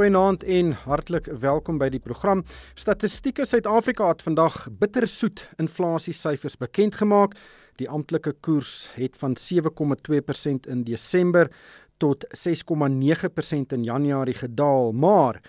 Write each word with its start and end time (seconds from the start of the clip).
Goeienaand 0.00 0.46
en 0.48 0.70
hartlik 0.86 1.26
welkom 1.42 1.76
by 1.76 1.90
die 1.92 2.00
program. 2.00 2.40
Statistieke 2.72 3.44
Suid-Afrika 3.44 4.06
het 4.08 4.22
vandag 4.24 4.54
bittersoet 4.80 5.42
inflasiesyfers 5.60 6.56
bekend 6.56 6.96
gemaak. 6.96 7.34
Die 7.76 7.84
amptelike 7.84 8.32
koers 8.40 8.88
het 8.94 9.18
van 9.20 9.36
7,2% 9.36 10.70
in 10.72 10.86
Desember 10.88 11.52
tot 12.00 12.24
6,9% 12.32 13.76
in 13.76 13.84
Januarie 13.84 14.38
gedaal, 14.40 14.94
maar 14.96 15.42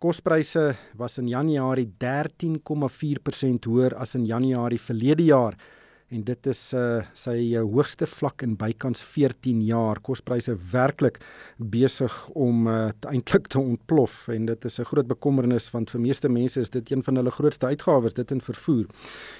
kospryse 0.00 0.70
was 0.96 1.20
in 1.20 1.28
Januarie 1.28 1.90
13,4% 2.00 3.68
hoër 3.68 3.92
as 3.92 4.16
in 4.16 4.24
Januarie 4.24 4.80
verlede 4.80 5.28
jaar 5.28 5.60
en 6.08 6.22
dit 6.24 6.46
is 6.48 6.60
uh, 6.72 7.02
sy 7.16 7.34
uh, 7.52 7.62
hoogste 7.68 8.06
vlak 8.08 8.42
in 8.44 8.54
bykans 8.56 9.02
14 9.04 9.60
jaar. 9.66 10.00
Kospryse 10.04 10.54
werklik 10.72 11.18
besig 11.58 12.14
om 12.32 12.68
uh, 12.70 12.88
eintlik 13.10 13.50
te 13.52 13.60
ontplof 13.60 14.24
en 14.32 14.46
dit 14.48 14.64
is 14.64 14.78
'n 14.80 14.88
groot 14.88 15.06
bekommernis 15.06 15.68
want 15.70 15.90
vir 15.90 16.00
meeste 16.00 16.28
mense 16.28 16.60
is 16.60 16.70
dit 16.70 16.90
een 16.90 17.02
van 17.02 17.16
hulle 17.16 17.30
grootste 17.30 17.66
uitgawes, 17.66 18.14
dit 18.14 18.30
in 18.30 18.40
vervoer. 18.40 18.86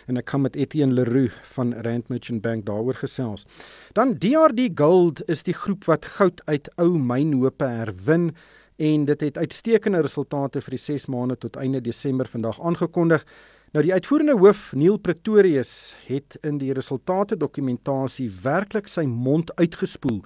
En 0.09 0.17
ek 0.17 0.27
kan 0.27 0.43
met 0.43 0.57
Etienne 0.57 0.93
Leroux 0.93 1.33
van 1.55 1.73
Rand 1.73 2.09
Merchant 2.09 2.43
Bank 2.43 2.67
daaroor 2.67 2.95
gesels. 2.95 3.47
Dan 3.95 4.19
DRD 4.19 4.71
Gold 4.75 5.23
is 5.29 5.43
die 5.43 5.55
groep 5.55 5.85
wat 5.85 6.05
goud 6.05 6.43
uit 6.47 6.69
ou 6.77 6.99
mynhope 6.99 7.65
herwin 7.65 8.35
en 8.77 9.05
dit 9.05 9.21
het 9.21 9.39
uitstekende 9.39 10.01
resultate 10.01 10.61
vir 10.61 10.71
die 10.71 10.85
6 10.85 11.07
maande 11.07 11.37
tot 11.37 11.57
einde 11.57 11.81
Desember 11.81 12.29
vandag 12.29 12.61
aangekondig. 12.61 13.25
Nou 13.77 13.83
die 13.85 13.93
uitvoerende 13.93 14.33
hoof 14.41 14.71
Neil 14.81 14.95
Pretorius 14.97 15.93
het 16.07 16.39
in 16.41 16.57
die 16.57 16.71
resultate 16.73 17.37
dokumentasie 17.37 18.31
werklik 18.41 18.87
sy 18.89 19.03
mond 19.05 19.51
uitgespoel 19.61 20.23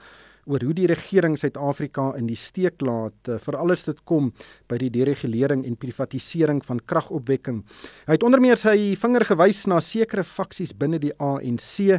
oor 0.46 0.62
hoe 0.62 0.74
die 0.78 0.86
regering 0.86 1.34
Suid-Afrika 1.38 2.12
in 2.20 2.28
die 2.30 2.38
steek 2.38 2.78
laat 2.86 3.30
eh, 3.30 3.40
vir 3.42 3.58
alles 3.58 3.82
dit 3.88 3.98
kom 4.06 4.30
by 4.70 4.78
die 4.78 4.92
deregulering 4.94 5.64
en 5.66 5.74
privatisering 5.74 6.62
van 6.66 6.84
kragopwekking. 6.86 7.64
Hy 8.06 8.14
het 8.14 8.26
onder 8.26 8.42
meer 8.42 8.62
sy 8.62 8.94
vinger 9.02 9.26
gewys 9.32 9.64
na 9.66 9.80
sekere 9.82 10.22
faksies 10.22 10.70
binne 10.78 11.02
die 11.02 11.14
ANC 11.18 11.98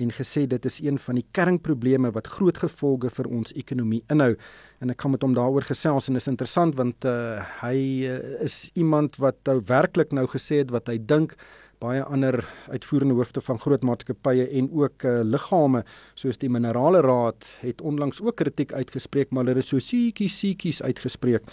en 0.00 0.12
gesê 0.16 0.46
dit 0.48 0.64
is 0.64 0.80
een 0.82 0.98
van 0.98 1.20
die 1.20 1.26
kernprobleme 1.36 2.10
wat 2.16 2.30
groot 2.36 2.58
gevolge 2.58 3.10
vir 3.12 3.28
ons 3.28 3.54
ekonomie 3.58 4.02
inhou. 4.12 4.34
En 4.80 4.92
ek 4.92 5.00
kan 5.02 5.12
met 5.14 5.22
hom 5.22 5.34
daaroor 5.36 5.66
gesels 5.68 6.08
en 6.08 6.16
is 6.16 6.28
interessant 6.30 6.76
want 6.80 7.04
uh, 7.08 7.40
hy 7.60 7.76
uh, 8.08 8.20
is 8.46 8.70
iemand 8.74 9.20
wat 9.20 9.40
nou 9.48 9.60
werklik 9.68 10.14
nou 10.16 10.26
gesê 10.30 10.62
het 10.64 10.72
wat 10.74 10.88
hy 10.88 10.98
dink 10.98 11.36
baie 11.80 12.02
ander 12.04 12.42
uitvoerende 12.68 13.16
hoofde 13.16 13.40
van 13.40 13.60
groot 13.60 13.84
maatskappye 13.88 14.46
en 14.58 14.68
ook 14.76 15.04
uh, 15.08 15.20
liggame 15.24 15.84
soos 16.18 16.40
die 16.40 16.50
minerale 16.52 17.00
raad 17.04 17.46
het 17.64 17.80
onlangs 17.80 18.20
ook 18.20 18.36
kritiek 18.40 18.74
uitgespreek 18.76 19.32
maar 19.32 19.48
hulle 19.48 19.62
het 19.62 19.70
so 19.70 19.80
siekies 19.80 20.36
siekies 20.42 20.82
uitgespreek. 20.84 21.46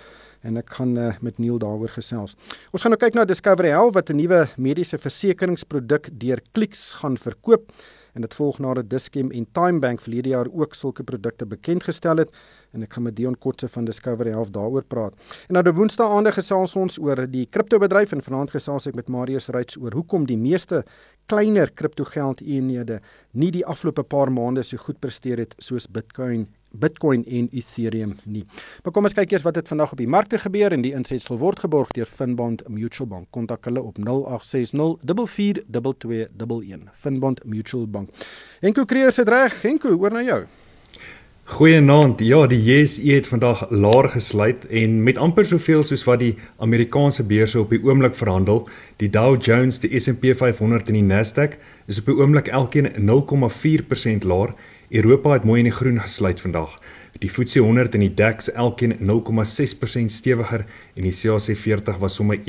En 0.46 0.60
ek 0.60 0.70
gaan 0.78 0.94
uh, 1.00 1.14
met 1.26 1.40
Neil 1.42 1.58
daaroor 1.60 1.90
gesels. 1.96 2.36
Ons 2.72 2.84
gaan 2.84 2.94
nou 2.94 3.00
kyk 3.02 3.16
na 3.18 3.26
Discovery 3.26 3.72
Health 3.74 3.96
wat 3.96 4.12
'n 4.12 4.20
nuwe 4.20 4.46
mediese 4.58 5.00
versekeringsproduk 5.00 6.12
deur 6.12 6.44
Clicks 6.54 6.92
gaan 7.02 7.18
verkoop 7.18 7.72
en 8.18 8.26
dit 8.26 8.34
volg 8.34 8.58
nadat 8.64 8.90
Dischem 8.90 9.30
en 9.32 9.46
TimeBank 9.54 10.02
verlede 10.02 10.34
jaar 10.34 10.50
ook 10.50 10.76
sulke 10.76 11.06
produkte 11.06 11.46
bekend 11.46 11.86
gestel 11.86 12.24
het 12.24 12.34
en 12.74 12.84
ek 12.84 12.98
gaan 12.98 13.06
met 13.08 13.16
Dion 13.18 13.38
Kotse 13.38 13.70
van 13.72 13.86
Discovery 13.88 14.34
Health 14.34 14.52
daaroor 14.56 14.86
praat. 14.90 15.16
En 15.48 15.58
nou 15.58 15.64
die 15.66 15.74
Woensdae 15.78 16.10
aande 16.18 16.34
gesels 16.36 16.76
ons 16.78 16.98
oor 17.00 17.24
die 17.30 17.46
kriptobedryf 17.46 18.16
en 18.18 18.26
vanaand 18.26 18.54
gesels 18.58 18.90
ek 18.90 18.98
met 18.98 19.12
Marius 19.14 19.52
Ryds 19.54 19.78
oor 19.80 19.96
hoekom 19.96 20.26
die 20.28 20.40
meeste 20.40 20.84
kleiner 21.32 21.72
kriptogeldeenhede 21.72 23.02
nie 23.38 23.52
die 23.54 23.66
afgelope 23.66 24.04
paar 24.04 24.32
maande 24.34 24.66
so 24.66 24.82
goed 24.82 25.00
presteer 25.04 25.46
het 25.46 25.56
soos 25.62 25.88
Bitcoin 25.88 26.48
Bitcoin 26.72 27.26
en 27.26 27.48
Ethereum 27.52 28.16
nie. 28.24 28.46
Maar 28.84 28.94
kom 28.94 29.08
ons 29.10 29.16
kyk 29.18 29.32
eers 29.32 29.46
wat 29.48 29.56
het 29.56 29.68
vandag 29.68 29.92
op 29.92 30.02
die 30.02 30.08
markte 30.08 30.40
gebeur 30.40 30.76
en 30.76 30.82
die 30.86 30.94
insetsel 30.98 31.40
word 31.42 31.60
geborg 31.66 31.92
deur 31.98 32.06
Finbond 32.06 32.64
Mutual 32.68 33.10
Bank. 33.10 33.28
Kontak 33.32 33.66
hulle 33.66 33.82
op 33.82 33.98
0860 33.98 34.98
442211. 35.02 36.88
Finbond 36.94 37.44
Mutual 37.46 37.88
Bank. 37.88 38.10
Enko 38.62 38.86
Kreer 38.86 39.12
sit 39.12 39.28
reg. 39.28 39.64
Enko, 39.66 39.96
oor 39.98 40.12
na 40.12 40.24
jou. 40.24 40.46
Goeienaand. 41.48 42.20
Ja, 42.20 42.42
die 42.48 42.60
JSE 42.60 43.08
het 43.08 43.28
vandag 43.32 43.70
laer 43.72 44.10
gesluit 44.12 44.66
en 44.68 44.98
met 45.04 45.18
amper 45.18 45.46
soveel 45.48 45.86
soos 45.88 46.04
wat 46.04 46.20
die 46.20 46.34
Amerikaanse 46.60 47.24
beurse 47.24 47.62
op 47.62 47.72
die 47.72 47.80
oomblik 47.88 48.18
verhandel, 48.20 48.66
die 49.00 49.08
Dow 49.10 49.38
Jones, 49.40 49.80
die 49.80 49.94
S&P 49.96 50.34
500 50.36 50.92
en 50.92 50.98
die 51.00 51.06
Nasdaq 51.08 51.56
is 51.88 52.02
op 52.02 52.12
die 52.12 52.18
oomblik 52.20 52.52
elkeen 52.52 52.92
0,4% 53.00 54.28
laer. 54.28 54.52
Europa 54.90 55.34
het 55.34 55.44
mooi 55.44 55.60
in 55.60 55.66
die 55.68 55.76
groen 55.76 56.00
gesluit 56.00 56.42
vandag. 56.42 56.82
Die 57.20 57.30
FTSE 57.30 57.60
100 57.60 57.94
en 57.98 58.02
die 58.06 58.14
DAX 58.14 58.52
elkeen 58.54 58.94
0,6% 59.00 60.06
stewiger 60.14 60.66
en 60.96 61.04
die 61.04 61.12
CAC 61.12 61.58
40 61.58 61.98
was 62.00 62.16
sommer 62.16 62.38
1,1% 62.38 62.44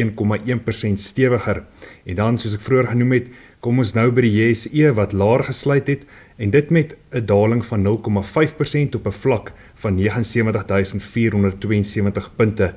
stewiger. 1.03 1.63
En 2.05 2.15
dan 2.15 2.39
soos 2.39 2.55
ek 2.55 2.61
vroeër 2.67 2.87
genoem 2.93 3.13
het, 3.17 3.27
kom 3.65 3.79
ons 3.83 3.95
nou 3.97 4.11
by 4.15 4.21
die 4.29 4.37
JSE 4.37 4.93
wat 4.95 5.13
laer 5.17 5.43
gesluit 5.49 5.89
het 5.91 6.03
en 6.39 6.51
dit 6.55 6.71
met 6.71 6.95
'n 7.11 7.27
daling 7.27 7.67
van 7.67 7.83
0,5% 7.83 8.95
op 8.95 9.07
'n 9.07 9.13
vlak 9.13 9.53
van 9.75 9.99
79472 9.99 12.31
punte. 12.37 12.75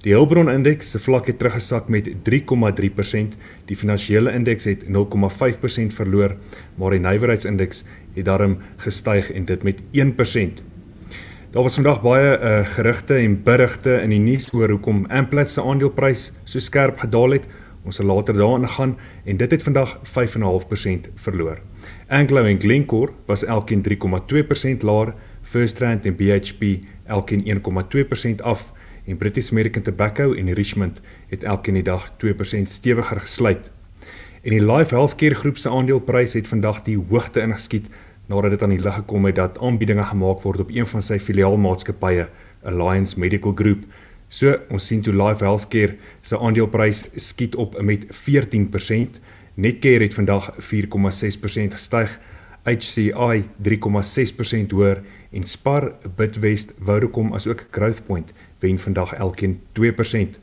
Die 0.00 0.14
Hulbron 0.16 0.48
indeks 0.48 0.94
se 0.94 0.98
vlak 0.98 1.26
het 1.28 1.36
teruggesak 1.38 1.90
met 1.92 2.06
3,3%. 2.24 3.34
Die 3.68 3.76
finansiële 3.76 4.32
indeks 4.32 4.64
het 4.64 4.86
0,5% 4.88 5.92
verloor, 5.92 6.38
maar 6.80 6.96
die 6.96 7.02
nywerheidsindeks 7.04 7.84
het 8.14 8.24
daarom 8.24 8.58
gestyg 8.76 9.32
en 9.32 9.44
dit 9.44 9.62
met 9.62 9.82
1%. 9.82 10.62
Daar 11.50 11.62
was 11.62 11.74
vandag 11.74 12.02
baie 12.02 12.38
uh, 12.38 12.66
gerugte 12.66 13.14
en 13.14 13.42
berigte 13.42 13.96
in 14.02 14.12
die 14.14 14.18
nuus 14.22 14.52
oor 14.54 14.70
hoekom 14.70 15.06
Amplats 15.10 15.56
se 15.58 15.62
aandeleprys 15.62 16.28
so 16.44 16.62
skerp 16.62 17.00
gedaal 17.02 17.34
het. 17.34 17.48
Ons 17.82 17.96
sal 17.98 18.06
later 18.06 18.36
daarin 18.38 18.68
gaan 18.68 18.92
en 19.24 19.36
dit 19.36 19.50
het 19.50 19.62
vandag 19.62 19.96
5.5% 19.98 21.08
verloor. 21.14 21.58
Anglo 22.06 22.44
en 22.44 22.60
Glencore 22.60 23.12
was 23.26 23.44
elkeen 23.44 23.82
3,2% 23.82 24.86
laer, 24.86 25.14
FirstRand 25.42 26.06
en 26.06 26.16
BHP 26.16 26.62
elkeen 27.06 27.42
1,2% 27.42 28.44
af 28.46 28.72
en 29.06 29.16
British 29.16 29.50
American 29.50 29.82
Tobacco 29.82 30.32
en 30.32 30.52
Richmond 30.52 31.00
het 31.28 31.42
elkeen 31.42 31.74
die 31.74 31.82
dag 31.82 32.12
2% 32.24 32.70
stewiger 32.70 33.20
gesluit. 33.20 33.70
En 34.42 34.50
die 34.50 34.62
Life 34.72 34.94
Healthcare 34.94 35.34
groep 35.34 35.58
se 35.58 35.68
aandeleprys 35.68 36.32
het 36.32 36.48
vandag 36.48 36.82
die 36.82 36.98
hoogte 37.10 37.40
ingeskiet 37.40 37.90
nadat 38.30 38.54
dit 38.54 38.62
aan 38.62 38.74
die 38.74 38.82
lig 38.82 38.94
gekom 38.94 39.26
het 39.26 39.36
dat 39.40 39.58
aanbiedinge 39.58 40.04
gemaak 40.06 40.44
word 40.46 40.62
op 40.62 40.70
een 40.70 40.86
van 40.86 41.02
sy 41.02 41.18
filiaalmaatskappye, 41.18 42.28
Alliance 42.62 43.18
Medical 43.18 43.52
Group. 43.58 43.82
So, 44.30 44.54
ons 44.70 44.86
sien 44.86 45.02
toe 45.02 45.14
Life 45.16 45.42
Healthcare 45.44 45.96
se 46.22 46.38
aandeleprys 46.38 47.08
skiet 47.18 47.56
op 47.58 47.74
met 47.82 48.06
14%. 48.22 49.18
Netcare 49.54 50.06
het 50.06 50.14
vandag 50.14 50.52
4,6% 50.62 51.74
gestyg, 51.74 52.12
HCI 52.62 53.42
3,6% 53.66 54.76
hoër 54.76 55.02
en 55.32 55.44
Spar, 55.44 55.92
Bidwest, 56.16 56.72
Vodacom 56.78 57.34
asook 57.34 57.66
Growthpoint 57.70 58.32
wen 58.60 58.78
vandag 58.78 59.14
elkeen 59.18 59.58
2%. 59.78 60.38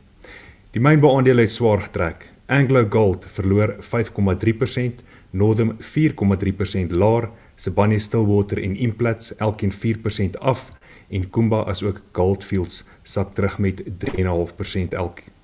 Die 0.76 0.82
mynbeaandele 0.84 1.46
het 1.46 1.52
swaar 1.52 1.80
getrek. 1.88 2.28
Anglo 2.48 2.86
Gold 2.90 3.26
verloor 3.32 3.76
5,3%, 3.80 5.04
Northam 5.32 5.78
4,3% 5.80 6.92
laer, 6.92 7.30
Sibanye-Stillwater 7.58 8.62
en 8.64 8.76
Implats 8.76 9.34
elkeen 9.36 9.74
4% 9.74 10.40
af 10.40 10.68
en 11.10 11.30
Kumba 11.30 11.64
asook 11.66 12.02
Goldfields 12.12 12.84
sak 13.04 13.34
terug 13.34 13.58
met 13.60 13.82
3,5% 13.82 14.94
elkeen. 14.94 15.36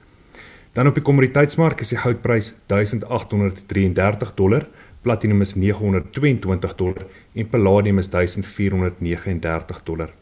Dan 0.74 0.88
op 0.89 0.95
die 0.98 1.04
kommoditeitsmark 1.06 1.83
is 1.86 1.92
die 1.94 2.00
goudprys 2.01 2.54
1833 2.71 4.33
dollar, 4.33 4.68
platinum 5.06 5.42
is 5.42 5.54
922 5.56 6.75
dollar 6.75 7.06
en 7.33 7.50
palladium 7.50 8.00
is 8.01 8.10
1439 8.10 9.83
dollar. 9.83 10.13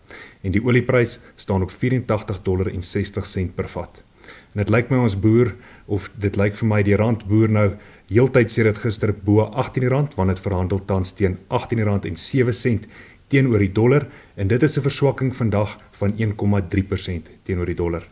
En 0.42 0.52
die 0.52 0.64
olieprys 0.64 1.20
staan 1.36 1.62
op 1.62 1.72
84 1.72 2.42
dollar 2.42 2.68
en 2.68 2.84
60 2.84 3.26
sent 3.26 3.56
per 3.56 3.70
vat. 3.72 4.04
En 4.52 4.64
dit 4.64 4.70
lyk 4.70 4.90
my 4.92 5.00
ons 5.06 5.16
boer 5.16 5.54
of 5.88 6.10
dit 6.20 6.36
lyk 6.36 6.58
vir 6.60 6.68
my 6.68 6.82
die 6.84 7.00
rand 7.00 7.24
boer 7.30 7.52
nou 7.52 7.70
heeltyd 8.12 8.52
sê 8.52 8.66
dit 8.68 8.78
gister 8.78 9.14
bo 9.14 9.46
18 9.64 9.88
rand 9.90 10.16
want 10.18 10.34
dit 10.34 10.44
verhandel 10.44 10.82
tans 10.86 11.14
teen 11.16 11.38
18 11.48 11.84
rand 11.88 12.06
en 12.06 12.18
7 12.20 12.54
sent 12.54 12.88
teenoor 13.32 13.64
die 13.64 13.72
dollar 13.72 14.08
en 14.36 14.48
dit 14.48 14.64
is 14.64 14.78
'n 14.78 14.84
verswakking 14.84 15.32
vandag 15.36 15.80
van 16.00 16.14
1,3% 16.18 17.30
teenoor 17.44 17.66
die 17.66 17.76
dollar. 17.76 18.04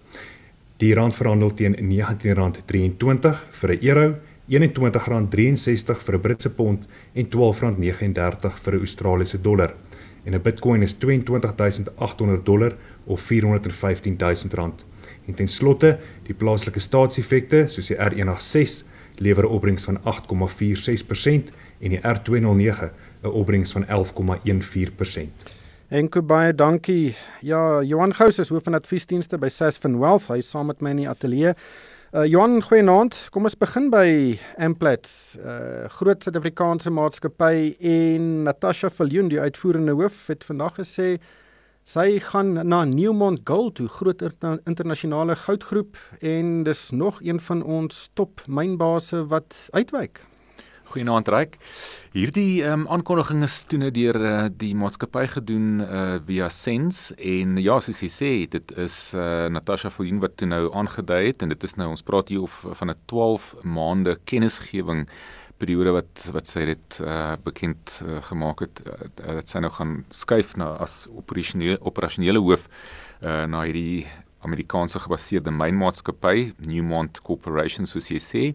Die 0.78 0.94
rand 0.94 1.16
verhandel 1.16 1.54
teen 1.54 1.76
R19.23 1.76 3.36
vir 3.52 3.72
'n 3.72 3.80
euro, 3.82 4.16
R21.63 4.50 6.04
vir 6.06 6.16
'n 6.16 6.22
Britse 6.22 6.50
pond 6.50 6.88
en 7.14 7.26
R12.39 7.26 8.58
vir 8.64 8.74
'n 8.74 8.80
Australiese 8.80 9.42
dollar. 9.42 9.74
En 10.24 10.34
'n 10.34 10.42
Bitcoin 10.42 10.82
is 10.82 10.94
22800 10.94 12.46
dollar 12.46 12.76
of 13.06 13.22
R415000 13.22 14.54
rand. 14.54 14.86
En 15.28 15.34
ten 15.34 15.48
slotte, 15.48 16.00
die 16.24 16.34
plaaslike 16.34 16.80
staatseffekte 16.80 17.66
soos 17.68 17.88
die 17.88 17.98
R186 17.98 18.84
lewer 19.20 19.44
'n 19.44 19.48
opbrengs 19.48 19.84
van 19.84 20.00
8,46% 20.04 21.52
en 21.80 21.90
die 21.90 22.00
R209 22.00 22.92
'n 23.22 23.28
opbrengs 23.28 23.72
van 23.72 23.86
11,14%. 23.86 25.58
Enko 25.90 26.22
baie 26.22 26.56
dankie. 26.56 27.16
Ja, 27.42 27.82
Johan 27.82 28.14
Gous 28.14 28.40
is 28.40 28.50
hoof 28.50 28.64
van 28.64 28.74
adviesdienste 28.74 29.38
by 29.38 29.48
Sasfin 29.48 30.00
Wealth. 30.00 30.28
Hy 30.28 30.38
is 30.38 30.50
saam 30.50 30.68
met 30.70 30.82
my 30.82 30.90
in 30.90 31.02
die 31.02 31.10
ateljee. 31.10 31.54
Uh 32.14 32.26
Johan, 32.26 32.62
goeienaand. 32.62 33.28
Kom 33.30 33.46
ons 33.46 33.58
begin 33.58 33.90
by 33.94 34.38
Amplat, 34.58 35.10
uh 35.46 35.90
groot 36.00 36.24
Suid-Afrikaanse 36.24 36.90
maatskappy 36.90 37.76
en 37.80 38.44
Natasha 38.44 38.90
Viljoen, 38.90 39.28
die 39.30 39.40
uitvoerende 39.40 39.94
hoof, 39.94 40.28
het 40.28 40.44
vandag 40.44 40.80
gesê 40.80 41.20
sy 41.84 42.20
gaan 42.20 42.54
na 42.68 42.84
Newmont 42.86 43.42
Gold 43.44 43.76
toe, 43.76 43.88
groot 43.88 44.22
internasionale 44.66 45.36
goudgroep 45.36 45.98
en 46.22 46.64
dis 46.64 46.90
nog 46.92 47.22
een 47.22 47.40
van 47.40 47.64
ons 47.64 48.10
top 48.14 48.44
mynbase 48.48 49.26
wat 49.28 49.68
uitwyk. 49.72 50.26
Goeienaand 50.90 51.28
Ryk. 51.30 51.58
Hierdie 52.16 52.64
um, 52.66 52.88
aankondiging 52.90 53.44
is 53.46 53.60
toe 53.70 53.78
net 53.78 53.94
deur 53.94 54.18
uh, 54.18 54.48
die 54.50 54.72
maatskappy 54.74 55.28
gedoen 55.36 55.84
uh, 55.86 56.16
via 56.26 56.48
Sense 56.50 57.14
en 57.22 57.60
ja, 57.62 57.76
soos 57.78 58.02
jy 58.02 58.10
sê, 58.10 58.32
dit 58.50 58.74
is 58.82 58.96
uh, 59.14 59.46
Natasha 59.54 59.92
Fulin 59.94 60.22
wat 60.24 60.40
toe 60.42 60.50
nou 60.50 60.64
aangedui 60.74 61.28
het 61.28 61.46
en 61.46 61.54
dit 61.54 61.68
is 61.68 61.78
nou 61.78 61.92
ons 61.94 62.06
praat 62.08 62.34
hier 62.34 62.48
of 62.48 62.64
van 62.82 62.90
'n 62.90 62.98
12 63.06 63.54
maande 63.62 64.18
kennisgewing 64.26 65.06
periode 65.60 65.94
wat 65.96 66.26
wat 66.36 66.48
sy 66.48 66.66
dit 66.72 67.00
uh, 67.04 67.36
bekend 67.44 68.00
uh, 68.06 68.20
gemaak 68.30 68.64
het 68.66 68.82
uh, 68.88 69.36
dat 69.40 69.52
sy 69.52 69.62
nou 69.64 69.72
gaan 69.76 70.00
skuif 70.10 70.56
na 70.60 70.72
as 70.86 71.04
operasionele 71.12 71.78
operasionele 71.92 72.42
hoof 72.44 72.68
uh, 73.22 73.46
na 73.52 73.66
hierdie 73.68 74.08
Amerikaanse 74.48 75.00
gebaseerde 75.04 75.52
mynmaatskappy 75.52 76.54
Newmont 76.68 77.20
Corporation 77.28 77.88
soos 77.90 78.08
jy 78.12 78.22
sê. 78.24 78.46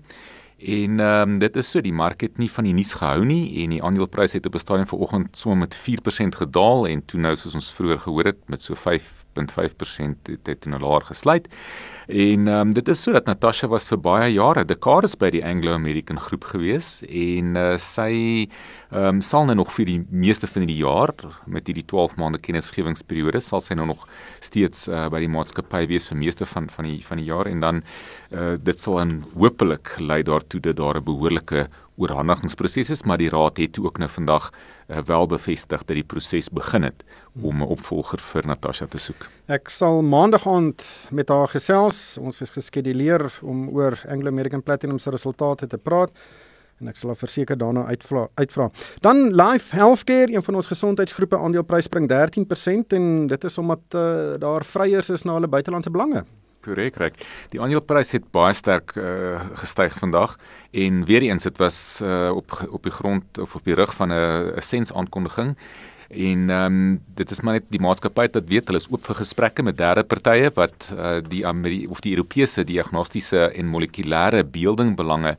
En 0.64 1.00
ehm 1.02 1.34
um, 1.34 1.38
dit 1.42 1.56
is 1.60 1.70
so 1.70 1.82
die 1.84 1.92
mark 1.92 2.22
het 2.24 2.38
nie 2.38 2.48
van 2.48 2.64
die 2.64 2.72
nuus 2.72 2.94
gehou 2.96 3.24
nie 3.26 3.64
en 3.64 3.74
die 3.74 3.82
aandeleprys 3.84 4.36
het 4.38 4.46
op 4.46 4.54
'n 4.54 4.62
stadium 4.62 4.86
vanoggend 4.86 5.36
sommer 5.36 5.58
met 5.58 5.74
4% 5.76 6.34
gedaal 6.34 6.86
en 6.86 7.04
toe 7.04 7.20
nou 7.20 7.36
soos 7.36 7.54
ons 7.54 7.72
vroeër 7.72 8.00
gehoor 8.06 8.24
het 8.24 8.48
met 8.48 8.62
so 8.62 8.74
5.5% 9.34 10.30
het 10.30 10.44
dit 10.44 10.66
nou 10.66 10.80
laer 10.80 11.02
gesluit. 11.10 11.48
En 12.06 12.48
ehm 12.48 12.60
um, 12.60 12.72
dit 12.74 12.88
is 12.88 13.02
sodat 13.02 13.24
Natasha 13.24 13.68
was 13.68 13.84
vir 13.88 13.98
baie 13.98 14.32
jare 14.32 14.64
dekades 14.64 15.14
by 15.16 15.30
die 15.32 15.44
Anglo 15.44 15.72
American 15.72 16.18
groep 16.20 16.44
gewees 16.44 16.98
en 17.08 17.56
uh, 17.56 17.78
sy 17.80 18.12
ehm 18.90 19.16
um, 19.16 19.22
sal 19.24 19.46
nou 19.48 19.56
nog 19.56 19.72
vir 19.72 19.88
die 19.88 20.00
meeste 20.10 20.46
van 20.46 20.66
die 20.68 20.76
jaar 20.82 21.14
met 21.46 21.66
hierdie 21.66 21.86
12 21.88 22.18
maande 22.20 22.38
kennisgewingsperiode 22.38 23.40
sal 23.40 23.64
sy 23.64 23.74
nou 23.74 23.86
nog 23.86 24.04
steeds 24.44 24.84
uh, 24.88 25.08
by 25.08 25.22
die 25.24 25.32
maatskappy 25.32 25.86
wees 25.88 26.10
vir 26.12 26.20
meeste 26.20 26.44
van 26.44 26.68
van 26.68 26.90
die 26.90 27.00
van 27.08 27.22
die 27.22 27.30
jaar 27.30 27.48
en 27.48 27.64
dan 27.64 27.80
uh, 27.80 28.54
dit 28.60 28.78
sal 28.78 29.00
dan 29.00 29.24
hopelik 29.32 29.96
lei 29.98 30.22
daartoe 30.22 30.60
dat 30.60 30.76
daar 30.76 31.00
'n 31.00 31.04
behoorlike 31.04 31.68
oorhandigingsproses 31.96 32.90
is, 32.90 33.02
maar 33.02 33.18
die 33.18 33.30
raad 33.30 33.56
het 33.56 33.78
ook 33.78 33.98
nou 33.98 34.10
vandag 34.10 34.50
uh, 34.88 34.98
wel 35.06 35.26
bevestig 35.26 35.84
dat 35.84 35.94
die 35.94 36.04
proses 36.04 36.50
begin 36.50 36.82
het 36.82 37.04
om 37.42 37.62
'n 37.62 37.66
opvolger 37.66 38.18
vir 38.18 38.46
Natasha 38.46 38.86
te 38.86 38.98
soek. 38.98 39.28
Ek 39.46 39.68
sal 39.68 40.02
maandag 40.02 40.46
aand 40.46 40.82
met 41.10 41.28
haar 41.28 41.48
gesels. 41.48 42.18
Ons 42.18 42.40
is 42.40 42.50
geskeduleer 42.50 43.32
om 43.42 43.68
oor 43.68 43.98
Anglo 44.08 44.28
American 44.28 44.62
Platinum 44.62 44.98
se 44.98 45.10
resultate 45.10 45.66
te 45.66 45.78
praat 45.78 46.10
en 46.80 46.88
ek 46.88 46.96
sal 46.96 47.08
haar 47.08 47.20
verseker 47.20 47.58
daarna 47.58 47.86
uitvra 47.86 48.28
uitvra. 48.34 48.70
Dan 49.00 49.34
Life 49.34 49.76
Healthcare, 49.76 50.32
een 50.32 50.42
van 50.42 50.54
ons 50.54 50.66
gesondheidsgroepe 50.66 51.38
aandeleprys 51.38 51.84
spring 51.84 52.08
13% 52.10 52.96
en 52.98 53.26
dit 53.26 53.44
is 53.44 53.58
omdat 53.58 53.80
uh, 53.94 54.34
daar 54.38 54.64
vryers 54.64 55.10
is 55.10 55.22
na 55.22 55.32
hulle 55.38 55.48
buitelandse 55.48 55.90
belange. 55.90 56.24
Korrek, 56.64 56.96
reg. 56.96 57.12
Die 57.52 57.60
aandeleprys 57.60 58.14
het 58.16 58.30
baie 58.32 58.54
sterk 58.56 58.94
uh, 58.96 59.40
gestyg 59.60 59.98
vandag 60.00 60.38
en 60.72 61.04
weer 61.04 61.22
eens 61.22 61.42
dit 61.42 61.58
was 61.58 62.00
uh, 62.02 62.30
op 62.34 62.56
op 62.70 62.82
die 62.82 62.92
grond 62.92 63.38
of 63.38 63.54
op 63.54 63.64
die 63.64 63.74
rug 63.74 63.94
van 63.94 64.12
'n 64.12 64.60
sens 64.60 64.92
aankondiging 64.92 65.56
en 66.14 66.50
ehm 66.50 66.66
um, 66.66 67.00
dit 67.14 67.30
is 67.30 67.40
maar 67.40 67.58
net 67.58 67.66
die 67.70 67.80
maatskappy 67.82 68.26
wat 68.32 68.48
weet 68.50 68.70
hulle 68.70 68.80
is 68.82 68.88
oop 68.90 69.04
vir 69.06 69.18
gesprekke 69.20 69.62
met 69.62 69.76
derde 69.78 70.04
partye 70.06 70.50
wat 70.56 70.88
uh, 70.94 71.18
die 71.22 71.44
Ameri 71.46 71.86
of 71.86 72.00
die 72.04 72.14
Europese 72.14 72.64
diagnostiese 72.64 73.48
en 73.50 73.70
molekulêre 73.70 74.44
beelding 74.44 74.94
belange 74.96 75.36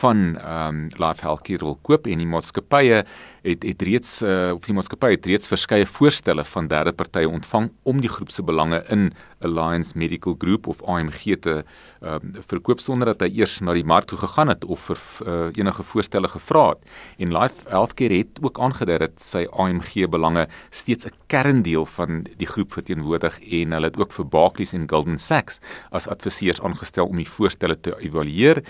van 0.00 0.36
ehm 0.38 0.68
um, 0.68 0.88
Life 0.98 1.22
Healthcare 1.22 1.64
wil 1.64 1.78
koop. 1.82 2.06
En 2.06 2.18
die 2.18 2.26
maatskappye 2.26 3.04
het 3.44 3.62
het 3.62 3.82
reeds 3.82 4.22
uh, 4.22 4.52
of 4.54 4.64
die 4.66 4.74
maatskappy 4.74 5.10
het 5.16 5.26
reeds 5.26 5.48
verskeie 5.48 5.86
voorstelle 5.86 6.44
van 6.44 6.68
derde 6.68 6.92
partye 6.92 7.28
ontvang 7.28 7.70
om 7.82 8.00
die 8.00 8.10
groep 8.10 8.30
se 8.30 8.42
belange 8.42 8.84
in 8.88 9.12
Alliance 9.44 9.98
Medical 9.98 10.34
Group 10.38 10.68
of 10.68 10.82
AMG 10.82 11.36
te 11.40 11.56
uh, 11.60 12.16
verkoop 12.48 12.80
sonder 12.80 13.12
dat 13.12 13.24
hy 13.26 13.30
eers 13.40 13.60
na 13.60 13.74
die 13.76 13.84
mark 13.84 14.08
toe 14.10 14.18
gegaan 14.18 14.52
het 14.52 14.64
of 14.64 14.88
vir 14.90 15.00
uh, 15.24 15.48
enige 15.54 15.82
voorstelle 15.82 16.28
gevra 16.28 16.68
het. 16.74 16.84
En 17.18 17.32
Life 17.36 17.68
Healthcare 17.68 18.22
het 18.24 18.40
ook 18.42 18.60
aangedui 18.60 18.98
dat 19.04 19.20
sy 19.22 19.46
AMG 19.52 20.08
belange 20.10 20.48
steeds 20.70 21.06
'n 21.06 21.14
kerndeel 21.34 21.84
van 21.96 22.22
die 22.38 22.46
groep 22.46 22.72
verteenwoordig 22.76 23.40
en 23.58 23.74
hulle 23.74 23.88
het 23.90 23.96
ook 23.98 24.12
vir 24.14 24.26
Barclays 24.30 24.72
en 24.76 24.86
Goldman 24.90 25.18
Sachs 25.18 25.58
as 25.90 26.06
adviseurs 26.10 26.60
aangestel 26.62 27.08
om 27.10 27.18
die 27.18 27.28
voorstelle 27.28 27.74
te 27.80 27.94
evalueer. 27.98 28.60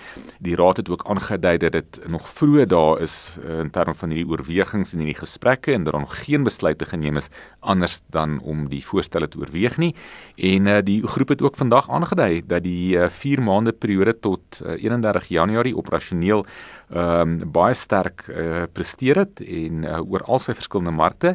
Die 0.45 0.57
raad 0.57 0.81
het 0.81 0.89
ook 0.89 1.05
aangedui 1.11 1.59
dat 1.61 1.77
dit 1.77 1.99
nog 2.09 2.29
vroeg 2.29 2.69
daar 2.73 3.03
is 3.05 3.37
uh, 3.43 3.59
in 3.61 3.71
terme 3.75 3.95
van 3.99 4.15
hierdie 4.15 4.29
oorwegings 4.31 4.95
en 4.95 5.03
hierdie 5.03 5.19
gesprekke 5.19 5.75
en 5.75 5.85
dat 5.85 5.93
daar 5.93 6.05
nog 6.07 6.17
geen 6.23 6.47
besluite 6.47 6.89
geneem 6.89 7.21
is 7.21 7.29
anders 7.61 8.01
dan 8.15 8.39
om 8.41 8.69
die 8.73 8.81
voorstelle 8.85 9.29
te 9.29 9.43
oorweeg 9.43 9.77
nie. 9.83 9.93
En 10.37 10.71
uh, 10.71 10.79
die 10.85 11.03
groep 11.07 11.35
het 11.35 11.45
ook 11.45 11.61
vandag 11.61 11.91
aangedui 11.91 12.43
dat 12.47 12.65
die 12.65 12.97
4 12.97 13.39
uh, 13.39 13.45
maande 13.45 13.73
periode 13.73 14.17
tot 14.25 14.63
uh, 14.65 14.79
31 14.81 15.29
Januarie 15.29 15.77
operasioneel 15.77 16.47
ehm 16.95 17.41
um, 17.41 17.53
baie 17.53 17.75
sterk 17.75 18.27
uh, 18.29 18.65
presteer 18.73 19.19
het 19.25 19.41
en 19.41 19.85
uh, 19.85 20.01
oor 20.05 20.23
al 20.29 20.39
sy 20.39 20.53
verskillende 20.53 20.93
markte 20.95 21.33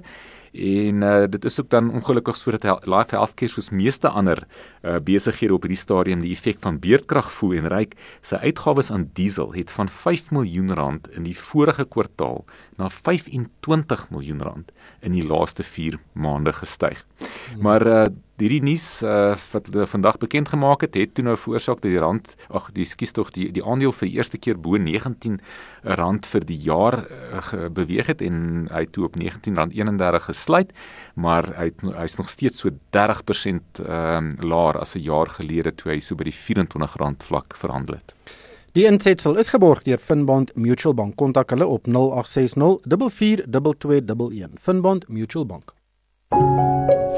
en 0.53 1.03
uh, 1.03 1.23
dit 1.29 1.45
is 1.45 1.59
ook 1.59 1.69
dan 1.69 1.91
ongelukkig 1.91 2.37
sodat 2.37 2.85
Life 2.85 3.15
Healthcare 3.15 3.51
soos 3.51 3.69
meeste 3.69 4.09
ander 4.09 4.43
uh, 4.81 4.97
besighede 5.03 5.53
op 5.53 5.65
hierdie 5.65 5.79
stadium 5.79 6.21
die 6.21 6.33
effek 6.35 6.59
van 6.63 6.79
beerdkrag 6.79 7.31
voel 7.31 7.57
en 7.59 7.69
ryk 7.71 7.95
sy 8.21 8.39
uitgawes 8.43 8.91
aan 8.91 9.09
diesel 9.13 9.53
het 9.53 9.71
van 9.71 9.89
5 9.89 10.31
miljoen 10.31 10.73
rand 10.73 11.09
in 11.15 11.27
die 11.27 11.37
vorige 11.37 11.85
kwartaal 11.85 12.45
na 12.77 12.89
25 12.89 14.09
miljoen 14.09 14.41
rand 14.41 14.71
in 15.01 15.13
die 15.17 15.25
laaste 15.25 15.63
4 15.63 15.99
maande 16.13 16.53
gestyg. 16.53 17.05
Maar 17.59 17.87
uh, 17.87 18.05
hierdie 18.41 18.61
nuus 18.63 19.01
uh, 19.03 19.35
wat 19.53 19.69
hulle 19.69 19.85
vandag 19.89 20.17
bekend 20.21 20.49
gemaak 20.49 20.81
het, 20.85 20.95
het 20.95 21.13
toe 21.15 21.25
nou 21.27 21.35
veroorsaak 21.37 21.81
dat 21.81 21.91
die 21.91 22.01
rand, 22.01 22.33
ag, 22.49 22.69
die 22.75 22.87
skuis 22.87 23.13
tog 23.15 23.31
die 23.35 23.49
die 23.55 23.63
aandeel 23.63 23.93
vir 23.95 24.09
die 24.09 24.15
eerste 24.17 24.39
keer 24.41 24.59
bo 24.59 24.77
19 24.77 25.39
rand 25.99 26.27
vir 26.29 26.45
die 26.47 26.59
jaar 26.65 26.99
uh, 27.05 27.67
beweeg 27.73 28.11
het 28.11 28.21
en 28.25 28.67
hy 28.71 28.85
toe 28.91 29.05
op 29.09 29.15
19 29.19 29.55
rand 29.59 29.75
31 29.75 30.29
gesluit, 30.31 30.75
maar 31.15 31.51
hy 31.57 31.71
hy's 31.99 32.17
nog 32.19 32.29
steeds 32.29 32.63
so 32.63 32.71
30% 32.95 33.83
ehm 33.85 34.17
um, 34.19 34.35
laer 34.49 34.79
as 34.79 34.95
'n 34.95 35.03
jaar 35.03 35.29
gelede 35.29 35.71
toe 35.75 35.91
hy 35.91 35.99
so 35.99 36.15
by 36.15 36.23
die 36.23 36.35
24 36.35 36.95
rand 36.99 37.23
vlak 37.23 37.55
verhandel 37.57 37.95
het. 37.95 38.15
Die 38.77 38.85
insetsel 38.85 39.37
is 39.41 39.49
geborg 39.49 39.81
deur 39.83 39.97
Finbond 39.97 40.55
Mutual 40.55 40.93
Bank. 40.93 41.15
Kontak 41.15 41.49
hulle 41.49 41.65
op 41.65 41.87
0860 41.87 42.79
442211. 42.85 44.49
Finbond 44.61 45.07
Mutual 45.09 45.45
Bank. 45.45 45.73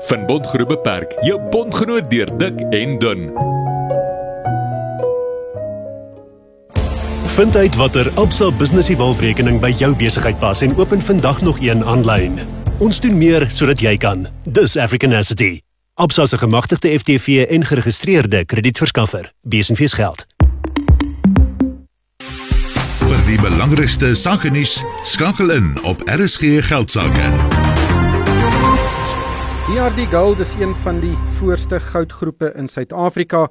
Van 0.00 0.26
Bondgroep 0.26 0.68
Beperk, 0.68 1.14
jou 1.20 1.40
bondgenoot 1.50 2.10
deur 2.10 2.30
dik 2.38 2.60
en 2.70 2.98
dun. 2.98 3.30
Vind 7.26 7.56
uit 7.56 7.76
watter 7.76 8.10
Absa 8.14 8.50
Business 8.50 8.88
Evolve-rekening 8.88 9.60
by 9.60 9.70
jou 9.78 9.94
besigheid 9.96 10.38
pas 10.38 10.62
en 10.62 10.76
open 10.76 11.02
vandag 11.02 11.42
nog 11.42 11.60
een 11.60 11.84
aanlyn. 11.84 12.38
Ons 12.78 13.00
doen 13.00 13.18
meer 13.18 13.46
sodat 13.50 13.80
jy 13.80 13.96
kan. 13.96 14.26
Dis 14.44 14.76
Africanacity. 14.76 15.60
Absa 15.94 16.26
se 16.26 16.38
gemagtigde 16.38 16.98
FTV 16.98 17.46
en 17.50 17.64
geregistreerde 17.64 18.44
kredietverskaffer. 18.44 19.32
Besenfees 19.42 19.92
geld. 19.92 20.26
die 23.28 23.40
belangrikste 23.40 24.14
sake 24.16 24.48
nuus 24.48 24.78
skakel 25.04 25.50
in 25.52 25.74
op 25.84 26.00
RSG 26.08 26.64
Geldsaake. 26.64 27.67
DRD 29.68 30.06
Gold 30.08 30.38
is 30.40 30.54
een 30.56 30.74
van 30.74 30.96
die 31.00 31.12
voorste 31.36 31.76
goudgroepe 31.80 32.54
in 32.56 32.70
Suid-Afrika. 32.72 33.50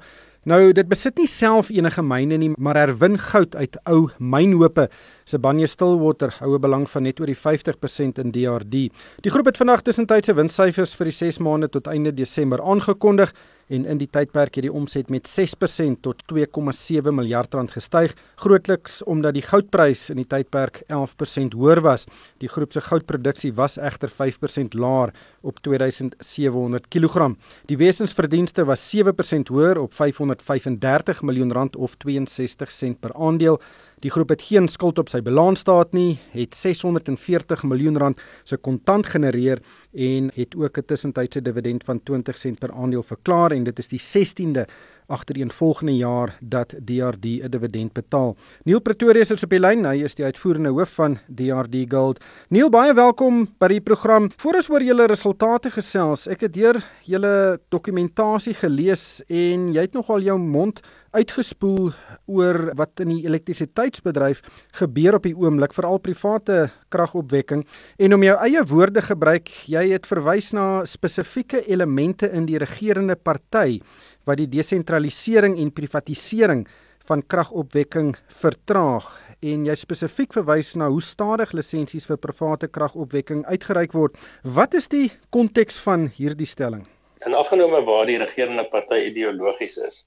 Nou, 0.50 0.72
dit 0.74 0.88
besit 0.90 1.20
nie 1.20 1.28
self 1.30 1.68
enige 1.70 2.02
myne 2.02 2.40
nie, 2.42 2.48
maar 2.58 2.74
herwin 2.74 3.14
goud 3.22 3.54
uit 3.54 3.78
ou 3.86 4.08
mynhope. 4.18 4.88
Sibanye 5.30 5.68
Stillwater 5.70 6.34
hou 6.40 6.56
'n 6.56 6.60
belang 6.60 6.88
van 6.90 7.02
net 7.02 7.20
oor 7.20 7.30
die 7.30 7.38
50% 7.38 8.18
in 8.18 8.32
DRD. 8.32 8.90
Die 9.22 9.30
groep 9.30 9.46
het 9.46 9.56
vandag 9.56 9.82
tussentydse 9.82 10.34
winssyfers 10.34 10.96
vir 10.96 11.04
die 11.04 11.14
6 11.14 11.38
maande 11.38 11.68
tot 11.68 11.86
einde 11.86 12.12
Desember 12.12 12.62
aangekondig 12.62 13.32
en 13.68 13.84
in 13.84 13.98
die 14.00 14.08
tydperk 14.10 14.56
het 14.58 14.66
die 14.66 14.72
omset 14.72 15.10
met 15.12 15.28
6% 15.28 16.00
tot 16.04 16.22
2,7 16.32 17.12
miljard 17.14 17.54
rand 17.54 17.72
gestyg, 17.76 18.14
grootliks 18.40 19.02
omdat 19.04 19.36
die 19.36 19.44
goudprys 19.44 20.08
in 20.12 20.20
die 20.22 20.28
tydperk 20.28 20.82
11% 20.88 21.56
hoër 21.58 21.82
was. 21.84 22.06
Die 22.42 22.48
groep 22.48 22.72
se 22.72 22.82
goudproduksie 22.84 23.52
was 23.56 23.78
egter 23.78 24.12
5% 24.12 24.76
laer 24.78 25.12
op 25.40 25.60
2700 25.64 26.88
kg. 26.88 27.32
Die 27.70 27.78
wesensverdienste 27.80 28.64
was 28.68 28.84
7% 28.94 29.52
hoër 29.52 29.80
op 29.82 29.92
535 29.92 31.22
miljoen 31.22 31.52
rand 31.52 31.76
of 31.76 31.96
62 31.96 32.70
sent 32.72 33.00
per 33.00 33.14
aandeel. 33.14 33.60
Die 33.98 34.10
groep 34.10 34.28
het 34.30 34.42
geen 34.46 34.68
skuld 34.70 34.98
op 35.02 35.08
sy 35.10 35.18
balansstaat 35.26 35.94
nie, 35.96 36.20
het 36.30 36.54
640 36.54 37.64
miljoen 37.66 37.98
rand 37.98 38.20
se 38.46 38.56
kontant 38.56 39.08
genereer 39.10 39.58
en 39.90 40.30
het 40.36 40.54
ook 40.54 40.78
'n 40.78 40.86
tussentydse 40.86 41.42
dividend 41.42 41.84
van 41.84 42.02
20 42.02 42.38
sent 42.38 42.60
per 42.60 42.72
aandeel 42.72 43.02
verklaar 43.02 43.50
en 43.50 43.64
dit 43.64 43.78
is 43.78 43.88
die 43.88 43.98
16de 44.00 44.68
agtereenvolgende 45.08 45.96
jaar 45.96 46.36
dat 46.40 46.74
DRD 46.84 47.24
'n 47.24 47.50
dividend 47.50 47.92
betaal. 47.92 48.36
Neil 48.64 48.80
Pretorius 48.80 49.30
is 49.30 49.42
op 49.42 49.50
die 49.50 49.60
lyn. 49.60 49.84
Hy 49.84 50.02
is 50.04 50.14
die 50.14 50.24
uitvoerende 50.24 50.68
hoof 50.68 50.90
van 50.90 51.18
DRD 51.34 51.84
Gold. 51.88 52.24
Neil, 52.48 52.70
baie 52.70 52.94
welkom 52.94 53.48
by 53.58 53.68
die 53.68 53.80
program. 53.80 54.30
Voor 54.36 54.54
ons 54.54 54.70
oor 54.70 54.82
julle 54.82 55.06
resultate 55.06 55.70
gesels, 55.70 56.26
ek 56.26 56.40
het 56.40 56.52
deur 56.52 56.84
julle 57.04 57.60
dokumentasie 57.68 58.54
gelees 58.54 59.22
en 59.28 59.72
jy 59.72 59.80
het 59.80 59.94
nogal 59.94 60.20
jou 60.20 60.38
mond 60.38 60.80
uitgespoel 61.16 61.92
oor 62.28 62.58
wat 62.76 63.00
in 63.00 63.14
die 63.14 63.22
elektrisiteitsbedryf 63.24 64.42
gebeur 64.76 65.16
op 65.18 65.24
die 65.24 65.36
oomblik 65.36 65.72
veral 65.76 66.00
private 66.04 66.68
kragopwekking 66.92 67.64
en 67.96 68.16
om 68.16 68.26
jou 68.26 68.36
eie 68.44 68.64
woorde 68.68 69.02
gebruik 69.04 69.48
jy 69.70 69.86
het 69.94 70.08
verwys 70.10 70.52
na 70.56 70.84
spesifieke 70.88 71.64
elemente 71.66 72.28
in 72.28 72.48
die 72.48 72.60
regerende 72.60 73.16
party 73.16 73.80
wat 74.28 74.42
die 74.42 74.50
desentralisering 74.52 75.56
en 75.56 75.72
privatisering 75.72 76.66
van 77.08 77.24
kragopwekking 77.24 78.12
vertraag 78.42 79.08
en 79.48 79.64
jy 79.68 79.74
spesifiek 79.78 80.34
verwys 80.34 80.74
na 80.76 80.88
hoe 80.92 81.02
stadig 81.04 81.54
lisensies 81.56 82.08
vir 82.10 82.18
private 82.20 82.68
kragopwekking 82.74 83.44
uitgereik 83.46 83.94
word. 83.94 84.16
Wat 84.42 84.74
is 84.74 84.90
die 84.92 85.06
konteks 85.34 85.78
van 85.84 86.08
hierdie 86.18 86.48
stelling? 86.48 86.84
En 87.26 87.34
afgenome 87.34 87.80
waar 87.86 88.06
die 88.06 88.18
regerende 88.18 88.66
party 88.70 88.98
ideologies 89.08 89.78
is, 89.82 90.02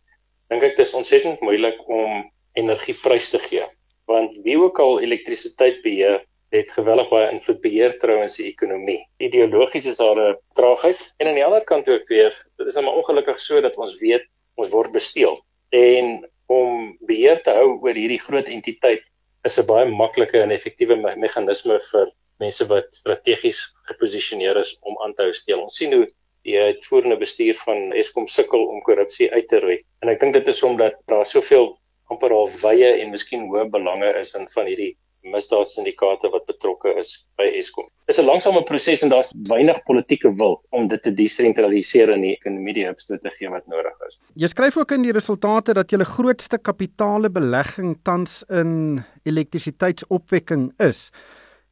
dink 0.51 0.63
ek 0.67 0.77
dis 0.77 0.93
ontsettend 0.95 1.41
moeilik 1.43 1.79
om 1.87 2.27
energieprys 2.59 3.31
te 3.31 3.39
gee, 3.47 3.63
want 4.11 4.35
wie 4.45 4.57
ook 4.59 4.79
al 4.83 4.99
elektrisiteit 5.03 5.79
beheer, 5.83 6.19
het 6.51 6.71
geweldig 6.75 7.09
baie 7.09 7.29
invloed 7.31 7.61
beheer 7.63 7.93
trouens 7.99 8.35
die 8.39 8.49
ekonomie. 8.49 8.99
Ideologies 9.23 9.87
is 9.87 10.01
daar 10.01 10.19
'n 10.19 10.37
traagheid 10.59 10.99
en 11.17 11.27
aan 11.27 11.39
die 11.39 11.45
ander 11.45 11.63
kant 11.63 11.87
ook 11.89 12.07
weer, 12.07 12.35
dit 12.57 12.67
is 12.67 12.75
nou 12.75 12.85
maar 12.85 12.99
ongelukkig 12.99 13.39
so 13.39 13.61
dat 13.61 13.77
ons 13.77 13.99
weet 13.99 14.25
ons 14.55 14.69
word 14.69 14.91
besteel. 14.91 15.39
En 15.69 16.27
om 16.47 16.97
beheer 17.07 17.41
te 17.41 17.51
hou 17.55 17.79
oor 17.79 17.95
hierdie 17.95 18.19
groot 18.19 18.47
entiteit 18.47 19.03
is 19.43 19.59
'n 19.59 19.65
baie 19.65 19.85
maklike 19.85 20.41
en 20.41 20.51
effektiewe 20.51 20.95
me 20.95 21.15
meganisme 21.15 21.79
vir 21.91 22.11
mense 22.39 22.67
wat 22.67 22.95
strategies 22.95 23.61
geposisioneer 23.89 24.57
is 24.57 24.77
om 24.81 24.97
aan 25.03 25.13
te 25.13 25.21
hou 25.21 25.33
steel. 25.33 25.61
Ons 25.61 25.77
sien 25.77 25.93
hoe 25.93 26.07
die 26.43 26.57
uitvoerende 26.59 27.17
bestuur 27.17 27.55
van 27.65 27.93
Eskom 27.93 28.27
sukkel 28.27 28.65
om 28.65 28.81
korrupsie 28.81 29.31
uit 29.31 29.47
te 29.47 29.59
roei. 29.59 29.79
En 30.01 30.09
ek 30.09 30.19
dink 30.19 30.33
dit 30.33 30.47
is 30.47 30.63
omdat 30.63 30.97
daar 31.07 31.25
soveel 31.25 31.77
amper 32.09 32.33
al 32.35 32.49
wye 32.61 32.89
en 33.01 33.13
miskien 33.13 33.47
hoë 33.47 33.69
belange 33.69 34.09
is 34.19 34.33
in 34.35 34.49
van 34.49 34.65
hierdie 34.65 34.97
misdaadsyndikaate 35.21 36.29
wat 36.33 36.45
betrokke 36.49 36.93
is 36.99 37.27
by 37.37 37.45
Eskom. 37.59 37.87
Dis 38.09 38.19
'n 38.19 38.25
langsame 38.25 38.63
proses 38.63 39.01
en 39.01 39.09
daar's 39.09 39.33
weinig 39.47 39.83
politieke 39.83 40.33
wil 40.35 40.61
om 40.69 40.87
dit 40.87 41.01
te 41.03 41.13
desentraliseer 41.13 42.09
en 42.09 42.21
die 42.21 42.35
ekonomie 42.35 42.73
die 42.73 42.85
hubs 42.85 43.05
te 43.05 43.19
gee 43.37 43.49
wat 43.49 43.67
nodig 43.67 43.93
is. 44.07 44.19
Jy 44.35 44.47
skryf 44.47 44.77
ook 44.77 44.91
in 44.91 45.01
die 45.01 45.11
resultate 45.11 45.73
dat 45.73 45.89
julle 45.89 46.05
grootste 46.05 46.57
kapitale 46.57 47.29
belegging 47.29 47.97
tans 48.03 48.43
in 48.49 49.03
elektrisiteitsopwekking 49.23 50.71
is. 50.79 51.11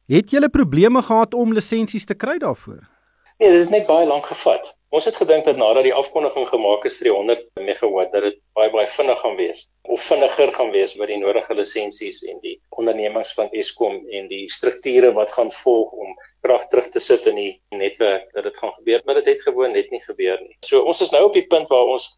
Het 0.06 0.30
julle 0.30 0.48
probleme 0.48 1.02
gehad 1.02 1.34
om 1.34 1.52
lisensies 1.52 2.04
te 2.04 2.14
kry 2.14 2.38
daarvoor? 2.38 2.88
Nee, 3.38 3.50
dit 3.50 3.60
het 3.60 3.70
net 3.70 3.86
baie 3.86 4.06
lank 4.06 4.26
gevat. 4.26 4.76
Ons 4.90 5.04
het 5.06 5.14
gedink 5.14 5.44
dat 5.46 5.54
nadat 5.54 5.84
die 5.86 5.94
afkondiging 5.94 6.48
gemaak 6.50 6.82
is 6.88 6.96
vir 6.98 7.06
die 7.06 7.12
100 7.14 7.42
megawatt 7.62 8.10
dat 8.10 8.24
dit 8.26 8.38
baie 8.58 8.72
baie 8.74 8.88
vinnig 8.90 9.20
gaan 9.22 9.36
wees 9.38 9.60
of 9.86 10.02
vinniger 10.02 10.50
gaan 10.56 10.72
wees 10.74 10.96
met 10.98 11.12
die 11.12 11.18
nodige 11.20 11.54
lisensies 11.54 12.24
en 12.26 12.40
die 12.42 12.56
ondernemings 12.74 13.30
van 13.36 13.52
Eskom 13.54 14.00
en 14.10 14.26
die 14.32 14.48
strukture 14.50 15.12
wat 15.14 15.30
gaan 15.36 15.52
volg 15.60 15.92
om 15.94 16.16
krag 16.42 16.64
terug 16.72 16.88
te 16.90 17.02
sit 17.04 17.28
in 17.30 17.38
die 17.38 17.52
netwerk 17.70 18.32
dat 18.34 18.48
dit 18.48 18.56
gaan 18.58 18.72
gebeur, 18.80 19.04
maar 19.06 19.20
dit 19.20 19.28
het 19.30 19.44
gewoon 19.46 19.76
net 19.78 19.92
nie 19.94 20.00
gebeur 20.02 20.40
nie. 20.42 20.56
So 20.66 20.82
ons 20.82 21.02
is 21.06 21.14
nou 21.14 21.22
op 21.28 21.38
die 21.38 21.46
punt 21.46 21.70
waar 21.70 21.92
ons 21.94 22.08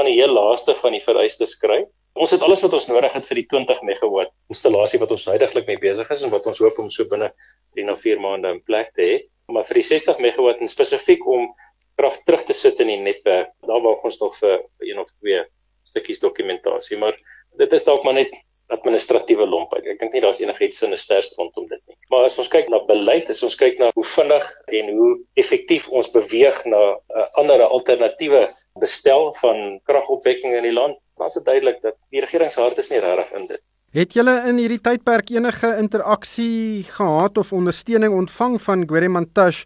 van 0.00 0.08
die 0.08 0.16
heel 0.16 0.32
laaste 0.32 0.72
van 0.80 0.96
die 0.96 1.02
vereistes 1.04 1.58
kry. 1.60 1.82
Ons 2.16 2.32
het 2.32 2.44
alles 2.46 2.64
wat 2.64 2.72
ons 2.78 2.88
nodig 2.88 3.12
het 3.12 3.28
vir 3.28 3.42
die 3.42 3.48
20 3.50 3.82
megawatt 3.88 4.32
installasie 4.52 5.00
wat 5.04 5.12
ons 5.12 5.26
huidigelik 5.28 5.68
mee 5.68 5.82
besig 5.84 6.08
is 6.16 6.24
en 6.24 6.32
wat 6.32 6.48
ons 6.48 6.64
hoop 6.64 6.80
om 6.80 6.88
so 6.88 7.04
binne 7.12 7.28
3 7.76 7.92
of 7.92 8.00
4 8.00 8.24
maande 8.24 8.54
in 8.56 8.64
plek 8.64 8.96
te 8.96 9.04
hê. 9.04 9.20
Maar 9.52 9.68
vir 9.68 9.82
die 9.82 9.88
60 9.90 10.24
megawatt 10.24 10.64
en 10.64 10.72
spesifiek 10.72 11.28
om 11.28 11.50
krag 11.96 12.16
terug 12.26 12.46
te 12.48 12.56
sit 12.56 12.80
in 12.80 12.90
die 12.92 13.00
netwerk. 13.02 13.52
Daar 13.66 13.82
wag 13.84 14.04
ons 14.04 14.20
nog 14.20 14.38
vir 14.38 14.62
een 14.80 14.98
of 14.98 15.10
twee 15.18 15.42
stukkies 15.88 16.22
dokumentasie, 16.22 16.98
maar 16.98 17.16
dit 17.60 17.72
is 17.72 17.84
dalk 17.84 18.04
maar 18.04 18.14
net 18.20 18.32
administratiewe 18.72 19.46
lompheid. 19.46 19.86
Ek 19.92 20.00
dink 20.00 20.14
nie 20.16 20.22
daar's 20.24 20.40
enigiets 20.40 20.80
sinister 20.80 21.24
rondom 21.36 21.66
dit 21.68 21.80
nie. 21.88 21.96
Maar 22.12 22.28
as 22.28 22.38
ons 22.40 22.50
kyk 22.52 22.70
na 22.72 22.80
beleid, 22.88 23.28
as 23.32 23.42
ons 23.44 23.56
kyk 23.58 23.78
na 23.80 23.90
hoe 23.96 24.06
vinnig 24.14 24.48
en 24.78 24.88
hoe 24.96 25.10
effektief 25.40 25.88
ons 25.92 26.08
beweeg 26.14 26.62
na 26.64 26.80
'n 26.80 26.96
uh, 27.20 27.26
ander 27.40 27.64
alternatiewe 27.66 28.46
bestel 28.80 29.34
van 29.42 29.80
kragopwekking 29.88 30.56
in 30.56 30.68
die 30.68 30.72
land, 30.72 30.96
dan 31.18 31.26
is 31.26 31.34
dit 31.34 31.44
duidelik 31.44 31.82
dat 31.82 31.96
die 32.10 32.24
regering 32.24 32.52
se 32.52 32.60
hart 32.60 32.78
is 32.78 32.90
nie 32.90 33.00
regtig 33.00 33.32
in 33.38 33.46
dit. 33.46 33.62
Het 33.92 34.14
julle 34.16 34.48
in 34.48 34.56
hierdie 34.56 34.80
tydperk 34.80 35.30
enige 35.30 35.76
interaksie 35.76 36.82
gehad 36.82 37.36
of 37.36 37.52
ondersteuning 37.52 38.14
ontvang 38.16 38.56
van 38.62 38.88
Gueremantash 38.88 39.64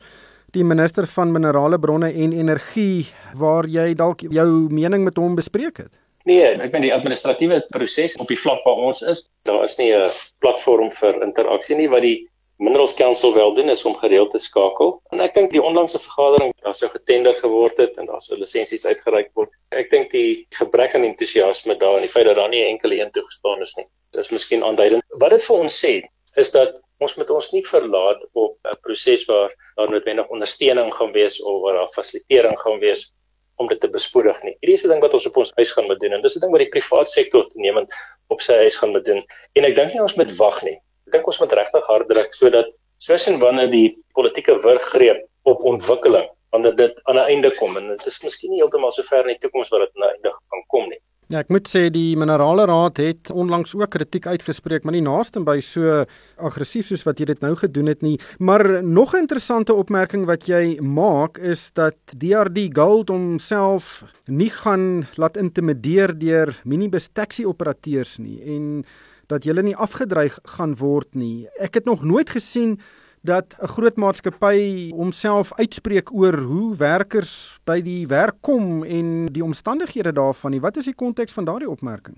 die 0.57 0.65
minister 0.65 1.07
van 1.13 1.33
minerale 1.35 1.79
bronne 1.79 2.09
en 2.13 2.33
energie 2.33 3.07
waar 3.37 3.69
jy 3.69 3.93
dalk 3.99 4.25
jou 4.33 4.49
mening 4.73 5.05
met 5.05 5.19
hom 5.21 5.37
bespreek 5.37 5.83
het? 5.85 5.93
Nee, 6.27 6.57
ek 6.59 6.73
meen 6.73 6.89
die 6.89 6.95
administratiewe 6.95 7.61
proses 7.71 8.17
op 8.23 8.31
die 8.33 8.39
vlak 8.41 8.65
waar 8.67 8.81
ons 8.89 9.03
is, 9.07 9.29
daar 9.47 9.63
is 9.65 9.77
nie 9.79 9.93
'n 9.95 10.11
platform 10.41 10.91
vir 10.91 11.23
interaksie 11.23 11.77
nie 11.77 11.89
wat 11.89 12.03
die 12.03 12.29
Minerals 12.59 12.95
Council 12.97 13.35
wel 13.35 13.53
doen 13.55 13.69
is 13.69 13.85
om 13.85 13.95
gereeld 13.97 14.31
te 14.31 14.39
skakel. 14.39 15.03
En 15.13 15.21
ek 15.21 15.35
dink 15.35 15.51
die 15.53 15.63
onlangse 15.63 15.99
vergadering 15.99 16.55
daar 16.65 16.75
sou 16.75 16.89
getender 16.89 17.35
geword 17.35 17.77
het 17.77 17.99
en 18.01 18.07
daar 18.07 18.21
sou 18.21 18.39
lisensies 18.39 18.87
uitgereik 18.87 19.29
word. 19.35 19.51
Ek 19.77 19.91
dink 19.91 20.11
die 20.11 20.47
gebrek 20.57 20.95
aan 20.95 21.05
entoesiasme 21.05 21.77
daar 21.77 21.99
en 21.99 22.07
die 22.07 22.09
feit 22.09 22.25
dat 22.25 22.37
daar 22.37 22.49
nie 22.49 22.65
enkele 22.65 22.97
een 22.97 23.13
toegestaan 23.13 23.61
is 23.61 23.77
nie, 23.77 23.87
is 24.19 24.33
miskien 24.33 24.65
aanduidend. 24.65 25.05
Wat 25.21 25.31
dit 25.31 25.45
vir 25.45 25.57
ons 25.57 25.85
sê, 25.85 25.95
is 26.37 26.53
dat 26.53 26.81
ons 26.99 27.17
moet 27.17 27.31
ons 27.31 27.53
nie 27.53 27.65
verlaat 27.67 28.25
op 28.33 28.57
'n 28.65 28.81
proses 28.81 29.29
waar 29.29 29.53
daar 29.77 29.91
noodwendig 29.91 30.29
ondersteuning 30.33 30.93
gaan 30.95 31.13
wees 31.13 31.43
of 31.43 31.61
waar 31.63 31.79
daar 31.81 31.93
fasilitering 31.95 32.59
gaan 32.61 32.79
wees 32.79 33.13
om 33.57 33.69
dit 33.69 33.81
te 33.81 33.89
bespoedig 33.89 34.43
nie. 34.45 34.55
Hierdie 34.61 34.77
is 34.77 34.85
'n 34.85 34.93
ding 34.93 35.01
wat 35.01 35.15
ons 35.15 35.27
op 35.27 35.37
ons 35.37 35.53
eis 35.57 35.73
gaan 35.73 35.87
moet 35.87 36.01
doen 36.01 36.13
en 36.13 36.23
dis 36.23 36.37
'n 36.37 36.41
ding 36.41 36.53
wat 36.53 36.65
die 36.65 36.75
private 36.75 37.11
sektor 37.11 37.49
toenemend 37.49 37.93
op 38.29 38.41
sy 38.41 38.53
eis 38.53 38.77
gaan 38.77 38.93
moet 38.93 39.05
doen. 39.05 39.25
En 39.55 39.65
ek 39.65 39.75
dink 39.75 39.93
nie 39.93 40.03
ons 40.03 40.17
moet 40.17 40.37
wag 40.37 40.63
nie. 40.63 40.79
Ek 41.07 41.13
dink 41.13 41.27
ons 41.27 41.41
moet 41.41 41.53
regtig 41.53 41.87
hard 41.87 42.09
druk 42.09 42.35
sodat 42.35 42.67
soos 42.99 43.29
en 43.29 43.39
wanneer 43.39 43.71
die 43.71 43.97
politieke 44.15 44.61
wurg 44.63 44.83
greep 44.83 45.27
op 45.45 45.65
ontwikkeling 45.65 46.29
wanneer 46.51 46.77
dit 46.77 47.01
aan 47.05 47.17
'n 47.17 47.29
einde 47.33 47.51
kom 47.59 47.77
en 47.77 47.89
dit 47.89 48.07
is 48.07 48.23
miskien 48.23 48.51
nie 48.51 48.61
heeltemal 48.61 48.91
so 48.91 49.03
ver 49.03 49.29
in 49.29 49.35
die 49.35 49.43
toekoms 49.45 49.69
wat 49.69 49.81
dit 49.81 49.97
aan 49.97 50.09
'n 50.09 50.15
einde 50.15 50.31
gaan 50.33 50.65
kom 50.67 50.89
nie. 50.89 51.01
Ja, 51.27 51.41
ek 51.43 51.49
moet 51.51 51.67
sê 51.67 51.89
die 51.91 52.15
minerale 52.15 52.69
raad 52.71 53.01
het 53.03 53.33
onlangs 53.35 53.73
ook 53.75 53.91
kritiek 53.91 54.29
uitgespreek, 54.31 54.85
maar 54.87 54.95
nie 54.95 55.03
naaste 55.03 55.41
by 55.43 55.57
so 55.59 56.05
aggressief 56.39 56.87
soos 56.87 57.03
wat 57.03 57.19
jy 57.19 57.27
dit 57.33 57.41
nou 57.43 57.51
gedoen 57.59 57.91
het 57.91 58.05
nie. 58.07 58.15
Maar 58.39 58.85
nog 58.85 59.15
'n 59.15 59.27
interessante 59.27 59.75
opmerking 59.75 60.27
wat 60.27 60.47
jy 60.47 60.79
maak 60.81 61.39
is 61.39 61.73
dat 61.75 61.99
DRD 62.17 62.71
Gold 62.71 63.09
homself 63.09 64.05
nie 64.27 64.51
gaan 64.51 65.09
laat 65.17 65.37
intimideer 65.37 66.15
deur 66.15 66.55
minibus 66.65 67.09
taxi 67.13 67.45
operateurs 67.45 68.19
nie 68.19 68.41
en 68.43 68.85
dat 69.27 69.45
hulle 69.45 69.63
nie 69.63 69.77
afgedreig 69.77 70.39
gaan 70.45 70.77
word 70.77 71.15
nie. 71.15 71.49
Ek 71.59 71.75
het 71.75 71.85
nog 71.87 72.05
nooit 72.05 72.31
gesien 72.31 72.79
dat 73.27 73.57
'n 73.59 73.73
groot 73.75 73.97
maatskappy 73.97 74.91
homself 74.91 75.53
uitspreek 75.59 76.13
oor 76.13 76.37
hoe 76.37 76.77
werkers 76.77 77.59
by 77.65 77.81
die 77.81 78.07
werk 78.07 78.39
kom 78.41 78.85
en 78.85 79.27
die 79.33 79.45
omstandighede 79.45 80.13
daarvan 80.13 80.51
nie. 80.51 80.61
Wat 80.61 80.77
is 80.77 80.85
die 80.85 80.95
konteks 80.95 81.33
van 81.33 81.45
daardie 81.45 81.71
opmerking? 81.71 82.17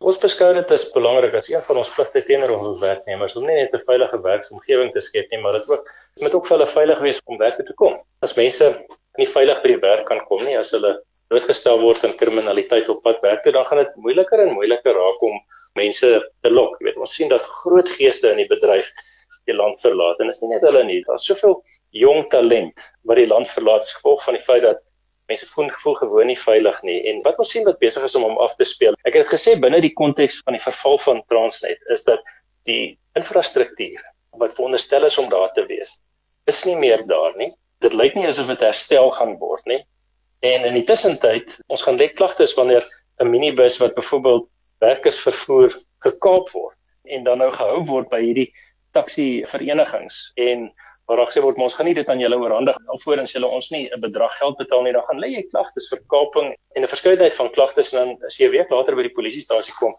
Ons 0.00 0.18
beskou 0.18 0.54
dit 0.54 0.70
as 0.70 0.86
belangrik 0.94 1.34
as 1.34 1.48
een 1.50 1.60
van 1.60 1.76
ons 1.76 1.94
pligte 1.94 2.22
teenoor 2.24 2.54
ons 2.56 2.80
werknemers 2.80 3.36
om 3.36 3.44
nie 3.46 3.56
net 3.56 3.74
'n 3.74 3.84
veilige 3.86 4.20
werksomgewing 4.22 4.92
te 4.92 5.00
skep 5.00 5.30
nie, 5.30 5.40
maar 5.40 5.52
dit 5.52 5.68
ook 5.70 5.84
moet 6.20 6.34
ook 6.34 6.46
vir 6.46 6.56
hulle 6.56 6.70
veilig 6.70 7.00
wees 7.00 7.20
om 7.26 7.38
werk 7.38 7.56
te 7.56 7.74
kom. 7.74 8.00
As 8.22 8.36
mense 8.36 8.86
nie 9.18 9.26
veilig 9.26 9.62
by 9.62 9.68
die 9.68 9.82
werk 9.82 10.06
kan 10.06 10.20
kom 10.28 10.44
nie, 10.44 10.56
as 10.58 10.70
hulle 10.70 11.02
blootgestel 11.28 11.80
word 11.80 12.04
aan 12.04 12.16
kriminaliteit 12.16 12.88
op 12.88 13.02
pad 13.02 13.20
werk 13.22 13.42
toe, 13.42 13.52
dan 13.52 13.66
gaan 13.66 13.78
dit 13.84 13.96
moeiliker 13.96 14.40
en 14.40 14.54
moeiliker 14.54 14.94
raak 14.94 15.22
om 15.22 15.36
mense 15.78 16.08
te 16.42 16.50
lok. 16.50 16.78
Jy 16.80 16.88
weet, 16.88 16.96
ons 16.96 17.14
sien 17.14 17.28
dat 17.28 17.42
groot 17.62 17.88
geeste 17.88 18.30
in 18.30 18.42
die 18.42 18.48
bedryf 18.48 18.88
die 19.50 19.58
land 19.58 19.82
verlaat 19.82 20.20
en 20.20 20.30
dit 20.30 20.36
is 20.36 20.42
nie 20.44 20.54
net 20.54 20.66
hulle 20.68 20.84
nie, 20.88 21.00
daar's 21.08 21.26
soveel 21.28 21.58
jong 21.96 22.28
talent 22.30 22.86
wat 23.08 23.18
die 23.18 23.28
land 23.28 23.50
verlaat 23.50 23.86
as 23.86 23.96
gevolg 23.98 24.22
van 24.24 24.38
die 24.38 24.46
feit 24.46 24.64
dat 24.66 24.82
mense 25.30 25.46
voel 25.54 25.68
gevoel 25.70 25.96
gewoon 26.00 26.30
nie 26.30 26.38
veilig 26.38 26.78
nie 26.86 26.98
en 27.10 27.22
wat 27.26 27.38
ons 27.42 27.52
sien 27.54 27.66
wat 27.68 27.78
besig 27.82 28.06
is 28.06 28.16
om 28.18 28.26
hom 28.26 28.38
af 28.42 28.56
te 28.58 28.66
speel. 28.66 28.96
Ek 29.06 29.18
het 29.18 29.30
gesê 29.30 29.56
binne 29.62 29.80
die 29.82 29.94
konteks 29.94 30.40
van 30.46 30.56
die 30.58 30.62
verval 30.62 30.98
van 31.04 31.22
Transnet 31.30 31.92
is 31.94 32.06
dat 32.08 32.24
die 32.68 32.96
infrastruktuur 33.18 34.02
wat 34.40 34.54
veronderstel 34.56 35.06
is 35.06 35.18
om 35.18 35.28
daar 35.30 35.50
te 35.54 35.64
wees, 35.68 35.98
is 36.50 36.62
nie 36.66 36.76
meer 36.78 37.02
daar 37.10 37.34
nie. 37.38 37.50
Dit 37.84 37.94
lyk 37.96 38.16
nie 38.16 38.26
asof 38.28 38.50
dit 38.50 38.62
herstel 38.64 39.10
gaan 39.16 39.36
word 39.40 39.66
nie. 39.70 39.80
En 40.46 40.64
in 40.68 40.76
die 40.78 40.86
tussentyd, 40.88 41.52
ons 41.68 41.82
gaan 41.84 41.98
lê 42.00 42.08
klagtes 42.16 42.54
wanneer 42.56 42.86
'n 43.20 43.30
minibus 43.30 43.78
wat 43.82 43.94
byvoorbeeld 43.94 44.48
werkers 44.80 45.20
vervoer 45.20 45.74
gekaap 46.04 46.50
word 46.54 46.76
en 47.04 47.24
dan 47.24 47.38
nou 47.38 47.50
gehou 47.52 47.82
word 47.84 48.08
by 48.10 48.20
hierdie 48.22 48.48
taxi 48.92 49.44
verenigings 49.46 50.32
en 50.36 50.70
waar 51.06 51.26
gesê 51.26 51.42
word 51.42 51.58
ons 51.58 51.74
gaan 51.74 51.86
nie 51.86 51.94
dit 51.94 52.08
aan 52.08 52.20
julle 52.22 52.38
oorhandig 52.38 52.76
alvorens 52.94 53.32
julle 53.34 53.46
ons 53.46 53.70
nie 53.70 53.88
'n 53.90 54.00
bedrag 54.00 54.32
geld 54.38 54.56
betaal 54.58 54.82
nie. 54.82 54.92
Dan 54.92 55.06
gaan 55.08 55.20
lê 55.20 55.28
jy 55.34 55.42
klagtes 55.50 55.90
vir 55.90 56.00
kaping 56.08 56.54
en 56.76 56.82
'n 56.82 56.86
verskeidenheid 56.94 57.34
van 57.34 57.50
klagtes. 57.50 57.94
En 57.94 57.98
dan 57.98 58.26
as 58.26 58.38
jy 58.38 58.46
'n 58.46 58.52
week 58.52 58.70
later 58.70 58.94
by 58.94 59.02
die 59.02 59.16
polisiestasie 59.18 59.74
kom 59.80 59.92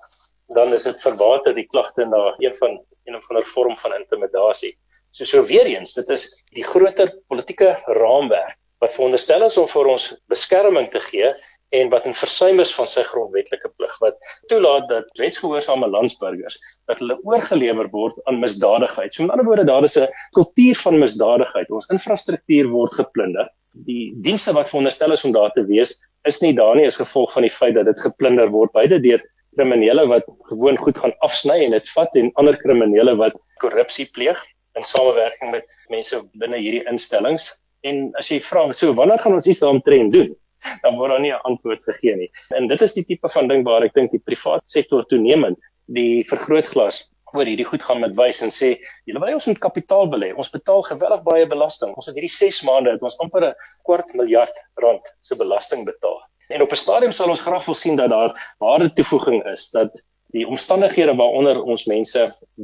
dan 0.55 0.74
is 0.75 0.88
dit 0.88 1.03
verwater 1.03 1.55
die 1.55 1.67
klagte 1.71 2.05
na 2.05 2.31
een 2.43 2.55
van 2.60 2.79
een 3.07 3.15
of 3.15 3.29
ander 3.29 3.45
vorm 3.45 3.75
van 3.77 3.95
intimidasie. 3.95 4.74
So 5.12 5.25
so 5.25 5.43
weer 5.45 5.67
eens, 5.67 5.93
dit 5.93 6.10
is 6.10 6.27
die 6.55 6.63
groter 6.63 7.12
politieke 7.27 7.75
raamwerk 7.86 8.57
wat 8.81 8.95
veronderstel 8.95 9.45
is 9.45 9.57
om 9.62 9.67
vir 9.69 9.91
ons 9.93 10.07
beskerming 10.31 10.88
te 10.91 11.00
gee 11.12 11.29
en 11.72 11.90
wat 11.92 12.06
in 12.10 12.16
versuim 12.18 12.60
is 12.60 12.74
van 12.75 12.88
sy 12.90 13.04
grondwetlike 13.08 13.70
plig 13.80 13.94
wat 14.04 14.30
toelaat 14.51 14.88
dat 14.90 15.20
wetsgehoorsame 15.20 15.88
landsburgers 15.88 16.58
dat 16.90 17.00
hulle 17.00 17.18
oorgelewer 17.28 17.88
word 17.94 18.18
aan 18.28 18.42
misdadigheid. 18.44 19.13
So 19.13 19.24
met 19.24 19.36
ander 19.36 19.48
woorde 19.48 19.66
daar 19.70 19.88
is 19.88 19.98
'n 19.98 20.08
kultuur 20.36 20.75
van 20.84 21.00
misdadigheid. 21.00 21.72
Ons 21.72 21.90
infrastruktuur 21.96 22.68
word 22.70 22.94
geplunder. 23.00 23.50
Die 23.88 24.13
dienste 24.16 24.54
wat 24.54 24.70
veronderstel 24.70 25.12
is 25.12 25.24
om 25.24 25.32
daar 25.32 25.51
te 25.51 25.66
wees, 25.66 25.96
is 26.24 26.42
nie 26.42 26.54
daar 26.54 26.75
nie 26.75 26.86
as 26.86 27.00
gevolg 27.00 27.34
van 27.34 27.42
die 27.42 27.56
feit 27.60 27.75
dat 27.75 27.86
dit 27.86 28.00
geplunder 28.00 28.50
word 28.50 28.72
beide 28.72 29.00
deur 29.00 29.22
kriminele 29.56 30.08
wat 30.08 30.24
gewoon 30.50 30.78
goed 30.78 30.98
gaan 30.98 31.13
afsny 31.20 31.63
en 31.66 31.72
dit 31.72 31.90
vat 31.90 32.16
en 32.16 32.32
ander 32.34 32.58
kriminele 32.58 33.16
wat 33.16 33.34
korrupsie 33.60 34.10
pleeg 34.13 34.40
in 34.75 34.84
samewerking 34.84 35.51
met 35.51 35.66
mense 35.90 36.22
binne 36.34 36.58
hierdie 36.58 36.88
instellings 36.88 37.62
En 37.82 38.12
as 38.20 38.30
jy 38.30 38.38
vra, 38.46 38.68
so 38.78 38.94
wanneer 38.98 39.22
gaan 39.22 39.34
ons 39.40 39.48
iets 39.50 39.62
daaromtrent 39.63 40.13
doen? 40.13 40.30
Dan 40.84 40.98
word 40.98 41.12
daar 41.12 41.24
nie 41.24 41.34
'n 41.34 41.44
antwoord 41.50 41.84
gegee 41.84 42.15
nie. 42.15 42.32
En 42.56 42.68
dit 42.68 42.82
is 42.82 42.94
die 42.94 43.06
tipe 43.06 43.30
van 43.30 43.48
ding 43.48 43.63
waar 43.63 43.84
ek 43.84 43.94
dink 43.94 44.12
die 44.12 44.24
private 44.25 44.65
sektor 44.65 45.06
toenemend 45.06 45.58
die 45.86 46.24
vergrootglas 46.30 47.10
oor 47.34 47.48
hierdie 47.48 47.68
goed 47.68 47.82
gaan 47.82 48.01
met 48.03 48.15
wys 48.15 48.41
en 48.44 48.51
sê, 48.51 48.74
julle 49.08 49.22
wil 49.24 49.38
ons 49.38 49.48
met 49.48 49.60
kapitaal 49.60 50.10
belê. 50.12 50.34
Ons 50.36 50.51
betaal 50.51 50.84
geweldig 50.84 51.24
baie 51.24 51.48
belasting. 51.48 51.94
Ons 51.96 52.10
het 52.10 52.15
hierdie 52.15 52.34
6 52.34 52.63
maande 52.68 52.91
het 52.91 53.01
ons 53.01 53.20
amper 53.24 53.46
'n 53.50 53.56
kwart 53.88 54.13
miljard 54.13 54.56
rand 54.75 55.01
se 55.22 55.36
belasting 55.36 55.86
betaal. 55.86 56.20
En 56.50 56.62
op 56.62 56.72
'n 56.72 56.75
stadium 56.75 57.12
sal 57.12 57.30
ons 57.30 57.41
graag 57.41 57.65
wil 57.65 57.75
sien 57.75 57.96
dat 57.96 58.10
daar 58.10 58.36
waarde 58.60 58.94
toevoeging 58.94 59.46
is, 59.46 59.70
dat 59.72 59.91
die 60.31 60.45
omstandighede 60.47 61.15
waaronder 61.19 61.59
ons 61.63 61.85
mense 61.89 62.21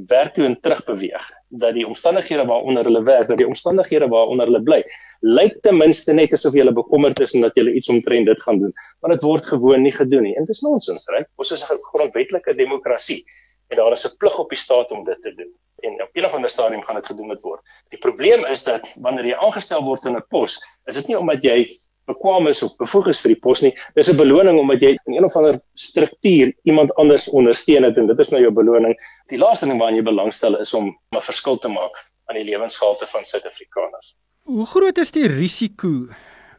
werk 0.08 0.34
toe 0.36 0.46
en 0.48 0.56
terug 0.64 0.84
beweeg, 0.88 1.26
dat 1.48 1.76
die 1.76 1.86
omstandighede 1.88 2.46
waaronder 2.48 2.88
hulle 2.88 3.04
werk, 3.04 3.28
dat 3.28 3.42
die 3.42 3.48
omstandighede 3.48 4.08
waaronder 4.12 4.48
hulle 4.48 4.64
bly, 4.64 4.80
lyk 5.22 5.58
ten 5.66 5.78
minste 5.78 6.14
net 6.14 6.34
asof 6.34 6.56
jy 6.56 6.68
bekommerd 6.72 7.20
is 7.26 7.34
en 7.36 7.44
dat 7.44 7.58
jy 7.58 7.66
iets 7.74 7.90
omtrent 7.92 8.30
dit 8.30 8.42
gaan 8.46 8.62
doen, 8.62 8.74
maar 9.02 9.16
dit 9.16 9.26
word 9.26 9.46
gewoon 9.52 9.84
nie 9.84 9.92
gedoen 9.92 10.24
nie. 10.30 10.36
En 10.38 10.46
dit 10.46 10.56
is 10.56 10.64
nonsens, 10.64 11.10
reg? 11.12 11.28
Ons 11.36 11.52
is 11.52 11.64
'n 11.64 11.80
grondwetlike 11.92 12.56
demokrasie 12.56 13.24
en 13.70 13.78
daar 13.78 13.92
is 13.92 14.06
'n 14.06 14.18
plig 14.18 14.40
op 14.40 14.50
die 14.50 14.58
staat 14.58 14.92
om 14.92 15.04
dit 15.04 15.22
te 15.22 15.34
doen. 15.36 15.52
En 15.84 16.02
op 16.02 16.10
'n 16.16 16.26
of 16.26 16.34
ander 16.34 16.50
stadium 16.50 16.82
gaan 16.82 16.96
dit 16.96 17.06
gedoen 17.06 17.38
word. 17.42 17.62
Die 17.90 18.00
probleem 18.00 18.46
is 18.46 18.64
dat 18.64 18.82
wanneer 18.96 19.26
jy 19.26 19.36
aangestel 19.36 19.84
word 19.84 20.06
in 20.06 20.16
'n 20.16 20.26
pos, 20.30 20.60
is 20.86 20.96
dit 20.96 21.08
nie 21.08 21.18
omdat 21.18 21.44
jy 21.44 21.68
bekwame 22.08 22.50
is 22.50 22.64
of 22.64 22.76
bevoeg 22.80 23.12
is 23.14 23.22
vir 23.24 23.34
die 23.36 23.40
pos 23.42 23.62
nie. 23.66 23.74
Dis 23.96 24.10
'n 24.10 24.18
beloning 24.18 24.60
omdat 24.60 24.82
jy 24.82 24.96
in 25.06 25.18
een 25.18 25.26
of 25.26 25.36
ander 25.36 25.60
struktuur 25.76 26.54
iemand 26.64 26.94
anders 26.96 27.30
ondersteun 27.30 27.84
het 27.84 27.98
en 27.98 28.08
dit 28.08 28.20
is 28.20 28.32
nou 28.32 28.42
jou 28.42 28.52
beloning. 28.52 28.96
Die 29.30 29.38
laaste 29.38 29.66
ding 29.66 29.80
waaraan 29.80 30.00
jy 30.00 30.04
belangstel 30.04 30.60
is 30.60 30.74
om 30.74 30.96
'n 31.16 31.22
verskil 31.22 31.58
te 31.58 31.68
maak 31.68 31.96
aan 32.30 32.36
die 32.36 32.48
lewensgehalte 32.48 33.06
van 33.06 33.24
Suid-Afrikaners. 33.24 34.16
Hoe 34.44 34.66
groot 34.66 34.98
is 34.98 35.12
die 35.12 35.28
risiko 35.28 36.08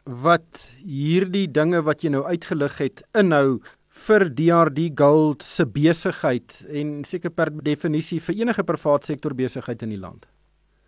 wat 0.05 0.61
hierdie 0.81 1.47
dinge 1.47 1.81
wat 1.85 2.03
jy 2.03 2.09
nou 2.09 2.23
uitgelig 2.25 2.77
het 2.77 3.03
inhou 3.17 3.59
vir 4.07 4.29
DRD 4.29 4.89
Gold 4.97 5.43
se 5.43 5.65
besigheid 5.65 6.65
en 6.69 7.03
seker 7.03 7.29
per 7.29 7.51
definisie 7.51 8.19
vir 8.19 8.35
enige 8.41 8.63
private 8.63 9.05
sektor 9.11 9.35
besigheid 9.35 9.81
in 9.85 9.89
die 9.89 10.01
land? 10.01 10.25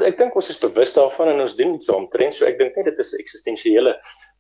Ek 0.01 0.17
dink 0.17 0.35
ons 0.35 0.49
is 0.49 0.61
bewus 0.63 0.95
daarvan 0.97 1.35
en 1.35 1.43
ons 1.43 1.57
doen 1.59 1.75
iets 1.75 1.91
omtrent 1.93 2.33
so 2.33 2.47
ek 2.47 2.57
dink 2.57 2.77
net 2.77 2.89
dit 2.89 3.01
is 3.03 3.13
eksistensiële 3.19 3.95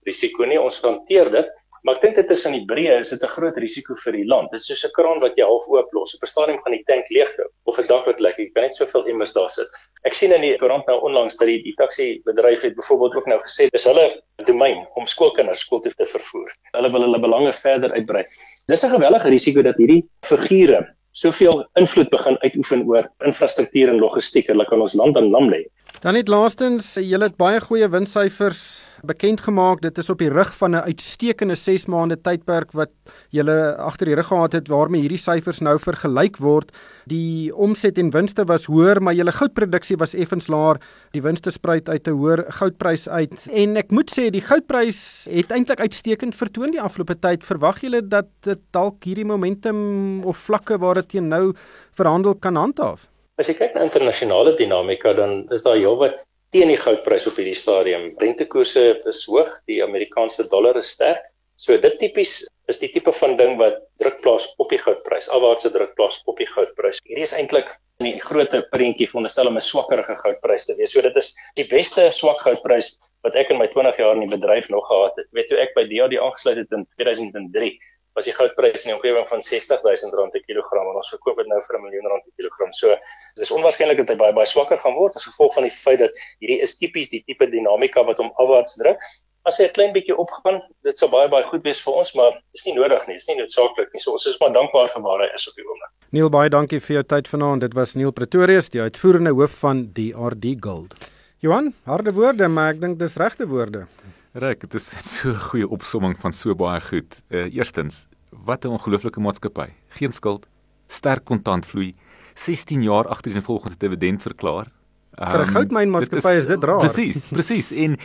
risiko 0.07 0.45
nie. 0.45 0.59
Ons 0.59 0.81
hanteer 0.83 1.29
dit, 1.33 1.49
maar 1.83 1.97
ek 1.97 2.01
dink 2.05 2.15
dit 2.19 2.33
is 2.35 2.45
in 2.49 2.55
die 2.57 2.65
breë 2.69 2.99
is 2.99 3.13
dit 3.13 3.23
'n 3.23 3.33
groot 3.35 3.57
risiko 3.57 3.95
vir 4.03 4.13
die 4.13 4.25
land. 4.25 4.51
Dit 4.51 4.61
is 4.61 4.67
soos 4.67 4.85
'n 4.85 4.95
kraan 4.95 5.19
wat 5.21 5.37
jy 5.37 5.45
half 5.45 5.67
oop 5.67 5.89
los. 5.93 6.15
Op 6.15 6.23
'n 6.23 6.27
stadium 6.27 6.59
gaan 6.63 6.77
die 6.77 6.83
tank 6.87 7.05
leegloop 7.09 7.51
of 7.65 7.79
'n 7.79 7.87
dak 7.87 8.05
wat 8.05 8.19
lek. 8.19 8.37
Jy 8.37 8.51
kan 8.53 8.63
net 8.63 8.75
soveel 8.75 9.05
immers 9.07 9.33
daar 9.33 9.49
sit. 9.49 9.67
Ek 10.03 10.13
sien 10.13 10.31
in 10.33 10.41
die 10.41 10.57
koerant 10.57 10.87
nou 10.87 10.99
onlangs 11.01 11.37
dat 11.37 11.47
die, 11.47 11.61
die 11.63 11.75
taxi 11.77 12.21
bedryf 12.25 12.61
het 12.61 12.75
byvoorbeeld 12.75 13.15
ook 13.15 13.27
nou 13.27 13.39
gesê 13.39 13.69
dis 13.69 13.83
hulle 13.85 14.21
domein 14.45 14.87
om 14.95 15.05
skoolkinders 15.05 15.59
skool 15.59 15.81
toe 15.81 15.91
te 15.91 16.05
vervoer. 16.05 16.49
Hulle 16.73 16.91
wil 16.91 17.01
hulle 17.01 17.19
belange 17.19 17.53
verder 17.53 17.91
uitbrei. 17.91 18.25
Dis 18.67 18.83
'n 18.83 18.95
gewellige 18.97 19.29
risiko 19.29 19.61
dat 19.61 19.77
hierdie 19.77 20.03
figure 20.25 20.95
soveel 21.11 21.65
invloed 21.79 22.09
begin 22.09 22.37
uitoefen 22.41 22.85
oor 22.87 23.09
infrastruktuur 23.27 23.89
en 23.89 23.99
logistiek. 23.99 24.47
Hulle 24.47 24.65
kan 24.65 24.81
ons 24.81 24.95
land 24.95 25.17
aan 25.17 25.29
lam 25.31 25.49
lê. 25.51 25.65
Dan 26.01 26.15
net 26.17 26.31
laastens, 26.33 26.95
julle 26.97 27.27
het 27.27 27.35
baie 27.37 27.59
goeie 27.61 27.85
winssyfers 27.93 28.81
bekend 29.05 29.43
gemaak. 29.45 29.83
Dit 29.83 29.99
is 30.01 30.07
op 30.09 30.17
die 30.17 30.31
rug 30.33 30.49
van 30.57 30.73
'n 30.73 30.87
uitstekende 30.89 31.55
6 31.55 31.85
maande 31.85 32.17
tydperk 32.17 32.71
wat 32.71 32.89
julle 33.29 33.75
agter 33.77 34.05
die 34.05 34.15
rug 34.15 34.27
gehad 34.27 34.53
het 34.53 34.67
waarmee 34.67 35.01
hierdie 35.01 35.21
syfers 35.21 35.59
nou 35.59 35.77
vergelyk 35.77 36.37
word. 36.37 36.71
Die 37.05 37.55
omset 37.55 37.97
en 37.97 38.09
winste 38.09 38.45
was 38.45 38.65
hoër, 38.65 39.01
maar 39.01 39.13
julle 39.13 39.31
goudproduksie 39.31 39.97
was 39.97 40.15
effens 40.15 40.47
laer. 40.47 40.81
Die 41.11 41.21
winste 41.21 41.51
spruit 41.51 41.89
uit 41.89 42.07
'n 42.07 42.17
hoër 42.17 42.45
goudprys 42.49 43.07
uit. 43.07 43.47
En 43.51 43.77
ek 43.77 43.91
moet 43.91 44.09
sê 44.09 44.31
die 44.31 44.41
goudprys 44.41 45.27
het 45.29 45.51
eintlik 45.51 45.79
uitstekend 45.79 46.35
vertoon 46.35 46.71
die 46.71 46.81
afgelope 46.81 47.19
tyd. 47.19 47.43
Verwag 47.43 47.81
julle 47.81 48.07
dat 48.07 48.25
dit 48.39 48.59
dalk 48.71 49.03
hierdie 49.03 49.25
momentum 49.25 50.23
of 50.23 50.37
vlakke 50.37 50.79
waar 50.79 50.95
dit 50.95 51.09
teen 51.09 51.27
nou 51.27 51.53
verhandel 51.91 52.35
kan 52.35 52.55
handhaaf? 52.55 53.10
As 53.41 53.47
jy 53.49 53.55
kyk 53.57 53.71
na 53.73 53.87
internasionale 53.87 54.51
dinamika 54.53 55.15
dan 55.17 55.31
is 55.55 55.63
daar 55.65 55.79
heelwat 55.79 56.19
teen 56.53 56.69
die 56.69 56.77
goudprys 56.77 57.23
op 57.25 57.39
hierdie 57.39 57.57
stadium. 57.57 58.03
Rentekoerse 58.21 58.83
is 59.09 59.21
hoog, 59.25 59.49
die 59.71 59.79
Amerikaanse 59.81 60.45
dollar 60.51 60.77
is 60.77 60.91
sterk. 60.93 61.23
So 61.57 61.73
dit 61.81 61.95
tipies 61.97 62.35
is 62.69 62.81
die 62.83 62.91
tipe 62.93 63.09
van 63.17 63.33
ding 63.39 63.55
wat 63.57 63.79
druk 64.03 64.19
plaas 64.21 64.45
op 64.61 64.69
die 64.69 64.77
goudprys. 64.83 65.31
Alwaartse 65.33 65.71
druk 65.73 65.95
plaas 65.97 66.19
op 66.29 66.37
die 66.37 66.49
goudprys. 66.51 67.01
Hierdie 67.07 67.25
is 67.25 67.33
eintlik 67.33 67.73
in 68.03 68.11
die 68.11 68.21
groter 68.21 68.67
prentjie 68.75 69.09
veronderstel 69.09 69.49
om 69.49 69.57
'n 69.57 69.65
swakkerige 69.71 70.19
goudprys 70.21 70.69
te 70.69 70.77
wees. 70.77 70.93
So 70.93 71.01
dit 71.01 71.17
is 71.17 71.33
die 71.57 71.65
beste 71.73 72.11
swak 72.13 72.45
goudprys 72.45 72.93
wat 73.25 73.35
ek 73.35 73.49
in 73.49 73.57
my 73.57 73.71
20 73.73 73.97
jaar 73.97 74.13
in 74.17 74.27
die 74.27 74.37
bedryf 74.37 74.69
nog 74.69 74.85
gehad 74.85 75.17
het. 75.17 75.29
Weet 75.33 75.49
jy 75.49 75.57
ek 75.65 75.73
by 75.73 75.87
DRD 75.89 76.21
aangesluit 76.21 76.61
het 76.61 76.77
in 76.77 76.85
2003 77.01 77.73
was 78.17 78.27
die 78.27 78.35
goudprys 78.35 78.83
in 78.83 78.91
die 78.91 78.97
omgewing 78.97 79.27
van 79.29 79.41
60000 79.41 80.13
rand 80.19 80.35
per 80.35 80.43
kilogram 80.43 80.89
en 80.91 80.99
ons 80.99 81.11
verkoop 81.13 81.39
dit 81.39 81.47
nou 81.47 81.59
vir 81.67 81.77
'n 81.77 81.83
miljoen 81.85 82.07
rand 82.11 82.23
per 82.23 82.33
kilogram. 82.35 82.71
So 82.73 82.95
dis 83.39 83.51
onwaarskynlik 83.51 83.97
dat 83.97 84.09
hy 84.09 84.17
baie 84.19 84.33
baie 84.33 84.45
swakker 84.45 84.77
gaan 84.77 84.95
word 84.95 85.15
as 85.15 85.25
gevolg 85.25 85.53
van 85.53 85.63
die 85.63 85.75
feit 85.75 85.99
dat 85.99 86.11
hierdie 86.39 86.61
is 86.61 86.77
tipies 86.77 87.09
die 87.09 87.23
tipe 87.27 87.47
dinamika 87.47 88.03
wat 88.03 88.17
hom 88.17 88.31
afwaarts 88.35 88.75
druk. 88.83 88.99
As 89.45 89.57
hy 89.57 89.65
'n 89.65 89.73
klein 89.73 89.93
bietjie 89.93 90.17
opgaan, 90.17 90.61
dit 90.83 90.97
sou 90.97 91.09
baie 91.09 91.29
baie 91.29 91.43
goed 91.43 91.63
wees 91.63 91.81
vir 91.81 91.93
ons, 91.93 92.15
maar 92.15 92.31
dis 92.53 92.65
nie 92.65 92.75
nodig 92.75 93.07
nie. 93.07 93.15
Dis 93.15 93.27
nie 93.27 93.37
noodsaaklik 93.37 93.93
nie. 93.93 94.01
So 94.01 94.11
ons 94.11 94.25
is 94.25 94.39
maar 94.39 94.53
dankbaar 94.53 94.89
vir 94.89 95.01
waar 95.01 95.19
hy 95.19 95.29
is 95.33 95.47
op 95.47 95.55
die 95.55 95.65
oomblik. 95.65 95.91
Neil, 96.11 96.29
baie 96.29 96.49
dankie 96.49 96.79
vir 96.79 96.93
jou 96.93 97.03
tyd 97.03 97.27
vanaand. 97.27 97.61
Dit 97.61 97.73
was 97.73 97.95
Neil 97.95 98.11
Pretorius, 98.11 98.69
die 98.69 98.81
uitvoerende 98.81 99.31
hoof 99.31 99.51
van 99.51 99.93
DRD 99.93 100.59
Gold. 100.59 100.93
Johan, 101.39 101.73
harde 101.85 102.13
woorde, 102.13 102.47
maar 102.47 102.73
ek 102.73 102.81
dink 102.81 102.99
dis 102.99 103.15
regte 103.17 103.47
woorde. 103.47 103.87
Reg, 104.31 104.57
dit 104.63 104.73
is 104.73 104.85
so 105.03 105.29
'n 105.29 105.39
goeie 105.39 105.67
opsomming 105.67 106.15
van 106.19 106.31
so 106.31 106.55
baie 106.55 106.81
goed. 106.81 107.21
Uh 107.29 107.53
eerstens, 107.53 108.05
wat 108.29 108.63
'n 108.63 108.67
ongelooflike 108.67 109.19
maatskappy. 109.19 109.69
Geen 109.87 110.11
skuld, 110.11 110.47
sterk 110.87 111.25
kontantvloei, 111.25 111.95
16 112.33 112.81
jaar 112.81 113.07
agter 113.07 113.33
die 113.33 113.41
volgende 113.41 113.77
dividend 113.77 114.21
verklaar. 114.21 114.71
Um, 115.19 115.27
Vir 115.27 115.39
'n 115.39 115.41
ehm, 115.41 115.51
goudmynmaatskappy 115.51 116.29
is, 116.29 116.43
is 116.43 116.47
dit 116.47 116.63
raar. 116.63 116.79
Presies, 116.79 117.25
presies. 117.35 117.71
En 117.71 117.97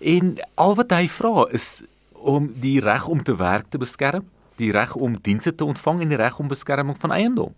en 0.00 0.36
al 0.54 0.74
wat 0.74 0.90
hy 0.90 1.08
vra 1.08 1.46
is 1.50 1.82
om 2.12 2.52
die 2.60 2.80
reg 2.80 3.06
om 3.06 3.22
te 3.22 3.36
werk 3.36 3.66
te 3.68 3.78
beskerm 3.78 4.24
die 4.56 4.72
reg 4.72 4.94
om 4.94 5.18
dienste 5.20 5.54
te 5.54 5.64
ontvang 5.64 6.00
en 6.00 6.08
die 6.08 6.16
reg 6.20 6.38
om 6.38 6.48
beskerming 6.48 6.96
van 7.00 7.12
eiendom. 7.12 7.54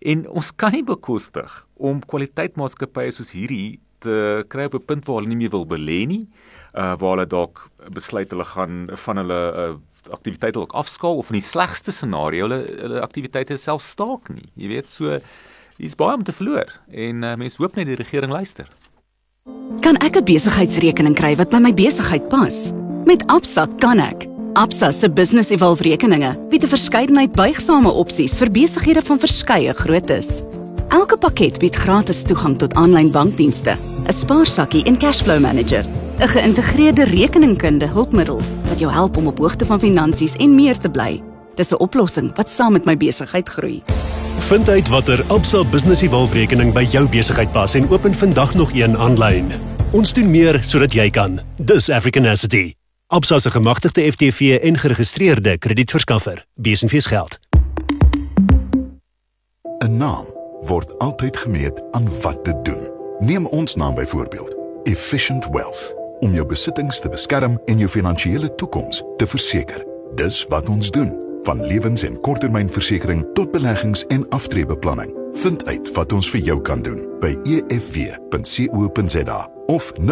En 0.00 0.28
ons 0.28 0.50
kan 0.56 0.72
nie 0.72 0.84
bekostig 0.84 1.66
om 1.76 2.00
kwaliteitmaatskappye 2.00 3.12
soos 3.12 3.34
hierdie 3.36 3.78
te 4.04 4.44
kry 4.48 4.64
op 4.64 4.74
'n 4.74 4.84
punt 4.84 5.04
waar 5.06 5.16
hulle 5.20 5.28
nie 5.28 5.36
meer 5.36 5.50
wil 5.50 5.66
belê 5.66 6.06
nie, 6.06 6.28
uh 6.74 6.94
waar 7.00 7.16
hulle 7.16 7.26
dalk 7.26 7.70
besluit 7.94 8.30
hulle 8.30 8.44
gaan 8.44 8.88
van 9.04 9.16
hulle 9.22 9.40
uh, 9.54 9.74
aktiwiteite 10.10 10.58
ook 10.58 10.72
afskaal 10.72 11.16
of 11.16 11.30
in 11.30 11.38
die 11.40 11.44
slegste 11.44 11.92
scenario 11.92 12.48
hulle 12.48 12.60
hulle 12.80 13.00
aktiwiteite 13.00 13.56
self 13.56 13.82
staak 13.82 14.28
nie. 14.32 14.48
Jy 14.54 14.68
weet 14.68 14.88
so 14.88 15.18
dis 15.78 15.94
baie 15.94 16.16
om 16.16 16.24
te 16.24 16.34
verloor 16.34 16.72
en 16.90 17.24
uh, 17.24 17.34
mense 17.36 17.60
hoop 17.60 17.76
net 17.76 17.86
die 17.86 17.98
regering 17.98 18.32
luister. 18.32 18.68
Kan 19.80 19.96
ek 20.04 20.16
'n 20.16 20.24
besigheidsrekening 20.24 21.14
kry 21.14 21.36
wat 21.36 21.50
by 21.50 21.60
my 21.62 21.72
besigheid 21.72 22.28
pas? 22.28 22.72
Met 23.06 23.24
Absa 23.26 23.66
kan 23.80 24.00
ek. 24.00 24.26
Absa 24.58 24.90
se 24.92 25.08
Business 25.08 25.50
Evolve 25.50 25.82
rekeninge 25.82 26.36
bied 26.50 26.64
'n 26.64 26.68
verskeidenheid 26.68 27.32
buigsame 27.32 27.90
opsies 27.90 28.38
vir 28.38 28.50
besighede 28.50 29.02
van 29.02 29.18
verskeie 29.18 29.72
groottes. 29.72 30.42
Elke 30.88 31.18
pakket 31.20 31.58
bied 31.60 31.76
gratis 31.76 32.22
toegang 32.24 32.54
tot 32.56 32.72
aanlyn 32.80 33.10
bankdienste, 33.12 33.76
'n 34.08 34.12
spaarsakkie 34.12 34.84
en 34.84 34.96
cashflow 34.96 35.40
manager, 35.40 35.84
'n 36.18 36.28
geïntegreerde 36.28 37.04
rekeningkunde 37.04 37.86
hulpmiddel 37.86 38.40
wat 38.68 38.78
jou 38.78 38.92
help 38.92 39.16
om 39.16 39.26
op 39.26 39.38
hoogte 39.38 39.66
van 39.66 39.80
finansies 39.80 40.36
en 40.36 40.54
meer 40.54 40.78
te 40.78 40.88
bly. 40.90 41.22
Dis 41.54 41.70
'n 41.70 41.78
oplossing 41.78 42.36
wat 42.36 42.50
saam 42.50 42.72
met 42.72 42.84
my 42.84 42.96
besigheid 42.96 43.48
groei. 43.48 43.82
Vind 44.38 44.68
uit 44.68 44.88
watter 44.88 45.24
Absa 45.26 45.64
Business 45.64 46.00
Evolve 46.00 46.34
rekening 46.34 46.72
by 46.72 46.86
jou 46.90 47.08
besigheid 47.08 47.52
pas 47.52 47.74
en 47.74 47.88
open 47.90 48.14
vandag 48.14 48.54
nog 48.54 48.72
een 48.72 48.96
aanlyn. 48.96 49.52
Ons 49.90 50.12
doen 50.12 50.30
meer 50.30 50.62
sodat 50.62 50.92
jy 50.92 51.10
kan. 51.10 51.40
Dis 51.56 51.90
African 51.90 52.26
Asset. 52.26 52.74
Absa 53.06 53.38
se 53.38 53.50
gemagtigde 53.50 54.12
FTV 54.12 54.58
en 54.62 54.78
geregistreerde 54.78 55.58
kredietverskaffer. 55.58 56.44
Besenfees 56.54 57.06
geld. 57.06 57.38
'n 59.84 59.96
Naam 59.96 60.37
word 60.60 60.98
altyd 60.98 61.36
gemeet 61.36 61.82
aan 61.90 62.20
wat 62.20 62.44
dit 62.44 62.64
doen. 62.64 62.88
Neem 63.18 63.46
ons 63.46 63.74
naam 63.74 63.94
byvoorbeeld. 63.94 64.56
Efficient 64.82 65.46
Wealth 65.50 65.96
om 66.20 66.34
jou 66.34 66.46
besittings 66.46 67.00
te 67.00 67.08
beskerm 67.08 67.60
en 67.64 67.78
jou 67.78 67.90
finansiële 67.90 68.54
toekoms 68.54 69.02
te 69.16 69.26
verseker. 69.26 69.86
Dis 70.14 70.46
wat 70.48 70.68
ons 70.68 70.90
doen, 70.90 71.18
van 71.42 71.66
lewens- 71.66 72.02
en 72.02 72.20
korttermynversekering 72.20 73.26
tot 73.34 73.50
beleggings 73.50 74.06
en 74.06 74.28
aftreebeplanning. 74.28 75.16
Vind 75.32 75.66
uit 75.66 75.92
wat 75.92 76.12
ons 76.12 76.30
vir 76.30 76.40
jou 76.40 76.60
kan 76.60 76.82
doen 76.82 77.06
by 77.20 77.36
efw.co.za 77.44 79.50
of 79.66 79.92
0878949988. 80.00 80.06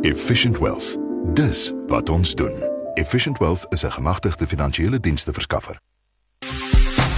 Efficient 0.00 0.58
Wealth. 0.58 0.96
Dis 1.34 1.72
wat 1.86 2.08
ons 2.08 2.34
doen. 2.34 2.52
Efficient 2.94 3.38
Wealth 3.38 3.66
is 3.68 3.84
'n 3.84 3.90
gemagtigde 3.90 4.46
finansiële 4.46 5.00
diensverskaffer. 5.00 5.80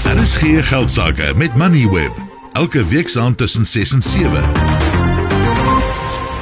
Daar 0.04 0.22
is 0.22 0.36
geen 0.36 0.62
geld 0.62 0.92
sake 0.92 1.32
met 1.36 1.54
Moneyweb. 1.54 2.12
Elke 2.52 2.84
week 2.84 3.08
saam 3.08 3.34
tussen 3.36 3.66
6 3.66 3.92
en 3.92 4.02
7. 4.02 4.42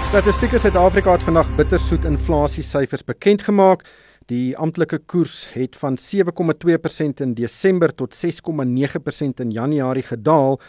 Statistiek 0.07 0.59
Suid-Afrika 0.59 1.13
het 1.13 1.23
vandag 1.23 1.55
bittersoet 1.55 2.05
inflasiesyfers 2.05 3.05
bekend 3.05 3.43
gemaak. 3.43 3.85
Die 4.27 4.57
amptelike 4.57 4.99
koers 4.99 5.47
het 5.53 5.77
van 5.77 5.99
7,2% 5.99 7.23
in 7.23 7.35
Desember 7.35 7.95
tot 7.95 8.15
6,9% 8.15 9.29
in 9.35 9.51
Januarie 9.51 10.03
gedaal, 10.03 10.61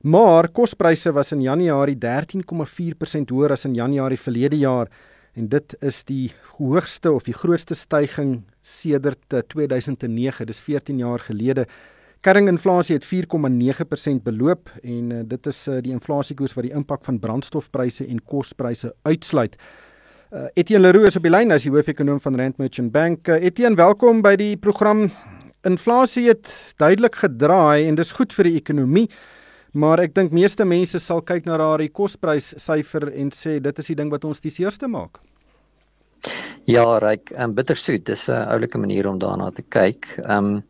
maar 0.00 0.48
kospryse 0.48 1.12
was 1.12 1.32
in 1.32 1.40
Januarie 1.40 1.96
13,4% 1.96 3.32
hoër 3.32 3.50
as 3.50 3.64
in 3.64 3.74
Januarie 3.74 4.20
verlede 4.20 4.58
jaar 4.58 4.88
en 5.32 5.48
dit 5.48 5.76
is 5.80 6.02
die 6.04 6.32
hoogste 6.58 7.12
of 7.12 7.24
die 7.24 7.34
grootste 7.36 7.74
stygings 7.74 8.42
sedert 8.60 9.34
2009, 9.48 10.46
dis 10.46 10.60
14 10.60 10.98
jaar 10.98 11.18
gelede. 11.18 11.66
Kerringinflasie 12.22 12.94
het 12.94 13.06
4,9% 13.08 14.22
beloop 14.22 14.70
en 14.82 15.10
uh, 15.10 15.22
dit 15.26 15.46
is 15.50 15.64
uh, 15.66 15.80
die 15.82 15.90
inflasiekoers 15.90 16.54
wat 16.54 16.68
die 16.68 16.74
impak 16.78 17.02
van 17.02 17.18
brandstofpryse 17.18 18.06
en 18.06 18.20
kospryse 18.30 18.92
uitsluit. 19.02 19.56
Uh, 20.30 20.46
Etienne 20.54 20.84
Leroux 20.86 21.10
is 21.10 21.18
op 21.18 21.26
die 21.26 21.32
lyn 21.34 21.50
as 21.50 21.66
die 21.66 21.72
hoofekonoom 21.74 22.22
van 22.22 22.38
Rand 22.38 22.62
Merchant 22.62 22.94
Bank. 22.94 23.26
Uh, 23.26 23.42
Etienne, 23.42 23.74
welkom 23.76 24.22
by 24.22 24.36
die 24.38 24.54
program. 24.54 25.08
Inflasie 25.66 26.28
het 26.30 26.46
duidelik 26.78 27.18
gedraai 27.24 27.88
en 27.88 27.98
dis 27.98 28.14
goed 28.14 28.38
vir 28.38 28.52
die 28.52 28.56
ekonomie. 28.62 29.08
Maar 29.74 30.06
ek 30.06 30.14
dink 30.14 30.34
meeste 30.36 30.62
mense 30.68 31.02
sal 31.02 31.26
kyk 31.26 31.50
na 31.50 31.58
daardie 31.58 31.90
kospryssyfer 31.90 33.10
en 33.18 33.34
sê 33.34 33.58
dit 33.58 33.78
is 33.82 33.94
die 33.94 33.98
ding 33.98 34.14
wat 34.14 34.24
ons 34.28 34.44
die 34.44 34.54
seerste 34.54 34.86
maak. 34.86 35.18
Ja, 36.70 36.86
ryk, 37.02 37.32
um, 37.34 37.56
bittersoet. 37.58 38.06
Dis 38.06 38.28
'n 38.28 38.46
oulike 38.46 38.78
manier 38.78 39.08
om 39.10 39.18
daarna 39.18 39.50
te 39.50 39.66
kyk. 39.66 40.06
Ehm 40.22 40.44
um, 40.44 40.62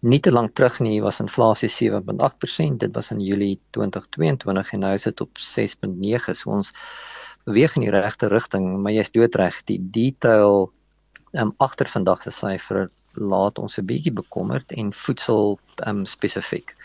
nie 0.00 0.20
te 0.20 0.30
lank 0.30 0.54
terug 0.54 0.78
nie 0.84 1.00
was 1.02 1.20
inflasie 1.20 1.68
7.8%. 1.68 2.78
Dit 2.78 2.94
was 2.94 3.10
in 3.10 3.20
Julie 3.20 3.58
2022 3.70 4.72
en 4.72 4.80
nou 4.80 4.92
is 4.94 5.06
dit 5.08 5.20
op 5.20 5.38
6.9. 5.38 6.34
So 6.34 6.54
ons 6.54 6.72
beweeg 7.48 7.76
in 7.76 7.86
die 7.86 7.94
regte 7.94 8.28
rigting, 8.28 8.76
maar 8.82 8.94
jy's 8.94 9.10
doodreg. 9.14 9.62
Die 9.66 9.80
detail 9.80 10.68
um, 11.32 11.54
agter 11.58 11.90
vandag 11.90 12.22
se 12.22 12.34
syfer 12.34 12.88
laat 13.18 13.58
ons 13.58 13.78
'n 13.78 13.86
bietjie 13.86 14.12
bekommerd 14.12 14.72
en 14.72 14.92
voedsel 14.92 15.58
um, 15.86 16.04
spesifiek. 16.04 16.76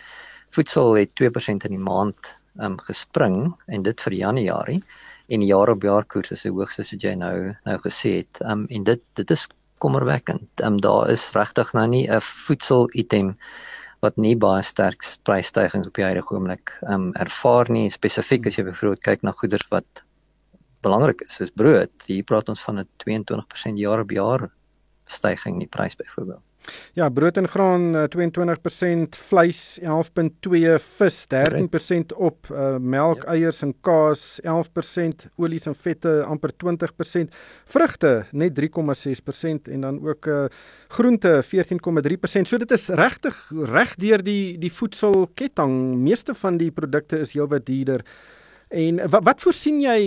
Voedsel 0.49 0.95
het 0.97 1.11
2% 1.21 1.67
in 1.69 1.75
die 1.77 1.85
maand 1.91 2.37
um, 2.59 2.77
gespring 2.79 3.53
en 3.67 3.83
dit 3.83 4.01
vir 4.01 4.13
Januarie 4.13 4.83
en 5.27 5.39
die 5.39 5.49
jaar 5.49 5.69
op 5.69 5.83
jaar 5.83 6.05
koers 6.05 6.31
is 6.31 6.43
die 6.43 6.51
hoogste 6.51 6.83
soos 6.83 7.01
jy 7.01 7.13
nou 7.15 7.53
nou 7.65 7.77
gesê 7.85 8.17
het. 8.23 8.41
Um, 8.41 8.65
en 8.69 8.83
dit 8.83 9.01
dit 9.13 9.31
is 9.31 9.47
kommerwekkend. 9.77 10.49
Ehm 10.61 10.73
um, 10.73 10.81
daar 10.81 11.09
is 11.09 11.31
regtig 11.31 11.73
nou 11.73 11.87
nie 11.87 12.07
'n 12.09 12.21
voedsel 12.21 12.89
item 12.93 13.37
wat 14.01 14.17
nie 14.17 14.35
baie 14.35 14.61
sterk 14.61 15.03
prysstygings 15.23 15.87
op 15.87 15.95
die 15.95 16.03
huidige 16.03 16.35
oomblik 16.35 16.77
ehm 16.81 16.93
um, 16.93 17.13
ervaar 17.13 17.71
nie, 17.71 17.89
spesifiek 17.89 18.47
as 18.47 18.57
jy 18.57 18.63
byvoorbeeld 18.63 19.03
kyk 19.03 19.21
na 19.23 19.31
goeder 19.31 19.65
wat 19.69 20.03
belangrik 20.81 21.21
is 21.21 21.35
soos 21.39 21.51
brood. 21.55 21.91
Hier 22.07 22.23
praat 22.23 22.49
ons 22.49 22.63
van 22.63 22.79
'n 22.79 22.89
22% 23.05 23.77
jaar 23.79 23.99
op 23.99 24.11
jaar 24.11 24.49
stygings 25.05 25.53
in 25.53 25.59
die 25.59 25.73
prys 25.77 25.95
byvoorbeeld. 25.95 26.52
Ja, 26.93 27.09
brood 27.09 27.37
en 27.37 27.47
graan 27.49 27.95
22%, 28.13 29.17
vleis 29.27 29.79
11.2, 29.81 30.59
vis 30.79 31.17
13% 31.27 32.13
op, 32.15 32.49
uh, 32.51 32.75
melk, 32.77 33.23
ja. 33.25 33.33
eiers 33.33 33.63
en 33.65 33.73
kaas 33.81 34.39
11%, 34.45 35.25
olies 35.41 35.67
en 35.67 35.75
vette 35.75 36.13
amper 36.27 36.53
20%, 36.63 37.33
vrugte 37.73 38.11
net 38.31 38.59
3.6% 38.59 39.71
en 39.73 39.87
dan 39.87 39.97
ook 40.05 40.29
uh, 40.29 40.45
groente 40.93 41.41
14.3%. 41.49 42.45
So 42.47 42.61
dit 42.61 42.71
is 42.71 42.87
regtig 42.89 43.39
reg 43.73 43.95
deur 43.97 44.23
die 44.23 44.57
die 44.61 44.71
voedselketting. 44.71 45.73
Meeste 46.03 46.37
van 46.37 46.61
die 46.61 46.71
produkte 46.71 47.23
is 47.25 47.33
heelwat 47.33 47.65
duurder. 47.65 48.05
En 48.73 49.01
wat 49.09 49.25
wat 49.25 49.41
voorsien 49.41 49.81
jy 49.81 49.99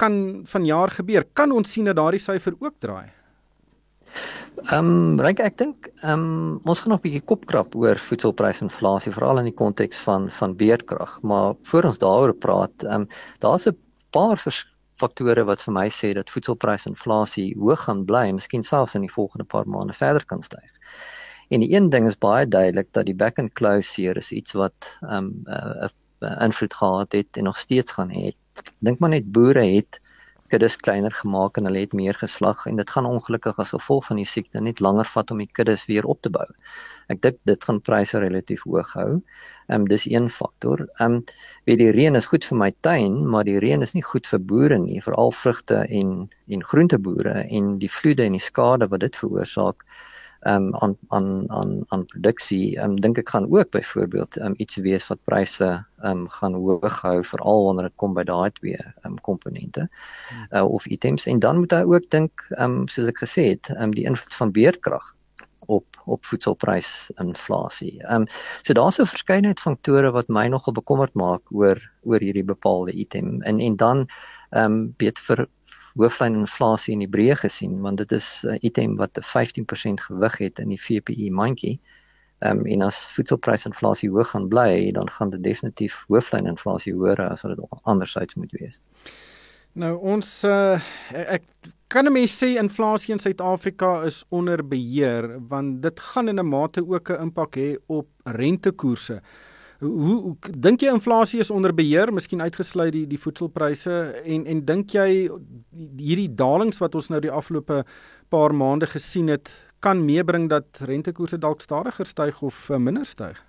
kan 0.00 0.44
vanjaar 0.48 0.92
gebeur? 1.00 1.26
Kan 1.32 1.52
ons 1.52 1.72
sien 1.72 1.88
dat 1.88 1.96
daardie 1.96 2.22
syfer 2.22 2.56
ook 2.60 2.78
draai? 2.80 3.21
Ehm 4.70 4.90
um, 4.90 5.20
Ryk, 5.20 5.40
ek 5.40 5.56
dink 5.58 5.88
ehm 6.02 6.24
um, 6.24 6.58
ons 6.68 6.80
gaan 6.80 6.92
nog 6.94 7.00
'n 7.00 7.06
bietjie 7.06 7.24
kopkrap 7.30 7.74
oor 7.74 7.96
voedselprysinflasie 8.08 9.12
veral 9.12 9.40
in 9.40 9.48
die 9.50 9.58
konteks 9.62 10.02
van 10.06 10.28
van 10.30 10.56
beerdkrag, 10.56 11.16
maar 11.22 11.54
voor 11.70 11.88
ons 11.90 11.98
daaroor 11.98 12.34
praat, 12.34 12.84
ehm 12.84 13.06
um, 13.06 13.06
daar's 13.40 13.66
'n 13.66 13.76
paar 14.10 14.36
faktore 15.00 15.44
wat 15.44 15.62
vir 15.64 15.74
my 15.74 15.88
sê 15.88 16.12
dat 16.14 16.30
voedselprysinflasie 16.30 17.48
hoog 17.58 17.80
gaan 17.86 18.04
bly, 18.04 18.30
miskien 18.36 18.62
selfs 18.62 18.94
in 18.94 19.06
die 19.06 19.14
volgende 19.16 19.44
paar 19.44 19.66
maande 19.66 19.96
verder 19.96 20.24
kan 20.24 20.42
styg. 20.42 20.70
En 21.48 21.60
die 21.60 21.72
een 21.74 21.90
ding 21.90 22.06
is 22.06 22.18
baie 22.18 22.46
duidelik 22.46 22.92
dat 22.92 23.06
die 23.06 23.16
back 23.16 23.38
and 23.38 23.52
close 23.52 24.00
hier 24.00 24.16
is 24.16 24.32
iets 24.32 24.52
wat 24.52 24.98
ehm 25.00 25.16
um, 25.16 25.44
'n 25.46 25.90
uh, 26.28 26.36
invloed 26.44 26.74
gehad 26.74 27.12
het 27.12 27.36
en 27.36 27.44
nog 27.44 27.58
steeds 27.58 27.90
gaan 27.90 28.10
hê. 28.10 28.32
Dink 28.78 28.98
maar 28.98 29.10
net 29.10 29.32
boere 29.32 29.64
het 29.64 30.01
kuddes 30.52 30.76
kleiner 30.84 31.14
gemaak 31.16 31.56
en 31.58 31.68
hulle 31.68 31.82
het 31.84 31.94
meer 31.96 32.16
geslag 32.20 32.66
en 32.68 32.76
dit 32.80 32.90
gaan 32.94 33.08
ongelukkig 33.08 33.60
as 33.62 33.72
gevolg 33.74 34.06
van 34.10 34.20
die 34.20 34.28
siekte 34.28 34.60
net 34.60 34.82
langer 34.84 35.08
vat 35.14 35.32
om 35.32 35.40
die 35.40 35.48
kuddes 35.58 35.86
weer 35.88 36.08
op 36.14 36.20
te 36.22 36.32
bou. 36.34 36.46
Ek 37.12 37.22
dink 37.24 37.38
dit 37.48 37.64
gaan 37.68 37.80
pryse 37.88 38.20
relatief 38.20 38.66
hoog 38.68 38.92
hou. 38.98 39.08
Ehm 39.68 39.80
um, 39.80 39.88
dis 39.88 40.04
een 40.10 40.28
faktor. 40.28 40.84
Ehm 40.98 41.18
um, 41.18 41.24
weet 41.70 41.80
die 41.80 41.90
reën 41.96 42.20
is 42.20 42.28
goed 42.30 42.44
vir 42.50 42.58
my 42.64 42.70
tuin, 42.88 43.18
maar 43.34 43.48
die 43.48 43.58
reën 43.64 43.82
is 43.82 43.96
nie 43.96 44.04
goed 44.12 44.28
vir 44.28 44.44
boere 44.52 44.78
nie, 44.78 45.00
veral 45.00 45.32
vrugte 45.42 45.82
en 46.00 46.14
en 46.52 46.64
groenteboere 46.72 47.46
en 47.48 47.76
die 47.80 47.90
vloede 47.90 48.26
en 48.26 48.36
die 48.36 48.46
skade 48.50 48.88
wat 48.92 49.00
dit 49.00 49.16
veroorsaak 49.16 49.86
um, 50.44 50.74
aan 50.74 50.96
aan 51.08 51.50
aan 51.50 51.84
aan 51.88 52.04
produksie. 52.04 52.76
Ehm 52.76 52.90
um, 52.90 53.00
dink 53.00 53.18
ek 53.18 53.28
gaan 53.28 53.46
ook 53.50 53.70
byvoorbeeld 53.70 54.40
um, 54.40 54.54
iets 54.56 54.76
wees 54.76 55.06
wat 55.06 55.24
pryse 55.24 55.68
ehm 56.02 56.10
um, 56.10 56.28
gaan 56.28 56.54
hoog 56.54 57.00
hou 57.02 57.24
veral 57.24 57.64
wanneer 57.64 57.90
dit 57.90 57.96
kom 57.96 58.14
by 58.14 58.24
daai 58.24 58.50
twee 58.58 58.76
ehm 58.76 59.12
um, 59.12 59.20
komponente 59.20 59.88
uh, 60.50 60.64
of 60.64 60.86
items 60.86 61.26
en 61.26 61.38
dan 61.38 61.58
moet 61.58 61.70
hy 61.70 61.82
ook 61.82 62.10
dink 62.10 62.46
ehm 62.50 62.82
um, 62.82 62.88
soos 62.88 63.06
ek 63.06 63.24
gesê 63.24 63.48
het, 63.54 63.70
ehm 63.74 63.90
um, 63.90 63.94
die 63.94 64.04
invloed 64.04 64.34
van 64.34 64.52
beerdkrag 64.52 65.14
op 65.66 65.86
op 66.04 66.24
voedselprysinflasie. 66.24 68.02
Ehm 68.02 68.20
um, 68.20 68.26
so 68.62 68.72
daar's 68.72 68.98
'n 68.98 69.06
verskeidenheid 69.06 69.60
faktore 69.60 70.10
wat 70.10 70.28
my 70.28 70.46
nogal 70.48 70.72
bekommerd 70.72 71.14
maak 71.14 71.42
oor 71.50 71.78
oor 72.02 72.20
hierdie 72.20 72.44
bepaalde 72.44 72.92
item. 72.92 73.42
En 73.42 73.60
en 73.60 73.76
dan 73.76 74.06
ehm 74.50 74.72
um, 74.72 74.94
weet 74.96 75.18
vir 75.18 75.46
hooflyn 75.94 76.34
inflasie 76.34 76.94
in 76.94 77.02
die 77.04 77.10
breë 77.10 77.36
gesien 77.40 77.80
want 77.80 77.96
dit 77.96 78.12
is 78.12 78.44
'n 78.48 78.58
item 78.60 78.96
wat 78.96 79.18
'n 79.18 79.22
15% 79.22 80.00
gewig 80.00 80.38
het 80.38 80.58
in 80.58 80.68
die 80.68 80.80
VPI 80.80 81.30
mandjie. 81.30 81.80
Ehm 82.38 82.58
um, 82.58 82.66
en 82.66 82.82
as 82.82 83.06
voedselprysinflasie 83.14 84.10
hoog 84.10 84.30
gaan 84.30 84.48
bly, 84.48 84.90
dan 84.92 85.10
gaan 85.10 85.30
dit 85.30 85.42
definitief 85.42 86.04
hooflyn 86.08 86.46
inflasie 86.46 86.94
hoër 86.94 87.28
as 87.28 87.42
wat 87.42 87.56
dit 87.56 87.66
andersins 87.82 88.34
moet 88.34 88.50
wees. 88.50 88.80
Nou 89.72 89.96
ons 90.00 90.44
uh, 90.44 90.80
ek 91.12 91.42
kan 91.86 92.06
'n 92.06 92.12
mens 92.12 92.34
sê 92.42 92.56
inflasie 92.58 93.12
in 93.12 93.18
Suid-Afrika 93.18 94.02
is 94.02 94.24
onder 94.28 94.68
beheer 94.68 95.38
want 95.48 95.82
dit 95.82 96.00
gaan 96.00 96.28
in 96.28 96.38
'n 96.38 96.48
mate 96.48 96.88
ook 96.88 97.10
'n 97.10 97.20
impak 97.20 97.56
hê 97.56 97.76
op 97.86 98.08
rentekoerse. 98.24 99.12
Hoe, 99.12 99.51
hoe 99.82 100.36
dink 100.54 100.82
jy 100.82 100.92
inflasie 100.94 101.40
is 101.42 101.50
onder 101.50 101.74
beheer, 101.74 102.12
miskien 102.14 102.40
uitgesluit 102.40 102.92
die 102.94 103.06
die 103.10 103.20
voedselpryse 103.20 103.98
en 104.22 104.46
en 104.46 104.64
dink 104.64 104.94
jy 104.94 105.08
hierdie 105.98 106.30
dalings 106.38 106.78
wat 106.82 106.94
ons 106.94 107.10
nou 107.10 107.20
die 107.20 107.32
afgelope 107.32 107.82
paar 108.30 108.54
maande 108.54 108.86
gesien 108.86 109.28
het 109.32 109.50
kan 109.82 110.04
meebring 110.04 110.48
dat 110.48 110.84
rentekoerse 110.86 111.38
dalk 111.38 111.60
stadiger 111.60 112.06
styg 112.06 112.42
of 112.42 112.68
uh, 112.70 112.78
minder 112.78 113.06
styg? 113.06 113.40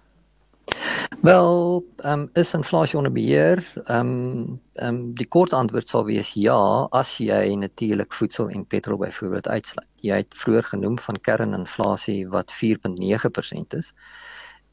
Wel, 1.21 1.83
ehm 1.97 2.19
um, 2.19 2.29
is 2.33 2.53
inflasie 2.53 2.97
onder 2.97 3.11
beheer? 3.11 3.61
Ehm 3.85 3.99
um, 3.99 4.61
ehm 4.73 4.95
um, 4.95 5.13
die 5.13 5.27
kort 5.27 5.53
antwoord 5.53 5.87
sal 5.87 6.05
wees 6.05 6.33
ja, 6.33 6.87
as 6.91 7.17
jy 7.17 7.55
natuurlik 7.55 8.13
voedsel 8.13 8.49
en 8.49 8.65
petrol 8.65 8.97
byvoorbeeld 8.97 9.47
uitsluit. 9.47 9.89
Jy 10.01 10.17
het 10.23 10.35
vroeër 10.35 10.63
genoem 10.63 10.97
van 10.99 11.21
kerninflasie 11.21 12.27
wat 12.27 12.51
4.9% 12.63 13.77
is 13.77 13.93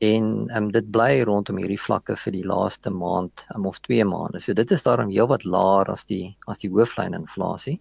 en 0.00 0.48
um, 0.56 0.70
dit 0.72 0.86
bly 0.90 1.22
rondom 1.28 1.58
hierdie 1.60 1.80
vlakke 1.80 2.16
vir 2.16 2.32
die 2.32 2.46
laaste 2.48 2.90
maand 2.90 3.44
um, 3.54 3.66
of 3.68 3.80
2 3.84 4.04
maande. 4.08 4.40
So 4.40 4.56
dit 4.56 4.70
is 4.70 4.84
daarom 4.86 5.12
heelwat 5.12 5.44
laer 5.44 5.90
as 5.92 6.06
die 6.08 6.24
as 6.48 6.62
die 6.64 6.70
hooflyn 6.72 7.16
inflasie. 7.18 7.76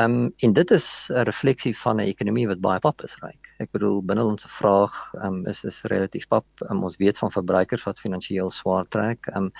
Ehm 0.00 0.12
um, 0.12 0.34
en 0.36 0.52
dit 0.52 0.70
is 0.70 1.10
'n 1.12 1.24
refleksie 1.28 1.76
van 1.76 1.96
'n 1.96 2.10
ekonomie 2.12 2.46
wat 2.48 2.60
baie 2.60 2.78
pap 2.78 3.02
is 3.02 3.16
ryk. 3.22 3.48
Ek 3.58 3.70
bedoel 3.72 4.02
binnelandse 4.02 4.48
vraag 4.48 4.94
ehm 5.14 5.26
um, 5.26 5.46
is 5.46 5.64
is 5.64 5.82
relatief 5.92 6.28
pap. 6.28 6.46
Um, 6.70 6.84
ons 6.84 6.96
weet 6.96 7.18
van 7.18 7.30
verbruikers 7.30 7.84
wat 7.88 7.98
finansiëel 8.04 8.50
swaar 8.50 8.84
trek. 8.88 9.26
Ehm 9.26 9.44
um, 9.44 9.50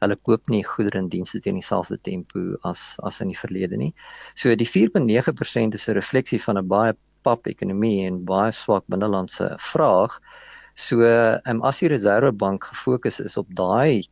hulle 0.00 0.16
koop 0.16 0.48
nie 0.48 0.64
goedere 0.64 0.98
en 0.98 1.08
dienste 1.08 1.40
teen 1.40 1.58
dieselfde 1.60 1.98
tempo 2.00 2.40
as 2.62 2.96
as 3.02 3.20
in 3.20 3.28
die 3.28 3.38
verlede 3.38 3.76
nie. 3.76 3.94
So 4.34 4.54
die 4.54 4.70
4.9% 4.74 5.74
is 5.74 5.88
'n 5.88 5.94
refleksie 5.94 6.42
van 6.42 6.58
'n 6.58 6.68
baie 6.68 6.94
pap 7.22 7.46
ekonomie 7.46 8.06
en 8.06 8.24
baie 8.24 8.52
swak 8.52 8.84
binnelandse 8.86 9.52
vraag. 9.58 10.20
So, 10.74 11.02
ehm 11.02 11.58
um, 11.58 11.62
as 11.62 11.78
die 11.82 11.88
Reserwebank 11.88 12.64
gefokus 12.64 13.20
is 13.20 13.36
op 13.36 13.48
daai 13.56 14.02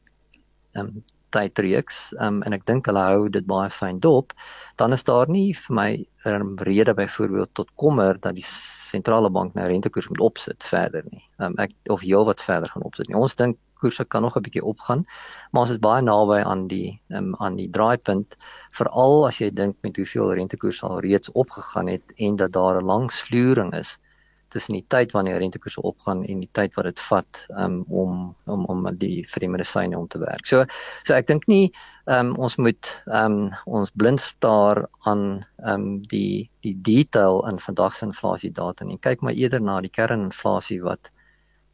ehm 0.74 0.86
um, 0.86 1.04
tydreeks, 1.30 2.12
um, 2.18 2.40
en 2.42 2.54
ek 2.56 2.64
dink 2.66 2.88
hulle 2.90 3.02
hou 3.06 3.28
dit 3.32 3.46
baie 3.46 3.70
fyn 3.70 4.00
dop, 4.02 4.34
dan 4.80 4.92
is 4.96 5.04
daar 5.06 5.30
nie 5.30 5.52
vir 5.54 5.76
my 5.78 5.88
um, 6.26 6.56
rede 6.66 6.94
byvoorbeeld 6.98 7.52
tot 7.54 7.70
kommer 7.78 8.18
dat 8.18 8.34
die 8.34 8.46
sentrale 8.46 9.30
bank 9.30 9.54
nou 9.54 9.68
rentekoers 9.70 10.08
moet 10.10 10.24
opsit 10.26 10.66
verder 10.66 11.06
nie. 11.10 11.22
Um, 11.38 11.54
ek 11.62 11.74
of 11.94 12.02
heel 12.02 12.26
wat 12.26 12.42
verder 12.42 12.72
gaan 12.72 12.86
opsit 12.88 13.08
nie. 13.08 13.18
Ons 13.18 13.38
dink 13.38 13.58
koerse 13.80 14.04
kan 14.04 14.22
nog 14.22 14.36
'n 14.36 14.44
bietjie 14.44 14.64
opgaan, 14.64 15.06
maar 15.52 15.62
ons 15.62 15.70
is 15.70 15.80
baie 15.80 16.02
naby 16.02 16.42
aan 16.44 16.66
die 16.68 17.00
um, 17.08 17.34
aan 17.38 17.56
die 17.56 17.70
draaipunt 17.70 18.36
veral 18.76 19.26
as 19.26 19.38
jy 19.40 19.50
dink 19.50 19.76
met 19.82 19.96
hoeveel 19.96 20.34
rentekoers 20.34 20.82
al 20.82 21.00
reeds 21.00 21.32
opgegaan 21.32 21.88
het 21.88 22.12
en 22.16 22.36
dat 22.36 22.52
daar 22.52 22.82
'n 22.82 22.86
lang 22.86 23.10
sluering 23.10 23.72
is 23.74 24.00
tussen 24.50 24.76
die 24.76 24.84
tyd 24.92 25.12
wanneer 25.14 25.38
rentekoerse 25.40 25.82
opgaan 25.86 26.24
en 26.24 26.42
die 26.42 26.50
tyd 26.56 26.74
wat 26.76 26.88
dit 26.90 27.02
vat 27.08 27.40
um, 27.56 27.80
om 27.88 28.34
om 28.50 28.64
om 28.72 28.88
die 28.98 29.22
vir 29.30 29.46
die 29.46 29.50
medisyne 29.52 29.98
om 29.98 30.08
te 30.10 30.20
werk. 30.22 30.46
So 30.46 30.64
so 31.06 31.14
ek 31.16 31.28
dink 31.30 31.46
nie 31.50 31.70
um, 32.10 32.34
ons 32.36 32.58
moet 32.58 32.90
um, 33.06 33.48
ons 33.66 33.92
blind 33.94 34.22
staar 34.22 34.84
aan 35.08 35.24
um, 35.64 35.88
die 36.10 36.50
die 36.66 36.76
detail 36.90 37.44
in 37.50 37.60
vandag 37.62 37.96
se 37.96 38.06
inflasie 38.08 38.52
data 38.54 38.84
nie. 38.84 38.98
Kyk 38.98 39.22
maar 39.22 39.38
eerder 39.38 39.62
na 39.62 39.80
die 39.80 39.92
kerninflasie 39.92 40.80
wat 40.86 41.12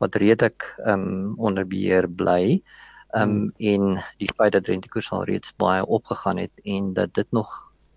wat 0.03 0.19
redelik 0.21 0.67
um, 0.85 1.35
onder 1.41 1.65
beheer 1.65 2.09
bly. 2.09 2.61
Ehm 3.17 3.31
um, 3.31 3.53
en 3.57 3.97
die 4.21 4.29
feit 4.37 4.53
dat 4.53 4.69
rentekoerse 4.69 5.15
al 5.15 5.25
reeds 5.25 5.55
baie 5.57 5.87
opgegaan 5.87 6.43
het 6.43 6.53
en 6.65 6.93
dat 6.93 7.15
dit 7.15 7.33
nog 7.33 7.53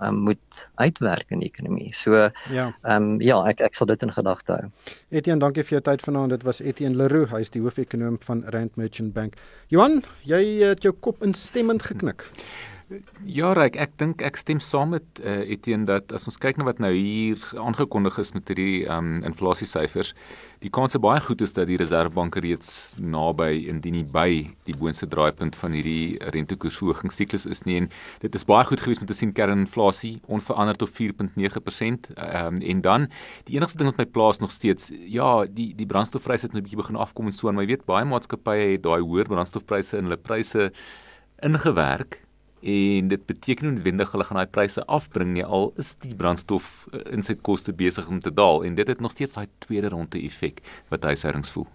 um, 0.05 0.23
moet 0.29 0.63
uitwerk 0.75 1.31
in 1.33 1.43
die 1.43 1.49
ekonomie. 1.51 1.91
So 1.95 2.29
ja, 2.53 2.69
um, 2.83 3.19
ja, 3.23 3.39
ek 3.49 3.63
ek 3.69 3.77
sal 3.77 3.89
dit 3.91 4.03
in 4.05 4.13
gedagte 4.15 4.55
hou. 4.55 4.71
Etienne, 5.09 5.41
dankie 5.43 5.65
vir 5.65 5.79
jou 5.79 5.83
tyd 5.91 6.05
vanaand. 6.05 6.35
Dit 6.37 6.47
was 6.47 6.61
Etienne 6.63 6.97
Leroux, 6.99 7.29
hy 7.33 7.43
is 7.45 7.53
die 7.53 7.63
hoofekonoom 7.63 8.19
van 8.25 8.43
Rand 8.53 8.75
Merchant 8.79 9.13
Bank. 9.13 9.39
Johan, 9.73 10.01
jy 10.27 10.43
het 10.63 10.85
jou 10.87 10.93
kop 10.93 11.23
instemmend 11.25 11.85
geknik. 11.87 12.27
Ja, 13.29 13.51
Ryk, 13.53 13.75
ek 13.77 13.91
dink 14.01 14.23
ek 14.25 14.39
stem 14.39 14.57
saam 14.63 14.95
met 14.95 15.19
uh, 15.21 15.43
Etienne 15.45 15.85
dat 15.85 16.09
as 16.15 16.23
ons 16.29 16.39
kyk 16.41 16.57
na 16.57 16.65
wat 16.65 16.79
nou 16.81 16.89
hier 16.89 17.37
aangekondig 17.61 18.15
is 18.21 18.31
met 18.33 18.47
hierdie 18.49 18.87
um, 18.89 19.19
inflasiesyfers, 19.27 20.15
die 20.63 20.71
kans 20.73 20.97
is 20.97 21.01
baie 21.03 21.21
goed 21.21 21.43
is 21.45 21.53
dat 21.53 21.67
die 21.69 21.77
Reserwebank 21.77 22.39
reeds 22.41 22.95
naby 22.97 23.67
indien 23.69 23.99
nie 23.99 24.05
by 24.09 24.25
die 24.65 24.73
boonste 24.79 25.05
draaipunt 25.11 25.57
van 25.61 25.75
hierdie 25.77 26.17
rentekoersverhogingssiklus 26.33 27.45
is 27.53 27.61
nie. 27.69 27.77
En 27.83 27.89
dit 28.23 28.37
is 28.39 28.47
baie 28.49 28.65
goed 28.65 28.81
geweest 28.81 29.05
om 29.05 29.09
te 29.11 29.17
sien 29.17 29.35
kerninflasie 29.37 30.15
onveranderd 30.25 30.87
op 30.87 30.95
4.9% 30.97 32.09
um, 32.15 32.57
en 32.57 32.81
dan 32.87 33.05
die 33.51 33.59
enigste 33.59 33.83
ding 33.83 33.91
wat 33.91 34.01
my 34.01 34.07
plaas 34.09 34.41
nog 34.41 34.55
steeds 34.55 34.89
ja, 34.89 35.45
die 35.45 35.75
die 35.77 35.87
brandstofpryse 35.89 36.49
het 36.49 36.57
nou 36.57 36.63
'n 36.63 36.65
bietjie 36.65 36.81
begin 36.81 36.97
afkom 36.97 37.29
en 37.29 37.37
so 37.37 37.53
en 37.53 37.59
my 37.61 37.67
weet 37.69 37.85
baie 37.85 38.05
maatskappye 38.05 38.73
het 38.73 38.83
daai 38.83 39.05
hoër 39.05 39.29
brandstofpryse 39.29 39.97
in 39.97 40.09
hulle 40.09 40.17
pryse 40.17 40.71
ingewerk 41.45 42.17
en 42.61 43.07
dit 43.07 43.25
beteken 43.25 43.73
noodwendig 43.73 44.11
hulle 44.11 44.27
gaan 44.27 44.41
daai 44.41 44.51
pryse 44.51 44.85
afbring 44.85 45.33
nie 45.33 45.45
al 45.45 45.71
is 45.77 45.95
die 46.03 46.15
brandstof 46.15 46.67
uh, 46.93 47.01
in 47.13 47.23
sy 47.23 47.35
koste 47.35 47.73
besig 47.73 48.07
om 48.07 48.21
te 48.21 48.33
daal 48.33 48.63
en 48.67 48.75
dit 48.75 48.87
het 48.87 48.99
nog 48.99 49.11
steeds 49.11 49.37
daai 49.37 49.47
tweede 49.59 49.89
ronde 49.89 50.21
effek 50.21 50.63
wat 50.89 51.03
huishoudings 51.03 51.51
voel. 51.55 51.67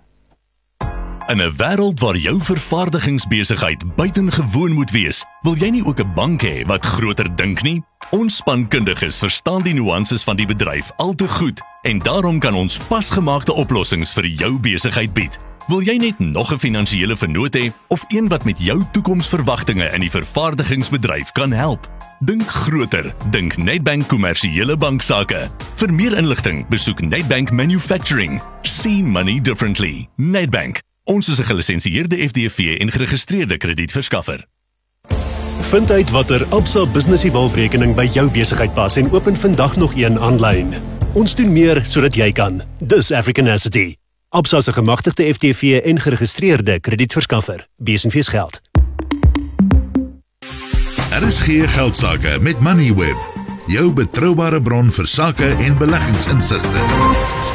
In 1.28 1.40
'n 1.40 1.56
wêreld 1.56 2.00
waar 2.00 2.16
jou 2.16 2.40
vervaardigingsbesigheid 2.40 3.96
buitengewoon 3.96 4.72
moet 4.72 4.90
wees, 4.90 5.24
wil 5.42 5.56
jy 5.56 5.70
nie 5.70 5.84
ook 5.84 6.00
'n 6.00 6.14
bank 6.14 6.42
hê 6.42 6.66
wat 6.66 6.84
groter 6.84 7.36
dink 7.36 7.62
nie? 7.62 7.82
Ons 8.10 8.36
spankundiges 8.36 9.18
verstaan 9.18 9.62
die 9.62 9.72
nuances 9.74 10.22
van 10.22 10.36
die 10.36 10.46
bedryf 10.46 10.92
al 10.96 11.14
te 11.14 11.28
goed 11.28 11.60
en 11.82 11.98
daarom 11.98 12.38
kan 12.38 12.54
ons 12.54 12.78
pasgemaakte 12.78 13.52
oplossings 13.52 14.12
vir 14.12 14.26
jou 14.26 14.58
besigheid 14.58 15.14
bied. 15.14 15.38
Wil 15.66 15.80
jy 15.80 15.96
net 15.96 16.18
nog 16.18 16.52
'n 16.52 16.58
finansiële 16.58 17.16
vennoot 17.16 17.56
hê 17.56 17.72
of 17.88 18.04
een 18.08 18.28
wat 18.28 18.44
met 18.44 18.58
jou 18.58 18.84
toekomsverwagtinge 18.92 19.90
in 19.92 20.00
die 20.00 20.10
vervaardigingsbedryf 20.10 21.32
kan 21.32 21.52
help? 21.52 21.88
Dink 22.18 22.48
groter, 22.48 23.14
dink 23.30 23.56
Nedbank 23.56 24.08
Kommersiële 24.08 24.76
Bank 24.76 25.02
Sake. 25.02 25.50
Vir 25.74 25.92
meer 25.92 26.16
inligting, 26.16 26.68
besoek 26.68 27.00
Nedbank 27.00 27.50
Manufacturing. 27.50 28.42
See 28.62 29.02
money 29.02 29.40
differently. 29.40 30.08
Nedbank. 30.16 30.80
Ons 31.04 31.28
is 31.28 31.38
'n 31.38 31.44
gelisensieerde 31.44 32.28
FDV 32.28 32.78
en 32.80 32.92
geregistreerde 32.92 33.56
kredietverskaffer. 33.56 34.46
Vind 35.60 35.90
uit 35.90 36.10
watter 36.10 36.46
Absa 36.46 36.86
Business 36.86 37.22
Evolve-rekening 37.22 37.94
by 37.94 38.10
jou 38.12 38.30
besigheid 38.30 38.74
pas 38.74 38.96
en 38.96 39.10
open 39.10 39.36
vandag 39.36 39.76
nog 39.76 39.94
een 39.94 40.18
aanlyn. 40.18 40.74
Ons 41.12 41.34
doen 41.34 41.52
meer 41.52 41.84
sodat 41.84 42.14
jy 42.14 42.32
kan. 42.32 42.62
Dis 42.78 43.10
African 43.12 43.48
Asset. 43.48 44.03
Absa 44.34 44.60
se 44.60 44.72
gemagtigde 44.72 45.34
FTV 45.34 45.80
en 45.84 46.00
geregistreerde 46.00 46.80
kredietverskaffer. 46.80 47.66
Besenfees 47.76 48.28
geld. 48.28 48.60
Daar 51.10 51.22
is 51.22 51.40
geen 51.40 51.68
geldsaake 51.68 52.38
met 52.40 52.60
Moneyweb, 52.60 53.16
jou 53.66 53.92
betroubare 53.92 54.62
bron 54.62 54.90
vir 54.90 55.06
sakke 55.06 55.46
en 55.46 55.78
beleggingsinsigte. 55.78 56.82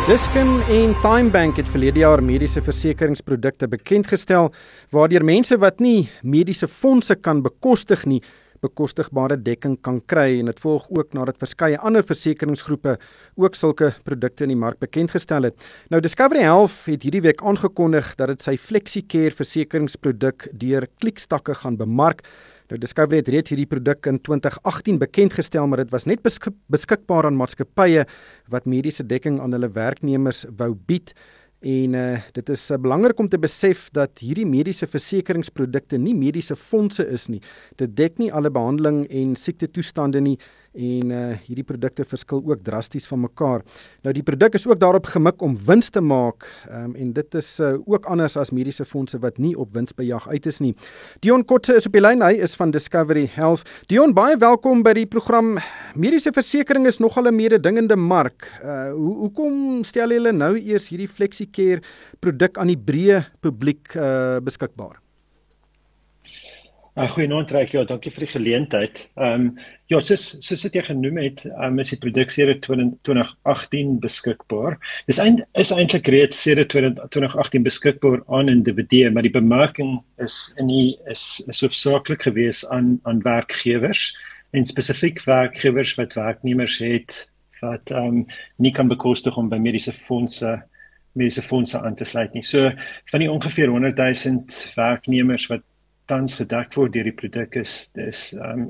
Diskin 0.07 0.61
en 0.69 0.95
TimeBank 1.01 1.59
het 1.59 1.67
verlede 1.67 1.99
jaar 1.99 2.23
mediese 2.23 2.61
versekeringsprodukte 2.61 3.67
bekendgestel 3.67 4.53
waardeur 4.89 5.25
mense 5.27 5.57
wat 5.59 5.83
nie 5.83 6.07
mediese 6.21 6.67
fondse 6.67 7.15
kan 7.15 7.41
bekostig 7.43 8.05
nie, 8.05 8.23
bekostigbare 8.63 9.37
dekking 9.41 9.77
kan 9.85 10.01
kry 10.11 10.39
en 10.39 10.49
dit 10.51 10.59
volg 10.63 10.87
ook 10.89 11.15
nadat 11.17 11.39
verskeie 11.41 11.79
ander 11.85 12.05
versekeringsgroepe 12.05 12.97
ook 13.39 13.55
sulke 13.55 13.93
produkte 14.07 14.45
in 14.47 14.53
die 14.53 14.59
mark 14.59 14.79
bekend 14.83 15.15
gestel 15.15 15.47
het. 15.47 15.67
Nou 15.89 16.01
Discovery 16.01 16.43
Health 16.45 16.85
het 16.89 17.07
hierdie 17.07 17.23
week 17.25 17.43
aangekondig 17.43 18.15
dat 18.19 18.33
dit 18.33 18.45
sy 18.45 18.57
FlexiCare 18.59 19.35
versekeringsproduk 19.35 20.49
deur 20.53 20.87
Klikstakke 20.99 21.55
gaan 21.61 21.79
bemark. 21.79 22.25
Nou 22.69 22.77
Discovery 22.77 23.23
het 23.23 23.31
reeds 23.33 23.49
hierdie 23.49 23.69
produk 23.69 24.05
in 24.11 24.19
2018 24.21 24.99
bekend 25.01 25.33
gestel, 25.33 25.65
maar 25.67 25.81
dit 25.81 25.89
was 25.89 26.05
net 26.05 26.21
beskik 26.21 26.53
beskikbaar 26.69 27.25
aan 27.25 27.39
maatskappye 27.39 28.05
wat 28.53 28.69
mediese 28.69 29.07
dekking 29.07 29.39
aan 29.41 29.55
hulle 29.57 29.71
werknemers 29.73 30.45
wou 30.59 30.75
bied. 30.75 31.15
En 31.59 31.93
uh 31.93 32.19
dit 32.31 32.49
is 32.49 32.71
uh, 32.71 32.77
belangrik 32.79 33.19
om 33.19 33.27
te 33.27 33.39
besef 33.39 33.89
dat 33.91 34.21
hierdie 34.23 34.45
mediese 34.47 34.87
versekeringsprodukte 34.87 35.97
nie 35.99 36.15
mediese 36.15 36.55
fondse 36.55 37.03
is 37.03 37.27
nie. 37.27 37.41
Dit 37.75 37.97
dek 37.97 38.17
nie 38.17 38.31
alle 38.31 38.51
behandeling 38.51 39.03
en 39.11 39.35
siekte 39.35 39.67
toestande 39.67 40.21
nie 40.23 40.37
en 40.73 41.11
uh 41.11 41.33
hierdie 41.45 41.65
produkte 41.65 42.05
verskil 42.05 42.41
ook 42.45 42.63
drasties 42.63 43.07
van 43.09 43.21
mekaar. 43.23 43.63
Nou 44.05 44.13
die 44.13 44.23
produk 44.23 44.53
is 44.57 44.67
ook 44.67 44.79
daarop 44.79 45.09
gemik 45.09 45.41
om 45.41 45.57
wins 45.65 45.89
te 45.89 46.01
maak 46.01 46.45
um, 46.69 46.95
en 46.95 47.13
dit 47.13 47.35
is 47.35 47.49
uh, 47.59 47.73
ook 47.85 48.05
anders 48.05 48.37
as 48.37 48.51
mediese 48.51 48.85
fondse 48.85 49.19
wat 49.19 49.37
nie 49.37 49.55
op 49.57 49.73
winsbejag 49.73 50.27
uit 50.29 50.45
is 50.45 50.59
nie. 50.59 50.75
Dion 51.19 51.45
Kotse 51.45 51.75
is 51.75 51.87
op 51.89 51.93
die 51.93 52.01
lyn. 52.03 52.21
Hy 52.21 52.39
is 52.43 52.55
van 52.59 52.71
Discovery 52.71 53.27
Health. 53.33 53.65
Dion, 53.87 54.13
baie 54.13 54.37
welkom 54.37 54.83
by 54.83 54.93
die 54.97 55.07
program. 55.09 55.57
Mediese 55.95 56.33
versekerings 56.35 56.95
is 56.95 56.99
nogal 56.99 57.27
'n 57.27 57.35
mededingende 57.35 57.95
mark. 57.95 58.51
Uh 58.63 58.91
hoe 58.93 59.15
hoekom 59.25 59.83
stel 59.83 60.11
julle 60.11 60.31
nou 60.31 60.55
eers 60.57 60.89
hierdie 60.89 61.07
FlexiCare 61.07 61.81
produk 62.19 62.57
aan 62.57 62.67
die 62.67 62.77
breë 62.79 63.25
publiek 63.41 63.95
uh 63.95 64.39
beskikbaar? 64.39 64.99
Uh, 66.97 67.05
Goeienaand 67.09 67.51
Ryk, 67.53 67.69
ja, 67.75 67.83
dankie 67.85 68.09
vir 68.11 68.23
die 68.25 68.31
geleentheid. 68.31 68.99
Ehm 69.21 69.43
um, 69.43 69.49
ja, 69.89 69.99
soos 70.01 70.23
soos 70.45 70.63
dit 70.65 70.75
jy 70.77 70.81
genoem 70.87 71.19
het, 71.21 71.43
um, 71.65 71.77
is 71.81 71.91
die 71.93 71.99
produk 72.01 72.29
sedert 72.33 72.63
2018 72.65 73.95
beskikbaar. 74.01 74.77
Dis 75.09 75.21
eind, 75.21 75.43
is 75.57 75.71
eintlik 75.73 76.09
reeds 76.09 76.41
sedert 76.41 76.73
2018 76.73 77.65
beskikbaar 77.65 78.23
aan 78.33 78.49
individue, 78.49 79.09
maar 79.13 79.25
die 79.25 79.33
bemarking 79.33 79.99
is 80.25 80.39
in 80.57 80.69
die 80.73 80.97
is 81.13 81.23
is 81.47 81.61
hoofsaaklik 81.61 82.25
gewees 82.25 82.63
aan 82.73 82.97
aan 83.09 83.21
werkgewers 83.25 84.09
en 84.57 84.65
spesifiek 84.65 85.21
werkgewers 85.29 85.93
wat 86.01 86.17
werknemers 86.17 86.79
het 86.81 87.21
wat 87.61 87.93
ehm 87.93 88.21
um, 88.21 88.25
nie 88.57 88.73
kan 88.73 88.89
bekostig 88.89 89.37
om 89.37 89.49
by 89.53 89.61
mediese 89.61 89.93
fondse 90.09 90.57
mediese 91.13 91.45
fondse 91.45 91.77
aan 91.81 91.95
te 91.95 92.05
sluit 92.05 92.33
nie. 92.33 92.45
So 92.45 92.71
van 93.11 93.21
die 93.21 93.31
ongeveer 93.31 93.69
100 93.69 93.97
000 93.97 94.73
werknemers 94.77 95.49
wat 95.53 95.68
tans 96.09 96.35
gedek 96.39 96.73
word 96.77 96.93
deur 96.95 97.07
die 97.07 97.15
produk 97.15 97.55
is 97.61 97.73
dis 97.97 98.21
um, 98.33 98.67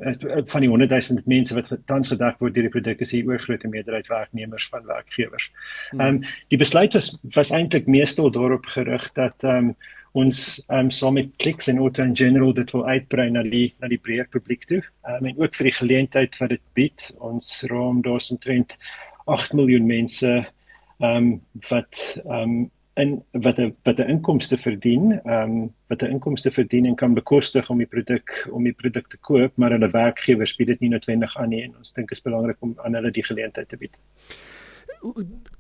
van 0.52 0.66
die 0.66 0.72
100 0.72 0.92
000 0.92 1.24
mense 1.32 1.56
wat 1.58 1.72
tans 1.92 2.12
gedek 2.12 2.42
word 2.44 2.56
deur 2.56 2.68
die 2.68 2.74
produk 2.74 3.04
is 3.06 3.14
die 3.16 3.24
oorgrootste 3.28 3.72
meerderheid 3.72 4.10
werknemers 4.12 4.68
van 4.74 4.88
werkgewers. 4.90 5.48
Hmm. 5.92 6.02
Ehm 6.02 6.20
um, 6.20 6.20
die 6.54 6.60
besluit 6.62 6.98
was 6.98 7.14
was 7.38 7.54
eintlik 7.56 7.88
meestal 7.88 8.32
daarop 8.36 8.68
gerig 8.76 9.08
dat 9.20 9.48
ehm 9.48 9.72
um, 9.72 9.76
ons 10.18 10.40
ehm 10.68 10.90
um, 10.90 10.92
saam 10.92 11.20
met 11.20 11.32
Clicks 11.44 11.70
en 11.72 11.82
Auto 11.84 12.04
in 12.04 12.16
general 12.16 12.54
dit 12.54 12.72
wil 12.76 12.88
uitbrei 12.88 13.30
na 13.30 13.44
die 13.44 13.74
na 13.80 13.88
die 13.92 14.02
breër 14.02 14.28
publiek 14.36 14.66
toe. 14.72 14.82
Ehm 15.08 15.24
um, 15.24 15.30
en 15.32 15.44
ook 15.46 15.56
vir 15.56 15.70
die 15.72 15.78
geleentheid 15.82 16.42
wat 16.42 16.56
dit 16.56 16.66
bied. 16.74 17.12
Ons 17.20 17.62
raam 17.72 18.02
daarsomtrent 18.02 18.78
8 19.26 19.54
miljoen 19.54 19.86
mense 19.86 20.34
ehm 20.36 21.16
um, 21.16 21.32
wat 21.70 22.04
ehm 22.26 22.42
um, 22.42 22.68
in 23.00 23.16
wat 23.32 23.60
'n 23.60 23.76
wat 23.84 24.00
'n 24.00 24.10
inkomste 24.10 24.58
verdien, 24.58 25.12
ehm 25.24 25.52
um, 25.52 25.74
wat 25.88 26.02
'n 26.02 26.12
inkomste 26.16 26.52
verdien 26.52 26.86
en 26.86 26.96
kan 26.96 27.14
bekostig 27.14 27.70
om 27.70 27.78
die 27.78 27.88
produk 27.88 28.48
om 28.52 28.64
die 28.64 28.74
produk 28.74 29.08
te 29.08 29.18
koop, 29.18 29.52
maar 29.56 29.72
hulle 29.72 29.90
werkgewers 29.90 30.56
bied 30.56 30.68
dit 30.68 30.80
nie 30.80 30.90
noodwendig 30.90 31.38
aan 31.38 31.50
nie 31.50 31.64
en 31.64 31.76
ons 31.78 31.94
dink 31.94 32.10
dit 32.10 32.18
is 32.18 32.24
belangrik 32.24 32.58
om 32.60 32.76
aan 32.84 32.94
hulle 32.94 33.12
die 33.12 33.24
geleentheid 33.24 33.70
te 33.70 33.78
bied. 33.78 33.98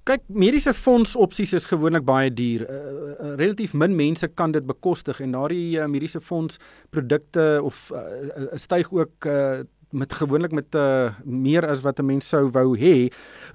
Kyk, 0.03 0.21
mediese 0.27 0.73
fonds 0.73 1.15
opsies 1.15 1.53
is 1.53 1.65
gewoonlik 1.65 2.03
baie 2.03 2.33
duur. 2.33 2.65
Uh, 2.65 3.35
relatief 3.35 3.73
min 3.73 3.95
mense 3.95 4.27
kan 4.27 4.51
dit 4.51 4.65
bekostig 4.65 5.21
en 5.21 5.31
daardie 5.31 5.79
uh, 5.79 5.85
mediese 5.87 6.21
fonds 6.21 6.57
produkte 6.89 7.59
of 7.63 7.91
uh, 7.93 8.01
styg 8.53 8.91
ook 8.91 9.25
uh, 9.25 9.59
met 9.89 10.13
gewoonlik 10.13 10.51
met 10.53 10.75
uh, 10.75 11.09
meer 11.23 11.65
as 11.67 11.81
wat 11.81 11.99
'n 11.99 12.05
mens 12.05 12.27
sou 12.27 12.49
wou 12.51 12.77
hê. 12.77 13.09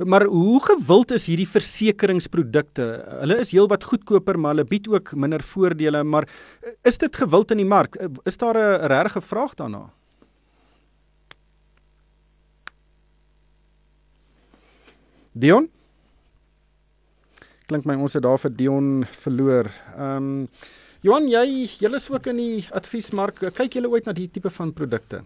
Maar 0.04 0.24
hoe 0.24 0.60
gewild 0.64 1.10
is 1.10 1.26
hierdie 1.26 1.48
versekeringsprodukte? 1.48 3.04
Hulle 3.20 3.38
is 3.38 3.50
heelwat 3.50 3.84
goedkoper, 3.84 4.38
maar 4.38 4.54
hulle 4.54 4.64
bied 4.64 4.88
ook 4.88 5.14
minder 5.14 5.42
voordele, 5.42 6.02
maar 6.02 6.28
uh, 6.28 6.70
is 6.82 6.98
dit 6.98 7.16
gewild 7.16 7.50
in 7.50 7.56
die 7.56 7.66
mark? 7.66 7.94
Uh, 8.00 8.08
is 8.24 8.36
daar 8.36 8.56
'n 8.56 8.86
regte 8.86 9.20
vraag 9.20 9.54
daarna? 9.54 9.90
Dion? 15.32 15.68
Klink 17.66 17.84
my 17.84 17.94
ons 17.94 18.12
het 18.12 18.22
daar 18.22 18.38
vir 18.38 18.52
Dion 18.56 19.04
verloor. 19.10 19.70
Ehm 19.96 20.16
um, 20.16 20.48
Johan, 21.04 21.26
jy 21.28 21.66
julle 21.82 21.98
is 22.00 22.06
ook 22.08 22.30
in 22.30 22.38
die 22.40 22.62
adviesmark. 22.72 23.42
Kyk 23.58 23.74
julle 23.76 23.90
ooit 23.92 24.06
na 24.08 24.14
die 24.16 24.24
tipe 24.32 24.48
van 24.56 24.70
produkte? 24.72 25.18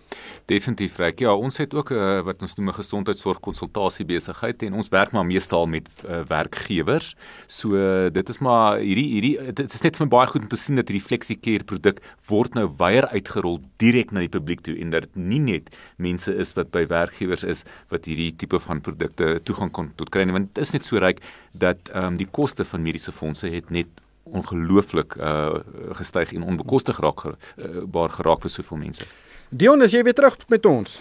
Definitief, 0.50 0.96
Rek. 0.98 1.20
Ja, 1.22 1.36
ons 1.38 1.60
het 1.62 1.74
ook 1.74 1.92
'n 1.92 1.94
uh, 1.94 2.24
wat 2.26 2.42
ons 2.42 2.56
noem 2.56 2.70
'n 2.70 2.80
gesondheidsorg 2.82 3.38
konsultasie 3.38 4.04
besigheid 4.04 4.62
en 4.62 4.74
ons 4.74 4.88
werk 4.88 5.12
maar 5.12 5.24
meestal 5.24 5.66
met 5.66 5.86
uh, 6.02 6.24
werkgewers. 6.26 7.14
So 7.46 7.76
uh, 7.76 8.10
dit 8.10 8.28
is 8.28 8.38
maar 8.38 8.78
hierdie 8.78 9.06
hierdie 9.06 9.52
dit 9.52 9.72
is 9.72 9.82
net 9.82 9.96
vir 9.96 10.06
my 10.06 10.10
baie 10.10 10.26
goed 10.26 10.42
om 10.42 10.48
te 10.48 10.56
sien 10.56 10.74
dat 10.74 10.88
hierdie 10.88 11.06
FlexiCare 11.06 11.64
produk 11.64 12.02
word 12.26 12.54
nou 12.54 12.66
weier 12.76 13.06
uitgerol 13.06 13.60
direk 13.76 14.10
na 14.10 14.20
die 14.20 14.34
publiek 14.34 14.60
toe 14.60 14.74
en 14.80 14.90
dat 14.90 15.02
dit 15.02 15.16
nie 15.16 15.38
net 15.38 15.70
mense 15.96 16.34
is 16.34 16.54
wat 16.54 16.72
by 16.72 16.86
werkgewers 16.86 17.44
is 17.44 17.64
wat 17.88 18.04
hierdie 18.04 18.34
tipe 18.36 18.58
van 18.58 18.80
produkte 18.80 19.40
toegang 19.44 19.70
kon 19.70 19.92
tot 19.94 20.10
kry 20.10 20.24
nie, 20.24 20.32
want 20.32 20.54
dit 20.54 20.64
is 20.64 20.72
net 20.72 20.84
so 20.84 20.98
ryk 20.98 21.22
dat 21.52 21.78
ehm 21.94 22.04
um, 22.04 22.16
die 22.16 22.30
koste 22.30 22.64
van 22.64 22.82
mediese 22.82 23.12
fondse 23.12 23.46
het 23.46 23.70
net 23.70 23.86
ongelooflik 24.32 25.16
uh 25.16 25.60
gestyg 25.98 26.32
en 26.32 26.42
onbekostigbaar 26.42 27.12
geraak, 27.12 27.94
uh, 27.94 28.08
geraak 28.16 28.40
vir 28.44 28.50
soveel 28.50 28.78
mense. 28.78 29.04
Dion, 29.48 29.82
as 29.82 29.92
jy 29.92 30.02
weer 30.02 30.14
terug 30.14 30.36
met 30.48 30.66
ons. 30.66 31.00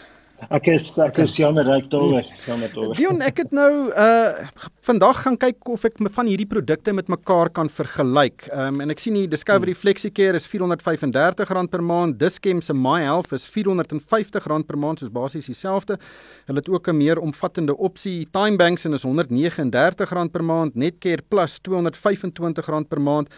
Ek 0.54 0.68
is 0.70 0.92
ek 1.02 1.18
is 1.24 1.32
jammer 1.34 1.66
reg 1.66 1.88
daaroor, 1.90 2.26
jammer 2.46 2.70
daaroor. 2.70 2.94
Dion, 3.00 3.24
ek 3.26 3.40
het 3.42 3.54
nou 3.58 3.90
uh 3.90 4.46
vandag 4.86 5.18
gaan 5.26 5.36
kyk 5.36 5.68
of 5.74 5.84
ek 5.84 5.98
van 6.14 6.30
hierdie 6.30 6.48
produkte 6.48 6.94
met 6.94 7.10
mekaar 7.12 7.50
kan 7.50 7.68
vergelyk. 7.74 8.46
Um 8.54 8.78
en 8.86 8.94
ek 8.94 9.02
sien 9.02 9.18
die 9.18 9.26
Discovery 9.28 9.74
hmm. 9.74 9.82
FlexiCare 9.82 10.38
is 10.38 10.46
R435 10.48 11.72
per 11.74 11.84
maand, 11.84 12.20
Dischem 12.22 12.62
se 12.62 12.74
MyHealth 12.78 13.34
is 13.34 13.50
R450 13.50 14.64
per 14.70 14.78
maand, 14.78 15.02
soos 15.02 15.12
basies 15.12 15.50
dieselfde. 15.50 15.98
Hulle 16.46 16.62
het 16.62 16.70
ook 16.70 16.88
'n 16.88 16.98
meer 16.98 17.20
omvattende 17.20 17.76
opsie, 17.76 18.28
TimeBanks 18.32 18.86
en 18.86 18.94
is 18.94 19.04
R139 19.04 20.32
per 20.32 20.44
maand, 20.44 20.76
Netcare 20.76 21.24
Plus 21.28 21.60
R225 21.60 22.88
per 22.88 23.02
maand 23.02 23.30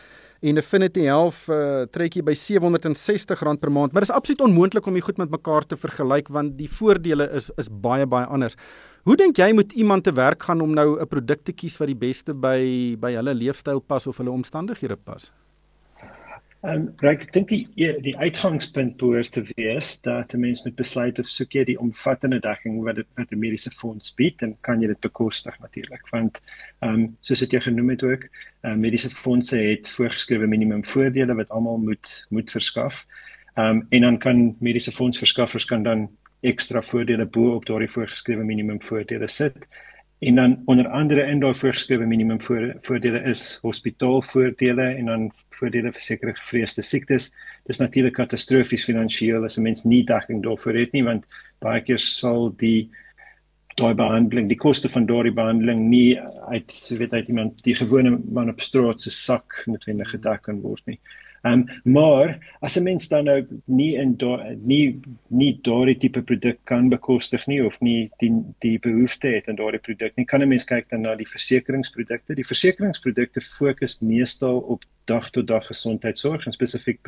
en 0.41 0.57
Affinity 0.57 1.03
Health 1.07 1.47
uh, 1.51 1.85
trek 1.91 2.15
jy 2.15 2.23
by 2.23 2.35
R760 2.37 3.59
per 3.59 3.71
maand, 3.71 3.91
maar 3.91 4.05
dit 4.05 4.09
is 4.09 4.15
absoluut 4.15 4.45
onmoontlik 4.47 4.85
om 4.87 4.95
dit 4.95 5.03
goed 5.03 5.19
met 5.19 5.33
mekaar 5.33 5.67
te 5.67 5.77
vergelyk 5.79 6.31
want 6.31 6.55
die 6.59 6.69
voordele 6.71 7.27
is 7.35 7.49
is 7.59 7.69
baie 7.69 8.07
baie 8.07 8.25
anders. 8.25 8.55
Hoe 9.07 9.17
dink 9.19 9.39
jy 9.39 9.51
moet 9.55 9.73
iemand 9.73 10.03
te 10.03 10.13
werk 10.15 10.43
gaan 10.43 10.61
om 10.61 10.73
nou 10.73 10.99
'n 10.99 11.07
produk 11.07 11.43
te 11.43 11.51
kies 11.51 11.77
wat 11.79 11.87
die 11.87 11.99
beste 12.07 12.33
by 12.33 12.95
by 12.99 13.13
hulle 13.15 13.33
leefstyl 13.33 13.79
pas 13.79 14.07
of 14.07 14.17
hulle 14.17 14.31
omstandighede 14.31 14.95
pas? 14.95 15.31
Ehm 16.59 16.89
um, 16.91 17.07
ek 17.07 17.21
dink 17.31 17.47
die 17.47 17.61
e, 17.79 17.93
die 18.03 18.17
uitgangspunt 18.19 18.97
behoort 18.99 19.29
te 19.31 19.45
wees 19.55 19.93
dat 20.03 20.33
'n 20.35 20.41
mens 20.43 20.63
met 20.65 20.75
besluit 20.75 21.19
of 21.21 21.29
soek 21.31 21.55
jy 21.55 21.63
die 21.69 21.77
omvattende 21.79 22.39
dekking 22.43 22.81
wat 22.83 22.97
dit 22.99 23.07
met 23.15 23.31
'n 23.31 23.39
mediese 23.39 23.71
fonds 23.71 24.11
bied 24.19 24.43
en 24.43 24.57
kan 24.67 24.81
jy 24.81 24.89
dit 24.91 24.99
bekostig 24.99 25.55
natuurlik 25.59 26.03
want 26.11 26.41
ehm 26.81 26.93
um, 26.93 27.05
soos 27.21 27.39
dit 27.39 27.55
jy 27.55 27.61
genoem 27.63 27.89
het 27.95 28.03
ook 28.03 28.27
uh, 28.27 28.73
mediese 28.75 29.09
fondse 29.09 29.55
het 29.55 29.89
voorgeskrewe 29.89 30.47
minimum 30.47 30.83
voordele 30.83 31.33
wat 31.39 31.49
almal 31.49 31.77
moet 31.77 32.25
moet 32.29 32.51
verskaf. 32.51 33.05
Ehm 33.55 33.79
um, 33.79 33.85
en 33.89 34.01
dan 34.01 34.17
kan 34.17 34.55
mediese 34.59 34.91
fondsverskaffers 34.91 35.65
kan 35.65 35.83
dan 35.83 36.09
ekstra 36.41 36.81
voordele 36.81 37.25
bo 37.25 37.55
op 37.55 37.65
daardie 37.65 37.91
voorgeskrewe 37.91 38.43
minimum 38.43 38.81
voordele 38.81 39.27
sit. 39.27 39.55
En 40.19 40.35
dan 40.35 40.61
onder 40.65 40.87
andere 40.87 41.23
in 41.31 41.39
daai 41.39 41.55
voorgeskrewe 41.55 42.05
minimum 42.05 42.41
voordele 42.41 43.19
is 43.23 43.59
hospitaalvoordele 43.61 44.83
en 44.83 45.05
dan 45.05 45.29
voordele 45.55 45.93
vir 45.95 46.03
sekere 46.03 46.33
gevreesde 46.35 46.83
siektes. 46.83 47.29
Dis 47.71 47.79
natuurlik 47.79 48.17
katastrofies 48.17 48.83
finansiëel 48.83 49.47
as 49.47 49.55
'n 49.57 49.63
mens 49.63 49.83
nie 49.83 50.03
dekking 50.03 50.43
daarvoor 50.43 50.75
het 50.75 50.91
nie 50.91 51.03
want 51.03 51.23
baie 51.63 51.81
keer 51.81 51.99
sal 51.99 52.51
die 52.57 52.89
daai 53.79 53.93
behandeling, 53.95 54.49
die 54.49 54.59
koste 54.59 54.89
van 54.89 55.05
daardie 55.05 55.31
behandeling 55.31 55.87
nie 55.87 56.19
uit 56.51 56.75
weet 56.99 57.13
uit 57.13 57.27
iemand 57.27 57.63
die 57.63 57.75
gewone 57.75 58.19
man 58.31 58.49
op 58.49 58.61
straat 58.61 59.01
se 59.01 59.09
sak 59.09 59.63
noodwendig 59.65 60.09
gedek 60.09 60.41
kan 60.41 60.59
word 60.61 60.83
nie. 60.85 60.99
Um, 61.43 61.65
maar 61.83 62.37
as 62.59 62.75
'n 62.75 62.83
mens 62.83 63.07
dan 63.07 63.23
nou 63.23 63.47
nie 63.65 63.95
in 63.95 64.17
daar 64.17 64.55
nie 64.55 64.99
nie 65.27 65.59
daardie 65.61 65.97
tipe 65.97 66.21
produk 66.21 66.57
kan 66.63 66.89
bekostig 66.89 67.47
nie 67.47 67.65
of 67.65 67.79
nie 67.79 68.09
die 68.17 68.31
die 68.59 68.79
behoefte 68.79 69.27
het 69.27 69.47
aan 69.47 69.55
daardie 69.55 69.79
produk 69.79 70.15
nie, 70.15 70.25
kan 70.25 70.41
'n 70.41 70.47
mens 70.47 70.65
kyk 70.65 70.89
dan 70.89 71.01
na 71.01 71.15
die 71.15 71.27
versekeringsprodukte. 71.27 72.35
Die 72.35 72.45
versekeringsprodukte 72.45 73.41
fokus 73.41 73.99
meestal 73.99 74.59
op 74.59 74.83
dag 75.05 75.29
tot 75.29 75.47
dag 75.47 75.65
gesondheidsorg 75.65 76.45
en 76.45 76.51
spesifiek 76.51 76.99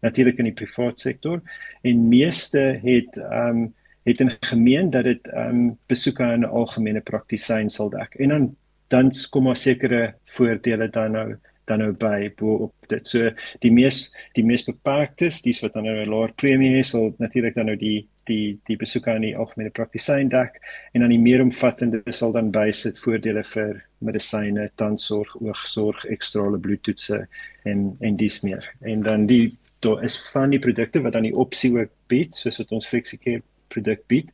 natuurlik 0.00 0.38
in 0.38 0.44
die 0.44 0.58
privaat 0.64 1.00
sektor 1.00 1.42
en 1.82 2.08
meeste 2.08 2.80
het 2.82 3.18
ehm 3.18 3.48
um, 3.48 3.74
het 4.08 4.20
in 4.20 4.30
gemeen 4.40 4.90
dat 4.90 5.04
dit 5.04 5.26
ehm 5.28 5.48
um, 5.48 5.78
besoeke 5.86 6.22
aan 6.22 6.40
'n 6.40 6.54
algemene 6.60 7.00
praktisyn 7.00 7.68
sal 7.68 7.90
dek. 7.90 8.14
En 8.14 8.28
dan 8.28 8.56
dan 8.88 9.12
kom 9.30 9.42
maar 9.42 9.56
sekere 9.56 10.14
voordele 10.24 10.88
dan 10.88 11.12
nou 11.12 11.36
dan 11.68 11.82
nou 11.82 11.92
by 11.92 12.28
bo 12.38 12.54
op 12.68 12.92
dit. 12.92 13.06
So 13.06 13.30
die 13.64 13.72
mees 13.72 14.08
die 14.38 14.44
mees 14.44 14.64
beperktes, 14.66 15.42
dis 15.44 15.60
wat 15.64 15.74
dan 15.74 15.84
nou 15.88 15.96
'n 16.02 16.10
laer 16.10 16.32
premie 16.36 16.78
is, 16.78 16.90
sal 16.90 17.14
natuurlik 17.18 17.54
dan 17.54 17.66
nou 17.66 17.76
die 17.76 18.06
die 18.26 18.58
die 18.68 18.76
besoeke 18.76 19.10
aan 19.10 19.24
die 19.24 19.36
algemene 19.36 19.70
praktisyn 19.70 20.28
dek 20.28 20.60
en 20.92 21.00
dan 21.00 21.10
die 21.10 21.18
meer 21.18 21.42
omvattende 21.42 22.02
sal 22.12 22.32
dan 22.32 22.50
bysit 22.50 22.98
voordele 22.98 23.44
vir 23.44 23.84
medisyne, 23.98 24.70
tandsorg, 24.76 25.34
oogsorg, 25.40 26.04
ekstrale 26.04 26.58
bloedtoetse 26.58 27.26
en 27.64 27.96
en 28.00 28.16
dis 28.16 28.40
meer. 28.42 28.64
En 28.80 29.02
dan 29.02 29.26
die 29.26 29.56
daar 29.80 30.02
is 30.02 30.16
van 30.32 30.50
die 30.50 30.58
produkte 30.58 31.00
wat 31.00 31.12
dan 31.12 31.22
die 31.22 31.36
opsie 31.36 31.72
ook 31.76 31.90
bied, 32.06 32.34
soos 32.34 32.58
wat 32.58 32.72
ons 32.72 32.88
FlexiCare 32.88 33.42
produk 33.68 34.02
bied 34.10 34.30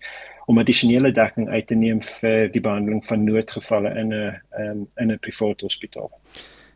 om 0.46 0.58
addisionele 0.60 1.12
dekking 1.12 1.48
uit 1.48 1.66
te 1.66 1.76
neem 1.78 2.00
vir 2.20 2.50
die 2.52 2.60
behandeling 2.64 3.04
van 3.08 3.24
noodgevalle 3.24 3.94
in 4.00 4.12
'n 4.12 4.40
um, 4.60 4.86
in 5.00 5.12
'n 5.12 5.18
privaat 5.18 5.60
hospitaal. 5.60 6.10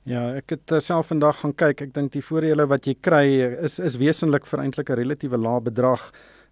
Ja, 0.08 0.22
ek 0.38 0.54
het 0.54 0.72
uh, 0.72 0.80
self 0.80 1.10
vandag 1.12 1.42
gaan 1.42 1.52
kyk. 1.52 1.82
Ek 1.84 1.90
dink 1.92 2.14
die 2.14 2.24
voordele 2.24 2.64
wat 2.70 2.86
jy 2.88 2.94
kry 3.04 3.24
is 3.66 3.76
is 3.76 3.98
wesentlik 4.00 4.46
vir 4.48 4.62
eintlik 4.64 4.90
'n 4.90 4.96
relatiewe 5.02 5.36
lae 5.36 5.60
bedrag. 5.60 6.00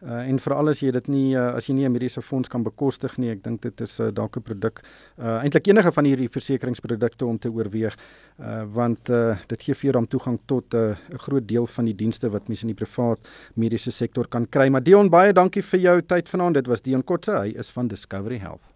Uh, 0.04 0.28
en 0.28 0.36
veral 0.38 0.68
as 0.68 0.82
jy 0.82 0.90
dit 0.92 1.08
nie 1.08 1.32
uh, 1.32 1.54
as 1.56 1.68
jy 1.68 1.74
nie 1.74 1.86
'n 1.88 1.92
mediese 1.92 2.20
fonds 2.20 2.52
kan 2.52 2.62
bekostig 2.62 3.16
nie, 3.16 3.30
ek 3.32 3.40
dink 3.42 3.62
dit 3.62 3.80
is 3.80 3.98
uh, 3.98 4.10
dalk 4.12 4.36
'n 4.36 4.42
produk 4.42 4.82
uh, 5.16 5.40
eintlik 5.40 5.72
enige 5.72 5.92
van 5.92 6.04
hierdie 6.04 6.28
versekeringsprodukte 6.28 7.24
om 7.24 7.38
te 7.38 7.48
oorweeg 7.48 7.96
uh, 7.96 8.64
want 8.68 9.08
uh, 9.08 9.38
dit 9.48 9.62
gee 9.62 9.74
vir 9.74 9.88
jou 9.88 9.92
dan 9.92 10.06
toegang 10.06 10.38
tot 10.46 10.74
'n 10.74 10.92
uh, 10.92 11.18
groot 11.24 11.48
deel 11.48 11.66
van 11.66 11.84
die 11.86 11.96
dienste 11.96 12.28
wat 12.28 12.48
mense 12.48 12.68
in 12.68 12.76
die 12.76 12.84
privaat 12.84 13.20
mediese 13.54 13.90
sektor 13.90 14.28
kan 14.28 14.46
kry. 14.46 14.68
Maar 14.68 14.84
Dion 14.84 15.08
baie 15.08 15.32
dankie 15.32 15.62
vir 15.62 15.80
jou 15.80 16.02
tyd 16.02 16.28
vanaand. 16.28 16.54
Dit 16.54 16.66
was 16.66 16.82
Dion 16.82 17.02
Kotse, 17.02 17.32
hy 17.32 17.56
is 17.56 17.70
van 17.70 17.88
Discovery 17.88 18.38
Health. 18.38 18.75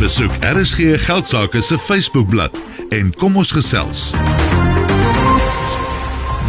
Besoek 0.00 0.32
RSG 0.40 0.96
Geldsaake 1.04 1.60
se 1.60 1.78
Facebookblad 1.78 2.62
en 2.88 3.12
kom 3.14 3.36
ons 3.36 3.52
gesels. 3.52 4.10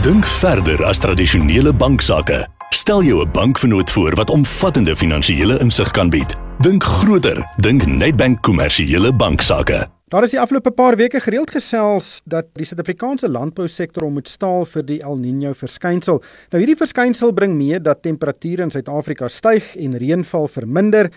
Dink 0.01 0.25
verder 0.25 0.85
as 0.85 0.99
tradisionele 0.99 1.73
banksaake. 1.73 2.47
Stel 2.73 3.03
jou 3.03 3.25
'n 3.25 3.31
bankvernoot 3.31 3.91
voor 3.91 4.15
wat 4.15 4.29
omvattende 4.29 4.95
finansiële 4.95 5.59
insig 5.59 5.91
kan 5.91 6.09
bied. 6.09 6.35
Dink 6.59 6.83
groter, 6.83 7.45
dink 7.57 7.85
Nedbank 7.85 8.41
kommersiële 8.41 9.13
banksaake. 9.13 9.87
Daar 10.11 10.23
is 10.23 10.33
die 10.33 10.39
afgelope 10.39 10.71
paar 10.71 10.97
weke 10.99 11.19
gereeld 11.23 11.51
gesels 11.55 12.21
dat 12.27 12.49
die 12.59 12.65
Suid-Afrikaanse 12.65 13.29
landbousektor 13.29 14.09
moet 14.11 14.27
staal 14.27 14.65
vir 14.65 14.83
die 14.83 14.97
El 14.99 15.15
Niño 15.17 15.53
verskynsel. 15.55 16.19
Nou 16.51 16.59
hierdie 16.59 16.75
verskynsel 16.75 17.31
bring 17.31 17.53
mee 17.55 17.79
dat 17.79 18.01
temperature 18.03 18.65
in 18.65 18.73
Suid-Afrika 18.73 19.29
styg 19.31 19.69
en 19.79 19.95
reënval 19.97 20.49
verminder 20.51 21.11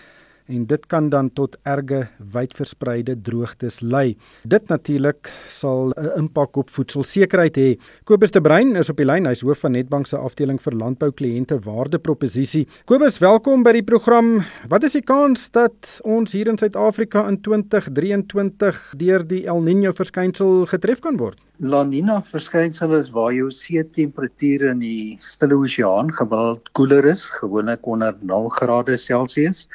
en 0.45 0.65
dit 0.69 0.85
kan 0.85 1.09
dan 1.09 1.29
tot 1.33 1.57
erge 1.65 2.05
wydverspreide 2.33 3.15
droogtes 3.25 3.79
lei. 3.81 4.15
Dit 4.43 4.67
natuurlik 4.69 5.31
sal 5.49 5.93
'n 5.97 6.11
impak 6.17 6.57
op 6.57 6.69
voedselsekerheid 6.69 7.57
hê. 7.57 7.79
Kobus 8.03 8.31
de 8.31 8.41
Bruin 8.41 8.75
is 8.75 8.89
op 8.89 8.97
die 8.97 9.05
lyn, 9.05 9.25
hy's 9.25 9.41
hoof 9.41 9.59
van 9.59 9.71
Netbank 9.71 10.07
se 10.07 10.17
afdeling 10.17 10.61
vir 10.61 10.73
landboukliënte 10.73 11.59
waardeproposisie. 11.59 12.67
Kobus, 12.85 13.17
welkom 13.19 13.63
by 13.63 13.71
die 13.71 13.83
program. 13.83 14.43
Wat 14.69 14.83
is 14.83 14.93
die 14.93 15.01
kans 15.01 15.49
dat 15.51 15.99
ons 16.03 16.31
hier 16.31 16.47
in 16.47 16.57
Suid-Afrika 16.57 17.27
in 17.27 17.41
2023 17.41 18.93
deur 18.97 19.27
die 19.27 19.45
El 19.47 19.61
Niño 19.61 19.93
verskynsel 19.93 20.65
getref 20.65 20.99
kan 20.99 21.17
word? 21.17 21.39
La 21.59 21.83
Nina 21.83 22.21
verskynsel 22.21 22.93
is 22.93 23.11
waar 23.11 23.33
jou 23.33 23.49
see 23.49 23.83
temperature 23.83 24.69
in 24.69 24.79
die 24.79 25.17
Stille 25.19 25.55
Oseaan 25.55 26.11
gemiddeld 26.11 26.71
koeler 26.73 27.05
is, 27.05 27.23
gewoonlik 27.23 27.87
onder 27.87 28.15
0 28.21 28.49
grade 28.49 28.97
Celsius. 28.97 29.69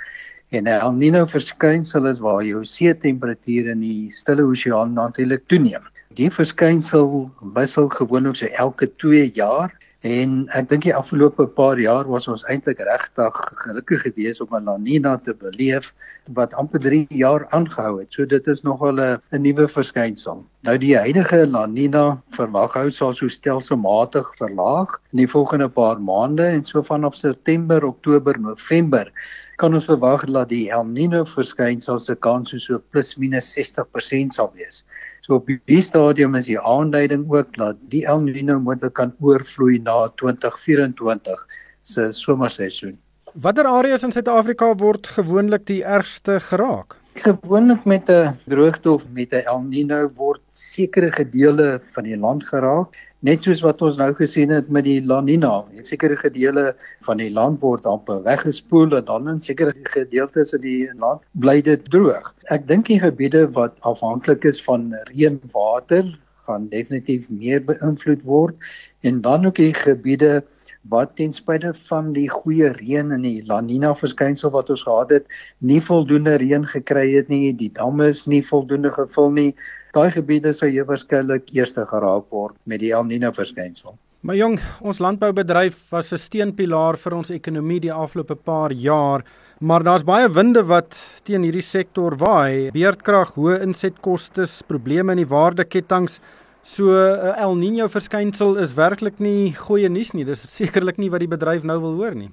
En 0.51 0.67
El 0.67 0.97
Niño 0.99 1.27
verskynsel 1.31 2.09
is 2.11 2.19
waar 2.19 2.41
jou 2.43 2.65
see 2.67 2.91
temperatuur 2.91 3.69
in 3.71 3.85
die 3.85 4.09
Stille 4.11 4.43
Oseaan 4.43 4.97
natuurlik 4.97 5.45
toeneem. 5.47 5.85
Die 6.19 6.27
verskynsel 6.27 7.29
wissel 7.55 7.87
gewoonlik 7.93 8.35
so 8.41 8.49
elke 8.59 8.89
2 8.99 9.29
jaar 9.37 9.71
en 10.03 10.49
ek 10.59 10.67
dink 10.73 10.89
die 10.89 10.95
afgelope 10.97 11.45
paar 11.55 11.79
jaar 11.79 12.09
was 12.11 12.27
ons 12.33 12.43
eintlik 12.51 12.81
regtig 12.83 13.39
gelukkig 13.61 14.03
geweest 14.09 14.43
om 14.43 14.57
'n 14.59 14.67
La 14.67 14.75
Niña 14.75 15.13
te 15.23 15.35
beleef 15.39 15.93
wat 16.35 16.55
amper 16.55 16.83
3 16.83 17.07
jaar 17.11 17.47
aangehou 17.55 18.01
het. 18.01 18.11
So 18.11 18.25
dit 18.25 18.49
is 18.49 18.65
nogal 18.65 18.99
'n 18.99 19.43
nuwe 19.43 19.69
verskynsel. 19.69 20.43
Nou 20.67 20.77
die 20.79 20.97
huidige 20.97 21.47
La 21.47 21.67
Niña 21.67 22.19
verwag 22.35 22.75
hou 22.75 22.91
sal 22.91 23.15
so 23.15 23.29
stelselmatig 23.29 24.27
verlaag 24.35 24.99
in 25.13 25.19
die 25.19 25.31
volgende 25.31 25.69
paar 25.69 26.01
maande 26.01 26.43
en 26.43 26.65
so 26.65 26.83
vanaf 26.83 27.15
September, 27.15 27.85
Oktober, 27.85 28.35
November 28.41 29.13
kan 29.61 29.77
ons 29.77 29.89
verwag 29.91 30.23
dat 30.33 30.49
die 30.49 30.71
El 30.73 30.87
Niño 30.89 31.21
verskynsel 31.29 31.99
se 32.01 32.15
kans 32.25 32.55
so 32.65 32.79
plus 32.93 33.17
minus 33.21 33.51
60% 33.53 34.37
sal 34.37 34.49
wees. 34.57 34.85
So 35.21 35.37
op 35.37 35.51
die 35.69 35.83
stadium 35.85 36.39
is 36.39 36.49
die 36.49 36.57
aanduiding 36.59 37.27
ook 37.29 37.53
dat 37.59 37.77
die 37.93 38.07
El 38.09 38.25
Niño 38.25 38.57
moontlik 38.65 38.97
kan 38.97 39.13
oorvloei 39.21 39.77
na 39.85 40.09
2024 40.23 41.45
se 41.83 42.09
somerseisoen. 42.13 42.97
Watter 43.35 43.69
areas 43.69 44.03
in 44.03 44.13
Suid-Afrika 44.17 44.73
word 44.81 45.07
gewoonlik 45.19 45.69
die 45.69 45.83
ergste 45.85 46.41
geraak? 46.49 46.97
Gewoonlik 47.21 47.85
met 47.85 48.09
'n 48.09 48.33
droogte 48.49 48.91
of 48.97 49.05
met 49.13 49.35
'n 49.35 49.45
El 49.45 49.61
Niño 49.69 50.09
word 50.17 50.43
sekere 50.49 51.11
gedeele 51.13 51.81
van 51.93 52.05
die 52.05 52.17
land 52.17 52.49
geraak 52.49 52.97
net 53.27 53.45
soos 53.45 53.61
wat 53.65 53.83
ons 53.85 53.99
nou 54.01 54.11
gesien 54.17 54.53
het 54.55 54.71
met 54.73 54.87
die 54.87 54.99
La 55.05 55.21
Nina, 55.21 55.53
in 55.77 55.85
sekere 55.85 56.17
gedeele 56.17 56.71
van 57.07 57.21
die 57.21 57.29
land 57.33 57.61
word 57.61 57.89
amper 57.89 58.23
weggespoel 58.25 58.97
en 58.97 59.05
dan 59.11 59.29
in 59.29 59.43
sekere 59.45 59.75
gedeeltes 59.93 60.55
in 60.57 60.65
die 60.65 60.89
land 61.01 61.21
bly 61.45 61.59
dit 61.67 61.85
droog. 61.93 62.33
Ek 62.55 62.67
dink 62.71 62.89
die 62.89 63.01
gebiede 63.03 63.45
wat 63.57 63.77
afhanklik 63.89 64.47
is 64.49 64.63
van 64.65 64.91
reënwater 65.13 66.09
gaan 66.49 66.71
definitief 66.73 67.29
meer 67.29 67.61
beïnvloed 67.69 68.25
word 68.25 68.71
en 69.07 69.21
dan 69.21 69.47
ook 69.47 69.61
die 69.61 69.75
gebiede 69.77 70.41
wat 70.89 71.13
ten 71.17 71.33
spyte 71.37 71.75
van 71.77 72.15
die 72.17 72.29
goeie 72.33 72.71
reën 72.79 73.13
en 73.13 73.25
die 73.27 73.43
La 73.49 73.61
Nina 73.61 73.93
verskynsel 73.95 74.53
wat 74.55 74.71
ons 74.73 74.87
gehad 74.89 75.13
het, 75.13 75.27
nie 75.59 75.81
voldoende 75.85 76.39
reën 76.41 76.65
gekry 76.73 77.05
het 77.13 77.29
nie, 77.29 77.53
die 77.53 77.69
damme 77.77 78.09
is 78.15 78.25
nie 78.27 78.41
voldoende 78.47 78.93
gevul 78.97 79.31
nie. 79.37 79.51
Daai 79.93 80.11
gebiede 80.15 80.53
sou 80.55 80.69
jy 80.71 80.85
waarskynlik 80.87 81.51
eers 81.55 81.75
geraak 81.75 82.31
word 82.31 82.57
met 82.65 82.81
die 82.81 82.93
El 82.93 83.05
Nino 83.05 83.33
verskynsel. 83.33 83.97
Maar 84.23 84.37
jong, 84.37 84.59
ons 84.81 84.99
landboubedryf 85.01 85.91
was 85.91 86.13
'n 86.13 86.19
steunpilaar 86.19 86.97
vir 86.97 87.15
ons 87.15 87.31
ekonomie 87.31 87.81
die 87.81 87.93
afgelope 87.93 88.37
paar 88.37 88.71
jaar, 88.73 89.25
maar 89.61 89.83
daar's 89.83 90.05
baie 90.05 90.29
winde 90.29 90.63
wat 90.63 90.95
teen 91.25 91.43
hierdie 91.43 91.63
sektor 91.63 92.17
waai. 92.17 92.71
Beerdkrag, 92.71 93.35
hoë 93.35 93.63
insetkoste, 93.63 94.47
probleme 94.69 95.13
in 95.13 95.19
die 95.19 95.35
waardeketTINGS 95.35 96.21
So 96.63 96.93
'n 96.93 97.35
El 97.39 97.57
Niño 97.57 97.89
verskynsel 97.89 98.59
is 98.61 98.75
werklik 98.75 99.19
nie 99.19 99.55
goeie 99.57 99.89
nuus 99.89 100.13
nie. 100.13 100.25
Dis 100.25 100.45
sekerlik 100.45 100.99
nie 100.99 101.09
wat 101.09 101.21
die 101.21 101.29
bedryf 101.29 101.65
nou 101.65 101.81
wil 101.81 101.95
hoor 101.97 102.15
nie. 102.15 102.31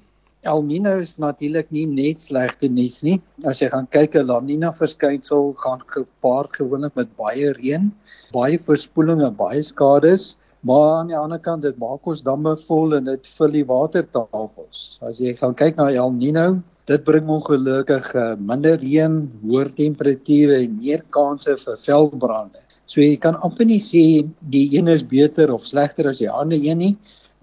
El 0.47 0.61
Niño 0.63 0.93
is 1.03 1.17
natuurlik 1.19 1.71
nie 1.75 1.85
net 1.91 2.21
slegte 2.23 2.69
nuus 2.71 3.01
nie. 3.03 3.17
As 3.51 3.59
jy 3.59 3.67
gaan 3.73 3.87
kyk 3.91 4.13
La 4.23 4.37
Niña 4.39 4.69
verskynsel 4.77 5.49
gaan 5.59 5.81
gepaard 5.93 6.53
gewoonlik 6.55 6.95
met 6.95 7.09
baie 7.19 7.51
reën, 7.57 7.89
baie 8.35 8.59
verspoeling 8.69 9.25
en 9.27 9.35
baie 9.35 9.63
skades. 9.69 10.37
Maar 10.67 10.87
aan 10.99 11.11
die 11.11 11.17
ander 11.17 11.41
kant 11.43 11.65
dit 11.67 11.75
maak 11.83 12.07
ons 12.07 12.23
damme 12.23 12.55
vol 12.69 12.95
en 12.97 13.11
dit 13.11 13.27
vul 13.35 13.53
die 13.57 13.65
watertafels. 13.73 14.79
As 15.09 15.19
jy 15.19 15.35
gaan 15.41 15.57
kyk 15.59 15.77
na 15.81 15.89
El 15.91 16.15
Niño, 16.15 16.47
dit 16.87 17.03
bring 17.03 17.27
ongelukkig 17.35 18.09
uh, 18.15 18.29
minder 18.39 18.79
reën, 18.79 19.19
hoër 19.43 19.73
temperature 19.75 20.63
en 20.63 20.79
meer 20.79 21.03
kanse 21.19 21.59
vir 21.59 21.79
veldbrande. 21.83 22.63
So 22.87 23.03
jy 23.03 23.19
kan 23.19 23.35
amper 23.43 23.67
nie 23.67 23.83
sê 23.83 24.23
die 24.55 24.67
een 24.79 24.87
is 24.95 25.03
beter 25.03 25.51
of 25.51 25.67
slegter 25.67 26.07
as 26.07 26.23
die 26.23 26.31
ander 26.31 26.57
een 26.57 26.83
nie. 26.85 26.93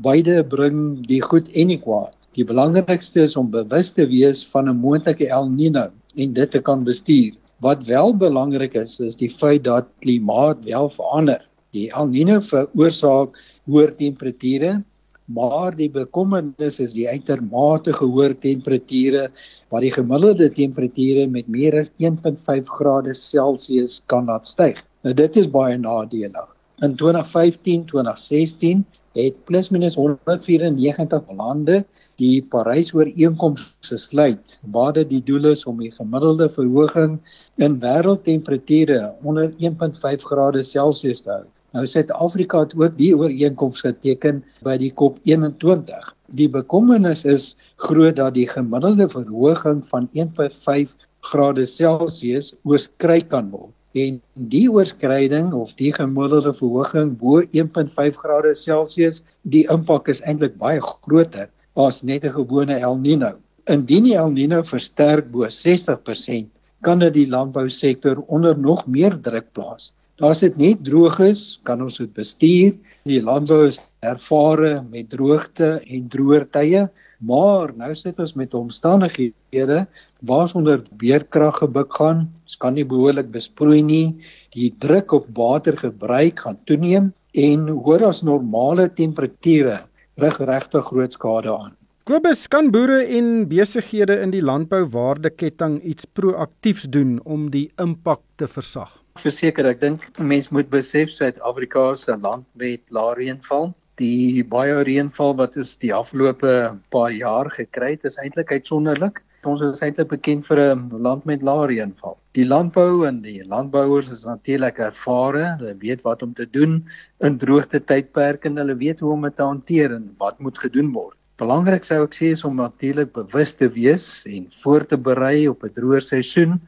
Beide 0.00 0.40
bring 0.42 1.02
die 1.04 1.20
goed 1.20 1.52
en 1.52 1.68
die 1.76 1.82
kwaad. 1.84 2.16
Die 2.34 2.42
belangrikste 2.42 3.22
is 3.28 3.36
om 3.38 3.50
bewus 3.50 3.92
te 3.94 4.08
wees 4.10 4.40
van 4.52 4.68
'n 4.70 4.80
moontlike 4.82 5.26
El 5.30 5.44
Niño 5.50 5.84
en 6.16 6.32
dit 6.32 6.50
te 6.50 6.60
kan 6.68 6.82
bestuur. 6.84 7.36
Wat 7.62 7.84
wel 7.86 8.16
belangrik 8.16 8.74
is, 8.74 8.98
is 9.00 9.16
die 9.16 9.30
feit 9.30 9.64
dat 9.64 9.86
klimaat 10.00 10.64
wel 10.64 10.88
verander. 10.88 11.44
Die 11.70 11.90
El 11.92 12.08
Niño 12.10 12.40
veroorsaak 12.42 13.38
hoër 13.70 13.94
temperature, 13.96 14.82
maar 15.26 15.76
die 15.76 15.88
bekommernis 15.88 16.80
is 16.80 16.92
die 16.92 17.06
uitermate 17.08 17.94
hoë 18.00 18.34
temperature 18.40 19.30
wat 19.70 19.86
die 19.86 19.94
gemiddelde 19.94 20.50
temperature 20.50 21.28
met 21.28 21.46
meer 21.48 21.78
as 21.78 21.92
1.5 22.02 22.66
grade 22.66 23.14
Celsius 23.14 24.02
kan 24.06 24.26
laat 24.26 24.46
styg. 24.46 24.82
Nou 25.04 25.14
dit 25.14 25.36
is 25.36 25.46
baie 25.46 25.78
nadelig. 25.78 26.50
In 26.82 26.96
2015, 26.96 27.86
2016 27.86 28.84
het 29.14 29.44
plus 29.44 29.70
minus 29.70 29.94
194 29.94 31.30
lande 31.30 31.84
die 32.20 32.42
Parys-ooreenkoms 32.50 33.64
gesluit 33.88 34.58
waar 34.74 34.92
dit 34.96 35.08
die 35.10 35.22
doel 35.26 35.50
is 35.50 35.64
om 35.70 35.80
die 35.82 35.90
gemiddelde 35.94 36.48
verhoging 36.52 37.18
in 37.66 37.78
wêreldtemperature 37.82 39.00
onder 39.26 39.50
1.5 39.58 40.26
grade 40.30 40.62
Celsius 40.62 41.24
te 41.24 41.32
hou. 41.34 41.44
Nou 41.74 41.86
Suid-Afrika 41.90 42.60
het 42.62 42.74
ook 42.78 42.94
die 42.98 43.10
ooreenkoms 43.18 43.80
geteken 43.82 44.44
by 44.62 44.76
die 44.78 44.92
COP21. 44.94 46.12
Die 46.38 46.46
bekommernis 46.48 47.24
is 47.26 47.54
groot 47.82 48.20
dat 48.20 48.36
die 48.38 48.46
gemiddelde 48.46 49.08
verhoging 49.10 49.82
van 49.88 50.06
1.5 50.14 50.94
grade 51.26 51.66
Celsius 51.66 52.52
oorskry 52.62 53.22
kan 53.26 53.50
word 53.50 53.74
en 53.94 54.16
die 54.50 54.66
oorskryding 54.70 55.52
of 55.54 55.74
die 55.78 55.92
gemiddelde 55.94 56.50
verhoging 56.58 57.12
bo 57.18 57.42
1.5 57.54 58.16
grade 58.18 58.54
Celsius, 58.58 59.20
die 59.42 59.62
impak 59.70 60.10
is 60.10 60.22
eintlik 60.26 60.56
baie 60.58 60.80
groter 60.82 61.46
as 61.76 62.04
net 62.04 62.24
'n 62.24 62.32
gewone 62.32 62.76
El 62.78 62.96
Niño. 62.96 63.32
Indien 63.66 64.04
die 64.04 64.14
El 64.14 64.30
Niño 64.30 64.62
versterk 64.62 65.30
bo 65.32 65.46
60%, 65.46 66.48
kan 66.82 66.98
dit 66.98 67.14
die 67.14 67.26
landbousektor 67.26 68.22
onder 68.28 68.56
nog 68.56 68.86
meer 68.86 69.16
druk 69.20 69.52
plaas. 69.52 69.92
As 70.20 70.40
dit 70.40 70.56
nie 70.56 70.74
droog 70.76 71.18
is, 71.20 71.58
kan 71.64 71.82
ons 71.82 71.98
dit 71.98 72.12
bestuur. 72.14 72.74
Die 73.04 73.20
landbou 73.20 73.66
is 73.66 73.80
ervare 74.02 74.82
met 74.82 75.10
droogte 75.10 75.80
en 75.82 76.08
droër 76.08 76.44
tye, 76.52 76.88
maar 77.18 77.72
nou 77.74 77.94
sit 77.94 78.20
ons 78.20 78.36
met 78.36 78.54
omstandighede 78.54 79.86
waaronder 80.22 80.84
beerkrag 81.00 81.58
gebuk 81.58 81.92
gaan. 81.92 82.30
Ons 82.44 82.56
kan 82.56 82.74
nie 82.74 82.84
behoorlik 82.84 83.32
besproei 83.32 83.82
nie. 83.82 84.14
Die 84.54 84.70
druk 84.78 85.12
op 85.12 85.26
watergebruik 85.34 86.38
gaan 86.46 86.60
toeneem 86.64 87.12
en 87.34 87.68
hoor 87.68 88.04
as 88.04 88.22
normale 88.22 88.88
temperature 88.94 89.82
rig 90.22 90.38
regtig 90.38 90.84
groot 90.90 91.12
skade 91.12 91.50
aan. 91.52 91.74
Kobus 92.04 92.44
kan 92.52 92.68
boere 92.70 92.98
en 93.16 93.46
besighede 93.48 94.18
in 94.20 94.32
die 94.34 94.42
landbouwaardeketting 94.44 95.78
iets 95.82 96.04
proaktiefs 96.04 96.84
doen 96.92 97.16
om 97.24 97.46
die 97.50 97.70
impak 97.80 98.20
te 98.36 98.44
versag. 98.46 98.90
Verseker, 99.22 99.64
ek 99.70 99.80
dink 99.80 100.04
mense 100.20 100.52
moet 100.52 100.68
besef 100.68 101.08
Suid-Afrika 101.14 101.94
se 101.96 102.16
land 102.20 102.44
met 102.60 102.92
lae 102.92 103.14
reënval. 103.16 103.70
Die 103.96 104.42
baie 104.44 104.82
reënval 104.84 105.36
wat 105.38 105.56
ons 105.56 105.76
die 105.80 105.94
afgelope 105.94 106.52
paar 106.92 107.14
jaar 107.14 107.48
gekry 107.54 107.94
het, 107.94 108.04
is 108.04 108.18
eintlik 108.20 108.52
uitsonderlik. 108.52 109.22
Ons 109.50 109.62
is 109.66 109.82
eintlik 109.84 110.08
bekend 110.08 110.46
vir 110.46 110.60
'n 110.60 111.02
land 111.06 111.24
met 111.28 111.42
lae 111.42 111.66
reënval. 111.68 112.16
Die 112.32 112.46
landbou 112.46 113.06
en 113.08 113.20
die 113.20 113.44
landbouers 113.44 114.08
is 114.10 114.24
natuurlik 114.24 114.78
ervare, 114.78 115.56
hulle 115.58 115.74
weet 115.82 116.02
wat 116.02 116.22
om 116.22 116.32
te 116.34 116.46
doen 116.46 116.78
in 117.20 117.38
droogte 117.38 117.80
tydperke 117.80 118.48
en 118.48 118.56
hulle 118.56 118.76
weet 118.76 119.00
hoe 119.00 119.12
om 119.12 119.22
dit 119.22 119.36
te 119.36 119.42
hanteer 119.42 119.92
en 119.92 120.14
wat 120.18 120.40
moet 120.40 120.58
gedoen 120.58 120.92
word. 120.92 121.16
Belangrik 121.36 121.84
sou 121.84 122.04
ek 122.04 122.14
sê 122.14 122.30
is 122.32 122.44
om 122.44 122.56
natuurlik 122.56 123.12
bewus 123.12 123.54
te 123.54 123.68
wees 123.68 124.24
en 124.26 124.46
voor 124.62 124.86
te 124.86 124.96
berei 124.96 125.48
op 125.48 125.64
'n 125.64 125.74
droër 125.76 126.02
seisoen. 126.02 126.60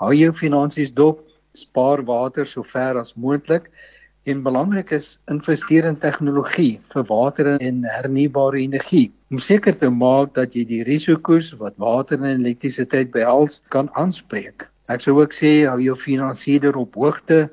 Hou 0.00 0.12
jou 0.14 0.32
finansies 0.32 0.94
dop, 0.94 1.20
spaar 1.52 2.02
water 2.04 2.46
so 2.46 2.62
ver 2.62 2.96
as 2.96 3.14
moontlik 3.14 3.70
en 4.24 4.42
belangrik 4.42 4.90
is 4.94 5.18
investeer 5.30 5.86
in 5.88 5.96
tegnologie 5.98 6.80
vir 6.92 7.04
water 7.08 7.48
en 7.56 7.82
hernubare 7.88 8.60
energie 8.62 9.08
om 9.34 9.40
seker 9.42 9.74
te 9.78 9.90
maak 9.90 10.34
dat 10.38 10.54
jy 10.54 10.62
die 10.68 10.82
risiko's 10.86 11.50
wat 11.58 11.78
water 11.82 12.20
en 12.20 12.36
elektrisiteit 12.44 13.10
behels 13.14 13.62
kan 13.74 13.88
aanspreek. 13.98 14.68
Ek 14.92 15.02
sou 15.02 15.16
ook 15.18 15.34
sê 15.34 15.64
hou 15.66 15.78
jou 15.82 15.96
finansiëerder 15.98 16.76
op 16.78 16.98
hoogte, 17.00 17.48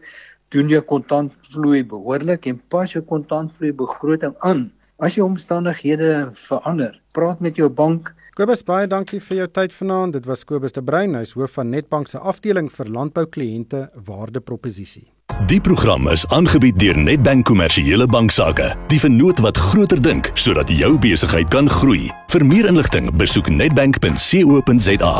doen 0.54 0.70
jou 0.70 0.82
kontantvloei 0.86 1.82
behoorlik 1.88 2.46
en 2.52 2.60
pas 2.74 2.94
jou 2.94 3.02
kontantvloei 3.06 3.72
begroting 3.82 4.36
aan. 4.46 4.68
As 5.00 5.16
jou 5.16 5.28
omstandighede 5.28 6.30
verander, 6.36 7.02
praat 7.12 7.40
met 7.40 7.56
jou 7.56 7.70
bank 7.70 8.14
Kobus 8.40 8.62
baie 8.64 8.88
dankie 8.88 9.18
vir 9.20 9.42
jou 9.42 9.46
tyd 9.52 9.74
vanaand. 9.76 10.14
Dit 10.16 10.28
was 10.30 10.46
Kobus 10.48 10.72
de 10.72 10.80
Bruin, 10.80 11.12
hy's 11.20 11.34
hoof 11.36 11.58
van 11.58 11.74
Netbank 11.74 12.08
se 12.08 12.22
afdeling 12.24 12.70
vir 12.72 12.88
landboukliënte 12.96 13.82
waardeproposisie. 14.08 15.10
Die 15.52 15.60
program 15.60 16.08
is 16.08 16.24
aangebied 16.32 16.80
deur 16.80 16.96
Nedbank 16.96 17.44
Kommersiële 17.52 18.08
Banksaake. 18.08 18.72
Die 18.88 19.02
vennoot 19.04 19.44
wat 19.44 19.60
groter 19.60 20.00
dink 20.00 20.32
sodat 20.40 20.72
jou 20.72 20.96
besigheid 21.04 21.52
kan 21.52 21.68
groei. 21.68 22.08
Vir 22.32 22.48
meer 22.48 22.72
inligting, 22.72 23.12
besoek 23.20 23.52
nedbank.co.za. 23.52 25.14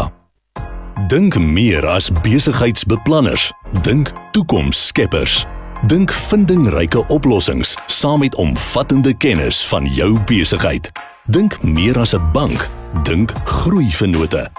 Dink 1.12 1.40
meer 1.44 1.92
as 1.92 2.12
besigheidsbeplanners. 2.24 3.52
Dink 3.84 4.16
toekomsskeppers. 4.32 5.42
Dink 5.88 6.12
vindingryke 6.12 7.08
oplossings 7.08 7.78
saam 7.88 8.20
met 8.20 8.36
omvattende 8.36 9.14
kennis 9.14 9.68
van 9.68 9.86
jou 9.86 10.20
besigheid. 10.26 10.92
Dink 11.26 11.64
meer 11.64 12.00
as 12.00 12.16
'n 12.16 12.32
bank 12.32 12.70
Dink 13.04 13.32
groeivennote. 13.46 14.50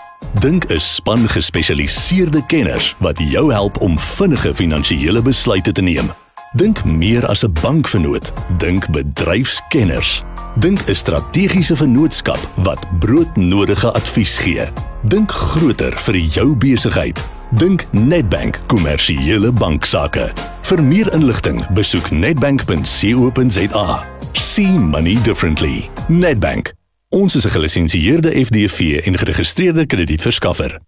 Dink 0.40 0.64
'n 0.64 0.80
span 0.80 1.28
gespesialiseerde 1.28 2.46
kenners 2.46 2.94
wat 2.98 3.18
jou 3.18 3.52
help 3.52 3.80
om 3.80 3.98
vinnige 3.98 4.54
finansiële 4.54 5.22
besluite 5.22 5.72
te 5.72 5.82
neem. 5.82 6.10
Dink 6.52 6.84
meer 6.84 7.26
as 7.26 7.44
'n 7.44 7.52
bankvennoot, 7.60 8.32
dink 8.58 8.90
bedryfskenners. 8.90 10.22
Dink 10.54 10.80
'n 10.88 10.94
strategiese 10.94 11.76
vennootskap 11.76 12.48
wat 12.54 12.98
broodnodige 12.98 13.92
advies 13.92 14.38
gee. 14.38 14.64
Dink 15.02 15.30
groter 15.32 15.92
vir 15.92 16.16
jou 16.16 16.56
besigheid. 16.56 17.24
Dink 17.50 17.86
Nedbank 17.90 18.60
Kommersiële 18.66 19.52
Banksaake. 19.52 20.32
Vir 20.62 20.82
meer 20.82 21.12
inligting, 21.12 21.66
besoek 21.72 22.10
nedbank.co.za. 22.10 24.06
See 24.32 24.70
money 24.70 25.22
differently. 25.22 25.88
Nedbank 26.08 26.72
Ons 27.08 27.34
is 27.34 27.44
'n 27.44 27.50
gelisensieerde 27.50 28.44
FDV 28.44 29.00
en 29.04 29.18
geregistreerde 29.18 29.86
kredietverskaffer. 29.86 30.80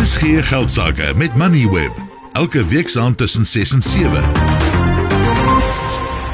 Is 0.00 0.16
geen 0.16 0.44
geld 0.44 0.72
sake 0.72 1.12
met 1.16 1.34
Moneyweb. 1.36 2.09
Elke 2.32 2.64
week 2.64 2.88
saam 2.88 3.14
tussen 3.16 3.46
6 3.46 3.72
en 3.72 3.82
7. 3.82 4.12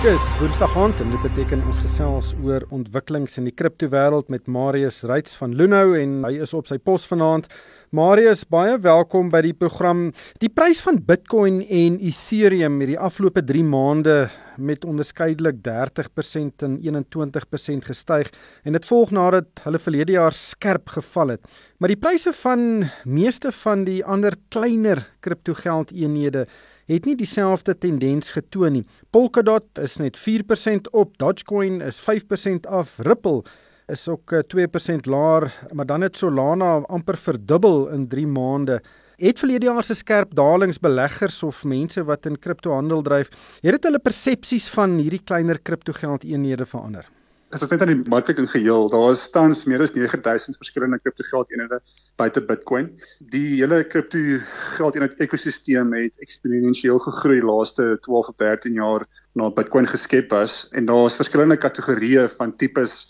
Dis 0.02 0.24
Woensdag 0.38 0.76
aand 0.76 1.00
en 1.00 1.10
dit 1.10 1.22
beteken 1.24 1.62
ons 1.64 1.78
gesels 1.80 2.34
oor 2.44 2.66
ontwikkelings 2.68 3.38
in 3.40 3.48
die 3.48 3.54
kriptowêreld 3.56 4.28
met 4.28 4.44
Marius 4.46 5.00
Reitz 5.08 5.38
van 5.40 5.54
Lunou 5.56 5.96
en 5.96 6.18
hy 6.28 6.34
is 6.44 6.52
op 6.52 6.68
sy 6.68 6.76
pos 6.76 7.08
vanaand. 7.08 7.48
Marius, 7.96 8.44
baie 8.44 8.76
welkom 8.84 9.32
by 9.32 9.40
die 9.48 9.54
program. 9.56 10.10
Die 10.44 10.52
prys 10.52 10.82
van 10.84 11.00
Bitcoin 11.00 11.62
en 11.64 11.96
Ethereum 12.04 12.76
het 12.84 12.92
die 12.92 13.00
afgelope 13.00 13.40
3 13.48 13.64
maande 13.64 14.18
met 14.58 14.84
onderskeidelik 14.84 15.56
30% 15.64 16.64
en 16.64 16.78
21% 16.82 17.88
gestyg 17.88 18.30
en 18.62 18.72
dit 18.72 18.86
volg 18.86 19.10
nadat 19.10 19.62
hulle 19.62 19.78
verlede 19.78 20.12
jaar 20.12 20.32
skerp 20.32 20.88
geval 20.88 21.34
het. 21.34 21.44
Maar 21.78 21.88
die 21.88 22.00
pryse 22.00 22.32
van 22.32 22.88
meeste 23.04 23.52
van 23.52 23.84
die 23.84 24.04
ander 24.04 24.36
kleiner 24.48 25.04
kriptogeldeenhede 25.20 26.46
het 26.86 27.04
nie 27.04 27.16
dieselfde 27.18 27.74
tendens 27.78 28.30
getoon 28.30 28.78
nie. 28.78 28.84
Polkadot 29.10 29.78
is 29.82 29.96
net 29.98 30.18
4% 30.22 30.90
op, 30.92 31.16
Dogecoin 31.18 31.80
is 31.82 32.00
5% 32.00 32.68
af, 32.70 32.98
Ripple 32.98 33.42
is 33.86 34.08
ook 34.08 34.34
2% 34.54 35.06
eh, 35.06 35.10
laer, 35.10 35.52
maar 35.72 35.86
dan 35.86 36.00
het 36.00 36.16
Solana 36.16 36.76
amper 36.86 37.16
verdubbel 37.16 37.88
in 37.88 38.08
3 38.08 38.26
maande. 38.26 38.82
Het 39.16 39.38
verlede 39.40 39.64
jaar 39.64 39.84
se 39.84 39.94
skerp 39.96 40.34
dalings 40.36 40.76
beleggers 40.76 41.38
of 41.42 41.62
mense 41.64 42.02
wat 42.04 42.26
in 42.28 42.34
kriptohandel 42.36 43.00
dryf, 43.02 43.30
het 43.62 43.72
dit 43.72 43.86
hulle 43.88 44.00
persepsies 44.04 44.66
van 44.74 44.98
hierdie 45.00 45.22
kleiner 45.24 45.56
kriptogeldeenhede 45.56 46.66
verander? 46.68 47.06
As 47.48 47.64
ons 47.64 47.72
net 47.72 47.80
aan 47.86 47.92
die 47.94 48.10
mark 48.12 48.28
in 48.28 48.50
geheel, 48.52 48.90
daar 48.92 49.14
is 49.14 49.24
tans 49.32 49.64
meer 49.64 49.80
as 49.80 49.94
9000 49.96 50.60
verskillende 50.60 51.00
kriptogeldeenhede 51.00 51.80
buite 52.20 52.44
Bitcoin. 52.44 52.90
Die 53.32 53.54
hele 53.54 53.80
kriptogeldeenheid 53.88 55.24
ekosisteem 55.24 55.96
het 55.96 56.20
eksponensieel 56.20 57.00
gegroei 57.08 57.40
laaste 57.40 57.94
12 58.04 58.34
of 58.34 58.36
13 58.44 58.76
jaar 58.76 59.08
na 59.32 59.48
Bitcoin 59.48 59.88
geskep 59.88 60.36
is 60.42 60.66
en 60.76 60.92
daar 60.92 61.06
is 61.08 61.16
verskillende 61.16 61.56
kategorieë 61.56 62.28
van 62.36 62.52
tipes 62.60 63.00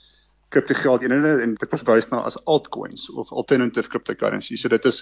kriptogeld 0.55 1.03
eenhede 1.03 1.43
en 1.43 1.55
dit 1.59 1.73
verwys 1.73 2.09
na 2.13 2.21
as 2.29 2.37
altcoins 2.47 3.09
of 3.11 3.33
alternative 3.33 3.91
cryptocurrency. 3.91 4.57
So 4.57 4.71
dit 4.71 4.85
is 4.87 5.01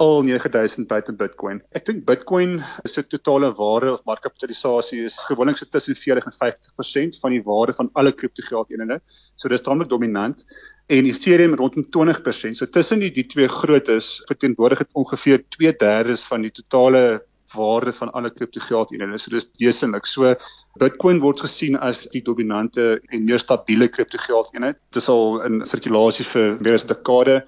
al 0.00 0.22
9000 0.24 0.88
buite 0.88 1.12
Bitcoin. 1.16 1.60
Ek 1.76 1.84
dink 1.88 2.04
Bitcoin 2.08 2.58
se 2.84 3.04
totale 3.04 3.52
waarde 3.58 3.92
of 3.92 4.04
markkapitalisasie 4.08 5.04
is 5.08 5.18
gewoonlik 5.28 5.60
so 5.60 5.68
tussen 5.68 5.96
40 5.96 6.30
en 6.30 6.36
50% 6.40 7.20
van 7.20 7.36
die 7.36 7.42
waarde 7.44 7.76
van 7.76 7.90
alle 7.92 8.12
kriptogeld 8.12 8.72
eenhede. 8.72 9.00
So 9.36 9.52
dis 9.52 9.64
tamelik 9.64 9.92
dominant 9.92 10.44
en 10.88 11.08
Ethereum 11.08 11.56
rondom 11.60 11.86
20%. 11.90 12.56
So 12.56 12.66
tussen 12.66 13.00
die 13.04 13.12
die 13.12 13.26
twee 13.28 13.48
grootes 13.48 14.22
verteenwoordig 14.28 14.84
dit 14.84 15.00
ongeveer 15.04 15.44
2/3 15.58 16.26
van 16.30 16.48
die 16.48 16.52
totale 16.60 17.24
waarde 17.54 17.92
van 17.92 18.10
alle 18.12 18.30
kriptogeldeenhede. 18.30 19.18
So 19.18 19.30
dis 19.30 19.50
wesenlik. 19.58 20.06
So 20.06 20.34
Bitcoin 20.78 21.20
word 21.20 21.40
gesien 21.40 21.76
as 21.76 22.06
die 22.12 22.22
dominante 22.22 23.00
en 23.08 23.24
meer 23.24 23.40
stabiele 23.42 23.88
kriptogeldeenheid. 23.88 24.76
Dit 24.90 25.02
is 25.02 25.08
al 25.08 25.40
in 25.46 25.62
sirkulasie 25.64 26.24
vir 26.24 26.58
meer 26.60 26.74
as 26.74 26.84
'n 26.84 26.94
dekade 26.94 27.42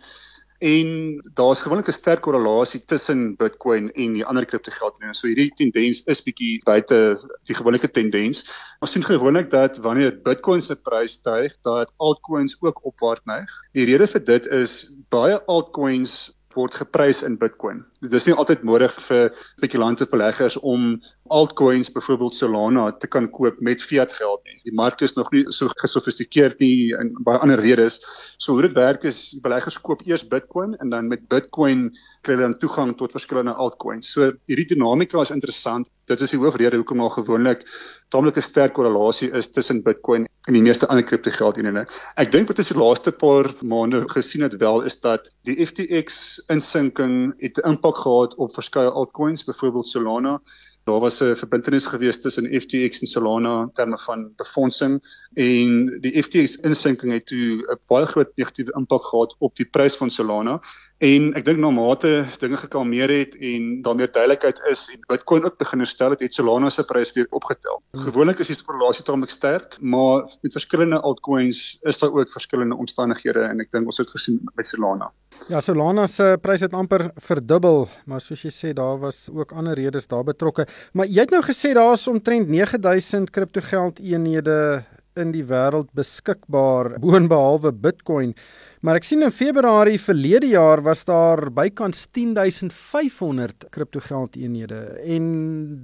en 0.59 1.21
daar's 1.35 1.61
gewoonlik 1.63 1.89
'n 1.89 1.93
sterk 1.93 2.21
korrelasie 2.21 2.81
tussen 2.85 3.37
Bitcoin 3.37 3.91
en 3.93 4.13
die 4.13 4.25
ander 4.25 4.45
kriptogeldeenhede. 4.45 5.15
So 5.15 5.29
hierdie 5.29 5.53
tendens 5.55 6.03
is 6.07 6.23
bietjie 6.23 6.61
buite 6.65 7.19
die 7.47 7.55
gewone 7.55 7.79
tendens. 7.79 8.49
Ons 8.81 8.93
sien 8.93 9.03
gewoonlik 9.03 9.51
dat 9.51 9.79
wanneer 9.79 10.21
Bitcoin 10.23 10.61
se 10.61 10.77
prys 10.77 11.13
styg, 11.13 11.55
dat 11.63 11.93
altcoins 11.97 12.57
ook 12.61 12.85
opwaarts 12.85 13.25
neig. 13.25 13.51
Die 13.73 13.85
rede 13.85 14.07
vir 14.07 14.25
dit 14.25 14.47
is 14.47 14.97
baie 15.09 15.39
altcoins 15.47 16.38
word 16.59 16.77
geprys 16.77 17.23
in 17.27 17.39
Bitcoin. 17.41 17.85
Dit 18.03 18.15
is 18.19 18.27
nie 18.29 18.35
altyd 18.37 18.65
nodig 18.67 18.95
vir 19.07 19.31
spekulante 19.57 20.09
beleggers 20.11 20.59
om 20.61 20.97
altcoins 21.29 21.93
byvoorbeeld 21.93 22.35
Solana 22.35 22.93
te 22.93 23.07
kan 23.07 23.29
koop 23.31 23.61
met 23.61 23.83
fiat 23.83 24.13
geld 24.13 24.41
nie. 24.45 24.59
Die 24.65 24.75
mark 24.75 25.01
is 25.05 25.15
nog 25.17 25.31
nie 25.33 25.45
so 25.55 25.69
gesofistikeerd 25.83 26.61
nie 26.61 26.95
en 26.99 27.13
baie 27.27 27.39
ander 27.39 27.61
redes. 27.61 28.01
So 28.39 28.53
hoe 28.53 28.67
dit 28.67 28.77
werk 28.77 29.05
is 29.09 29.39
beleggers 29.43 29.81
koop 29.81 30.05
eers 30.07 30.27
Bitcoin 30.29 30.77
en 30.79 30.91
dan 30.95 31.09
met 31.09 31.29
Bitcoin 31.29 31.89
kry 32.23 32.35
hulle 32.35 32.49
dan 32.49 32.59
toegang 32.59 32.97
tot 32.97 33.15
verskillende 33.17 33.55
altcoins. 33.55 34.13
So 34.13 34.33
hierdie 34.51 34.69
dinamika 34.75 35.23
is 35.23 35.35
interessant. 35.35 35.91
Dit 36.09 36.21
is 36.25 36.33
die 36.33 36.41
hoofrede 36.41 36.81
hoekom 36.81 37.05
daar 37.05 37.17
gewoonlik 37.19 37.65
taamlik 38.13 38.37
'n 38.37 38.43
sterk 38.43 38.73
korrelasie 38.73 39.31
is 39.37 39.51
tussen 39.53 39.83
Bitcoin 39.83 40.27
en 40.49 40.55
die 40.57 40.63
meeste 40.63 40.87
ander 40.89 41.05
kriptogeldeenhede. 41.05 41.85
Ek 42.17 42.31
dink 42.33 42.49
wat 42.49 42.59
ons 42.59 42.71
die 42.73 42.79
laaste 42.79 43.13
paar 43.13 43.51
maande 43.61 44.01
gesien 44.09 44.43
het 44.47 44.57
wel 44.63 44.81
is 44.89 45.01
dat 45.01 45.29
die 45.45 45.59
FTX 45.67 46.41
insinking 46.49 47.35
het 47.39 47.59
'n 47.59 47.69
impak 47.69 47.97
gehad 47.97 48.35
op 48.37 48.55
verskeie 48.55 48.91
altcoins, 48.91 49.45
byvoorbeeld 49.45 49.87
Solana 49.87 50.41
Daar 50.89 51.01
was 51.01 51.21
'n 51.21 51.37
verbintenis 51.37 51.87
gewees 51.87 52.21
tussen 52.21 52.61
FTX 52.61 53.01
en 53.01 53.07
Solana 53.07 53.63
in 53.63 53.73
terme 53.73 53.99
van 53.99 54.33
befondsing 54.37 54.95
en 55.35 56.01
die 56.01 56.23
FTX 56.23 56.57
insinking 56.57 57.13
het 57.13 57.27
toe 57.27 57.61
'n 57.61 57.79
baie 57.87 58.07
groot 58.07 58.31
negatiewe 58.37 58.73
impak 58.73 59.05
gehad 59.05 59.35
op 59.39 59.57
die 59.57 59.67
prys 59.67 59.97
van 59.97 60.11
Solana. 60.11 60.61
En 60.99 61.29
ek 61.39 61.45
dink 61.47 61.61
na 61.63 61.69
mate 61.71 62.09
dinge 62.43 62.59
gekalmeer 62.59 63.11
het 63.13 63.37
en 63.39 63.67
daar 63.87 63.95
meer 63.95 64.09
duidelikheid 64.11 64.59
is 64.67 64.81
en 64.91 65.05
Bitcoin 65.07 65.45
ook 65.47 65.55
begin 65.61 65.85
herstel 65.85 66.11
het, 66.11 66.25
het 66.27 66.35
Solana 66.35 66.73
se 66.75 66.83
prys 66.83 67.13
weer 67.15 67.29
opgetel. 67.31 67.79
Hmm. 67.95 68.03
Gewoonlik 68.09 68.43
is 68.43 68.51
die 68.51 68.57
korrelasie 68.67 69.05
taamlik 69.07 69.31
sterk, 69.31 69.77
maar 69.79 70.27
met 70.43 70.57
verskillende 70.59 70.99
altcoins 71.07 71.79
is 71.87 72.03
daar 72.03 72.11
ook 72.11 72.35
verskillende 72.35 72.75
omstandighede 72.75 73.47
en 73.47 73.63
ek 73.63 73.71
dink 73.71 73.87
ons 73.87 74.03
het 74.03 74.11
gesien 74.11 74.43
by 74.59 74.67
Solana. 74.67 75.13
Ja, 75.47 75.63
Solana 75.63 76.09
se 76.11 76.33
prys 76.43 76.67
het 76.67 76.75
amper 76.75 77.13
verdubbel, 77.15 77.85
maar 78.11 78.21
soos 78.21 78.43
jy 78.43 78.51
sê, 78.51 78.75
daar 78.75 78.99
was 78.99 79.29
ook 79.31 79.55
ander 79.55 79.79
redes 79.79 80.11
daar 80.11 80.27
betrokke. 80.27 80.67
Maar 80.99 81.07
jy 81.07 81.29
het 81.29 81.31
nou 81.31 81.45
gesê 81.47 81.77
daar 81.79 81.95
is 81.95 82.11
omtrent 82.11 82.51
9000 82.51 83.31
kriptogeld 83.31 84.03
eenhede 84.03 84.83
in 85.19 85.31
die 85.31 85.47
wêreld 85.47 85.95
beskikbaar 85.95 86.97
boonbehalwe 87.03 87.71
Bitcoin. 87.71 88.35
Maar 88.79 89.01
ek 89.01 89.09
sien 89.09 89.25
in 89.27 89.33
Februarie 89.35 89.99
verlede 89.99 90.53
jaar 90.53 90.79
was 90.87 91.01
daar 91.03 91.49
bykans 91.51 92.05
10500 92.15 93.67
kriptogeld 93.75 94.37
eenhede 94.39 94.79
en 95.03 95.25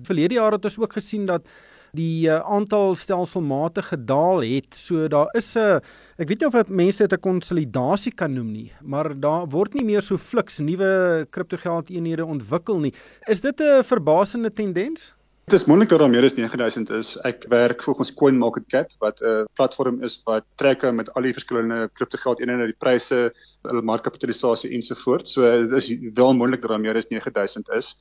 verlede 0.06 0.38
jaar 0.38 0.54
het 0.54 0.68
ons 0.68 0.78
ook 0.78 0.94
gesien 0.94 1.24
dat 1.26 1.48
die 1.94 2.28
uh, 2.28 2.38
aantal 2.46 2.94
stelselmatig 2.98 3.88
gedaal 3.90 4.44
het. 4.46 4.78
So 4.78 5.08
daar 5.10 5.26
is 5.34 5.56
'n 5.56 5.82
ek 6.18 6.28
weet 6.28 6.40
nie 6.40 6.46
of 6.46 6.68
mense 6.68 7.02
dit 7.02 7.12
'n 7.12 7.20
konsolidasie 7.20 8.14
kan 8.14 8.32
noem 8.32 8.52
nie, 8.52 8.72
maar 8.82 9.10
daar 9.20 9.48
word 9.48 9.74
nie 9.74 9.84
meer 9.84 10.02
so 10.02 10.16
fliks 10.16 10.58
nuwe 10.58 11.26
kriptogeld 11.30 11.90
eenhede 11.90 12.24
ontwikkel 12.24 12.78
nie. 12.78 12.94
Is 13.26 13.40
dit 13.40 13.60
'n 13.60 13.82
verbasende 13.82 14.52
tendens? 14.52 15.14
Dit 15.44 15.58
is 15.60 15.66
moontlik 15.68 15.90
dat 15.92 15.98
daar 16.00 16.08
meer 16.08 16.24
as 16.24 16.34
9000 16.38 16.90
is. 16.96 17.08
Ek 17.28 17.42
werk 17.52 17.82
volgens 17.84 18.14
CoinMarketCap 18.16 18.94
wat 19.04 19.20
'n 19.20 19.44
platform 19.52 19.98
is 20.02 20.14
wat 20.24 20.44
trek 20.56 20.82
met 20.92 21.12
al 21.14 21.22
die 21.22 21.34
verskillende 21.36 21.90
kriptogeld 21.92 22.40
eenhede, 22.40 22.70
die 22.72 22.80
pryse, 22.80 23.18
hulle 23.62 23.82
markkapitalisasie 23.82 24.70
ensovoorts. 24.72 25.32
So 25.36 25.42
dit 25.68 25.76
is 25.82 25.90
wel 26.14 26.32
moontlik 26.34 26.62
dat 26.62 26.70
daar 26.70 26.80
meer 26.80 26.96
as 26.96 27.08
9000 27.08 27.68
is. 27.76 27.92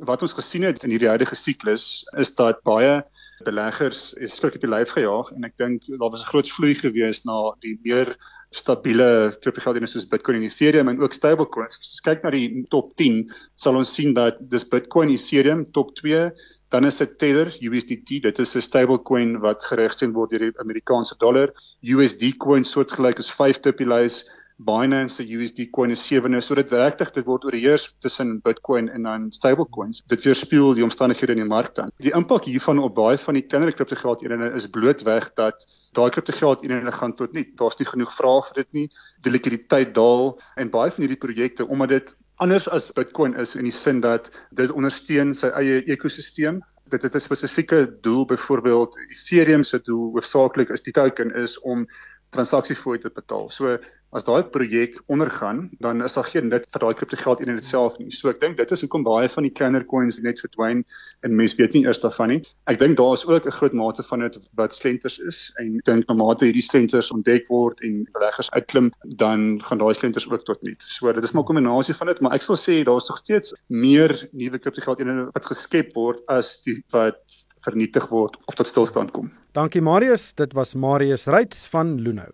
Wat 0.00 0.22
ons 0.22 0.32
gesien 0.32 0.62
het 0.62 0.82
in 0.82 0.90
hierdie 0.90 1.12
huidige 1.12 1.36
siklus 1.36 2.08
is 2.16 2.34
dat 2.34 2.62
baie 2.62 3.04
beleggers 3.44 4.14
is 4.14 4.34
skrik 4.34 4.54
op 4.54 4.60
die 4.60 4.70
lyf 4.70 4.90
gejaag 4.96 5.28
en 5.36 5.44
ek 5.44 5.56
dink 5.60 5.84
daar 5.86 6.10
was 6.10 6.24
'n 6.24 6.32
groot 6.32 6.50
vloei 6.50 6.74
gewees 6.74 7.24
na 7.24 7.52
die 7.60 7.78
meer 7.84 8.16
stabiele 8.50 9.36
kriptogeldinne 9.42 9.86
soos 9.86 10.08
Bitcoin 10.08 10.38
en 10.38 10.48
Ethereum 10.48 10.88
en 10.88 11.00
ook 11.00 11.12
stablecoins. 11.12 11.76
As 11.76 11.92
ons 11.92 12.00
kyk 12.00 12.22
na 12.24 12.30
die 12.30 12.64
top 12.70 12.96
10, 12.96 13.30
sal 13.56 13.76
ons 13.76 13.92
sien 13.92 14.14
dat 14.14 14.38
dis 14.40 14.64
Bitcoin, 14.64 15.10
Ethereum 15.12 15.66
top 15.76 15.94
2, 16.00 16.30
dan 16.68 16.84
is 16.84 16.96
dit 16.96 17.18
Tether 17.18 17.52
USDT, 17.60 18.22
dit 18.22 18.38
is 18.38 18.54
'n 18.56 18.60
stablecoin 18.60 19.38
wat 19.40 19.64
geregsteun 19.64 20.12
word 20.12 20.30
deur 20.30 20.50
die 20.50 20.58
Amerikaanse 20.60 21.16
dollar. 21.18 21.52
USD 21.82 22.36
coin 22.36 22.64
soortgelyk 22.64 23.18
is 23.18 23.32
5de 23.32 23.72
op 23.72 23.78
die 23.78 23.88
lys. 23.88 24.24
Binance 24.58 25.14
se 25.14 25.22
USD 25.22 25.70
coin 25.70 25.90
is 25.90 26.02
7de. 26.02 26.40
So 26.40 26.54
dit 26.54 26.72
regtig 26.72 27.12
dit 27.14 27.24
word 27.24 27.44
oorheers 27.44 27.96
tussen 28.00 28.40
Bitcoin 28.42 28.88
en 28.88 29.02
dan 29.02 29.30
stablecoins. 29.32 30.02
Dit 30.06 30.24
weerspieël 30.24 30.74
die 30.74 30.82
omstandighede 30.82 31.32
in 31.32 31.38
die 31.38 31.48
mark 31.48 31.74
dan. 31.74 31.92
Die 32.02 32.12
impak 32.12 32.44
hiervan 32.44 32.78
op 32.82 32.94
baie 32.94 33.18
van 33.18 33.34
die 33.34 33.46
kleiner 33.46 33.72
kriptogeld 33.72 34.22
eenhede 34.22 34.50
is 34.58 34.66
blootweg 34.66 35.30
dat 35.34 35.62
daai 35.94 36.10
kriptogeld 36.10 36.62
eenhede 36.62 36.92
gaan 36.92 37.14
tot 37.14 37.32
nie. 37.32 37.46
Daar's 37.54 37.78
nie 37.78 37.86
genoeg 37.86 38.14
vraag 38.14 38.50
vir 38.50 38.64
dit 38.64 38.72
nie. 38.72 38.88
Die 39.22 39.30
likwiditeit 39.30 39.94
daal 39.94 40.40
en 40.56 40.70
baie 40.70 40.90
van 40.90 41.06
hierdie 41.06 41.22
projekte 41.22 41.68
omdat 41.68 41.88
dit 41.88 42.16
anders 42.38 42.68
as 42.68 42.92
Bitcoin 42.92 43.34
is 43.34 43.56
in 43.56 43.66
die 43.66 43.74
sin 43.74 44.00
dat 44.00 44.30
dit 44.50 44.70
ondersteun 44.70 45.34
sy 45.34 45.50
eie 45.58 45.82
ekosisteem 45.90 46.62
dit 46.88 47.02
het 47.02 47.14
'n 47.14 47.20
spesifieke 47.20 47.98
doel 48.00 48.24
byvoorbeeld 48.24 48.98
Ethereum 49.08 49.62
se 49.62 49.80
doel 49.82 50.12
hoofsaaklik 50.12 50.70
is 50.70 50.82
die 50.82 50.92
token 50.92 51.34
is 51.34 51.58
om 51.60 51.86
transaksiefooi 52.34 52.98
te 53.02 53.10
betaal. 53.14 53.48
So 53.50 53.78
as 54.16 54.24
daai 54.24 54.42
projek 54.48 54.94
ondergaan, 55.12 55.66
dan 55.84 56.00
is 56.04 56.14
daar 56.16 56.24
geen 56.24 56.48
nut 56.48 56.64
vir 56.72 56.80
daai 56.80 56.94
kriptogeld 56.96 57.42
in 57.44 57.50
itself 57.52 57.98
nie. 58.00 58.08
So 58.14 58.30
ek 58.32 58.40
dink 58.40 58.56
dit 58.56 58.70
is 58.72 58.84
hoekom 58.84 59.04
baie 59.04 59.28
van 59.28 59.44
die 59.44 59.52
kleiner 59.52 59.84
coins 59.84 60.20
net 60.24 60.40
verdwyn 60.40 60.80
en 61.26 61.36
mense 61.36 61.58
weet 61.58 61.76
nie 61.76 61.84
eers 61.84 62.00
daarvan 62.00 62.32
nie. 62.32 62.38
Ek 62.72 62.80
dink 62.80 62.96
daar 62.96 63.12
is 63.18 63.26
ook 63.28 63.46
'n 63.46 63.56
groot 63.58 63.76
mate 63.76 64.02
van 64.02 64.24
dit 64.24 64.38
wat 64.56 64.74
slenters 64.74 65.18
is 65.18 65.52
en 65.58 65.76
ek 65.76 65.84
dink 65.84 66.08
na 66.08 66.14
mate 66.14 66.48
hierdie 66.48 66.64
slenters 66.64 67.12
ontdek 67.12 67.48
word 67.48 67.82
en 67.84 68.06
beleggers 68.12 68.50
uitklim, 68.50 68.92
dan 69.16 69.60
gaan 69.60 69.78
daai 69.78 69.94
slenters 69.94 70.28
ook 70.30 70.44
tot 70.44 70.62
nul. 70.62 70.76
So 70.78 71.12
dit 71.12 71.24
is 71.24 71.32
maar 71.32 71.42
'n 71.42 71.52
kombinasie 71.52 71.94
van 71.94 72.06
dit, 72.06 72.20
maar 72.20 72.34
ek 72.34 72.42
sal 72.42 72.56
sê 72.56 72.84
daar 72.84 72.96
is 72.96 73.08
nog 73.08 73.18
steeds 73.18 73.54
meer 73.68 74.28
nuwe 74.32 74.58
kriptogeld 74.58 75.00
in 75.00 75.30
wat 75.32 75.44
geskep 75.44 75.92
word 75.94 76.24
as 76.28 76.62
die 76.64 76.82
wat 76.90 77.20
vernietig 77.64 78.08
word 78.10 78.36
of 78.46 78.54
tot 78.54 78.66
stilstand 78.66 79.12
kom. 79.12 79.30
Dankie 79.52 79.82
Marius, 79.82 80.34
dit 80.34 80.52
was 80.52 80.74
Marius 80.74 81.26
Reitz 81.26 81.66
van 81.72 81.98
Luno. 82.00 82.26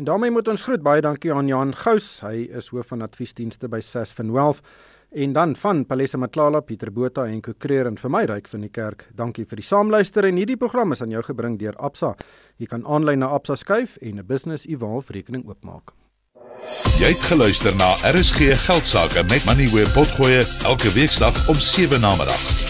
En 0.00 0.04
daarmee 0.04 0.30
moet 0.30 0.48
ons 0.48 0.62
groet 0.62 0.82
baie 0.82 1.02
dankie 1.04 1.32
aan 1.32 1.46
Jan 1.46 1.74
Gous. 1.76 2.20
Hy 2.24 2.46
is 2.56 2.70
hoof 2.72 2.92
van 2.92 3.02
adviesdienste 3.04 3.68
by 3.68 3.82
Sasfin 3.84 4.32
Wealth 4.32 4.62
en 5.10 5.32
dan 5.32 5.56
van 5.56 5.86
Palesa 5.86 6.18
Matlala, 6.18 6.60
Pieter 6.60 6.92
Botha 6.92 7.26
en 7.26 7.40
Kokreer 7.42 7.86
en 7.90 7.98
vir 7.98 8.10
my 8.10 8.22
ryk 8.30 8.48
van 8.48 8.64
die 8.64 8.70
kerk. 8.70 9.04
Dankie 9.18 9.44
vir 9.44 9.60
die 9.60 9.66
saamluister 9.66 10.24
en 10.24 10.38
hierdie 10.38 10.56
program 10.56 10.94
is 10.94 11.02
aan 11.02 11.10
jou 11.10 11.22
gebring 11.26 11.58
deur 11.58 11.76
Absa. 11.76 12.14
Jy 12.56 12.70
kan 12.70 12.86
aanlyn 12.86 13.20
na 13.20 13.32
Absa 13.34 13.58
skuif 13.58 13.98
en 14.00 14.18
'n 14.18 14.26
business 14.26 14.66
evolve 14.66 15.12
rekening 15.12 15.44
oopmaak. 15.48 15.92
Jy 17.00 17.12
het 17.12 17.22
geluister 17.32 17.74
na 17.76 17.94
RSG 18.04 18.54
Geldsaake 18.66 19.22
met 19.28 19.44
Money 19.44 19.66
where 19.72 19.90
potgoe 19.92 20.44
elke 20.64 20.92
weeksdag 20.92 21.48
om 21.48 21.54
7 21.54 22.00
na 22.00 22.16
middag. 22.16 22.69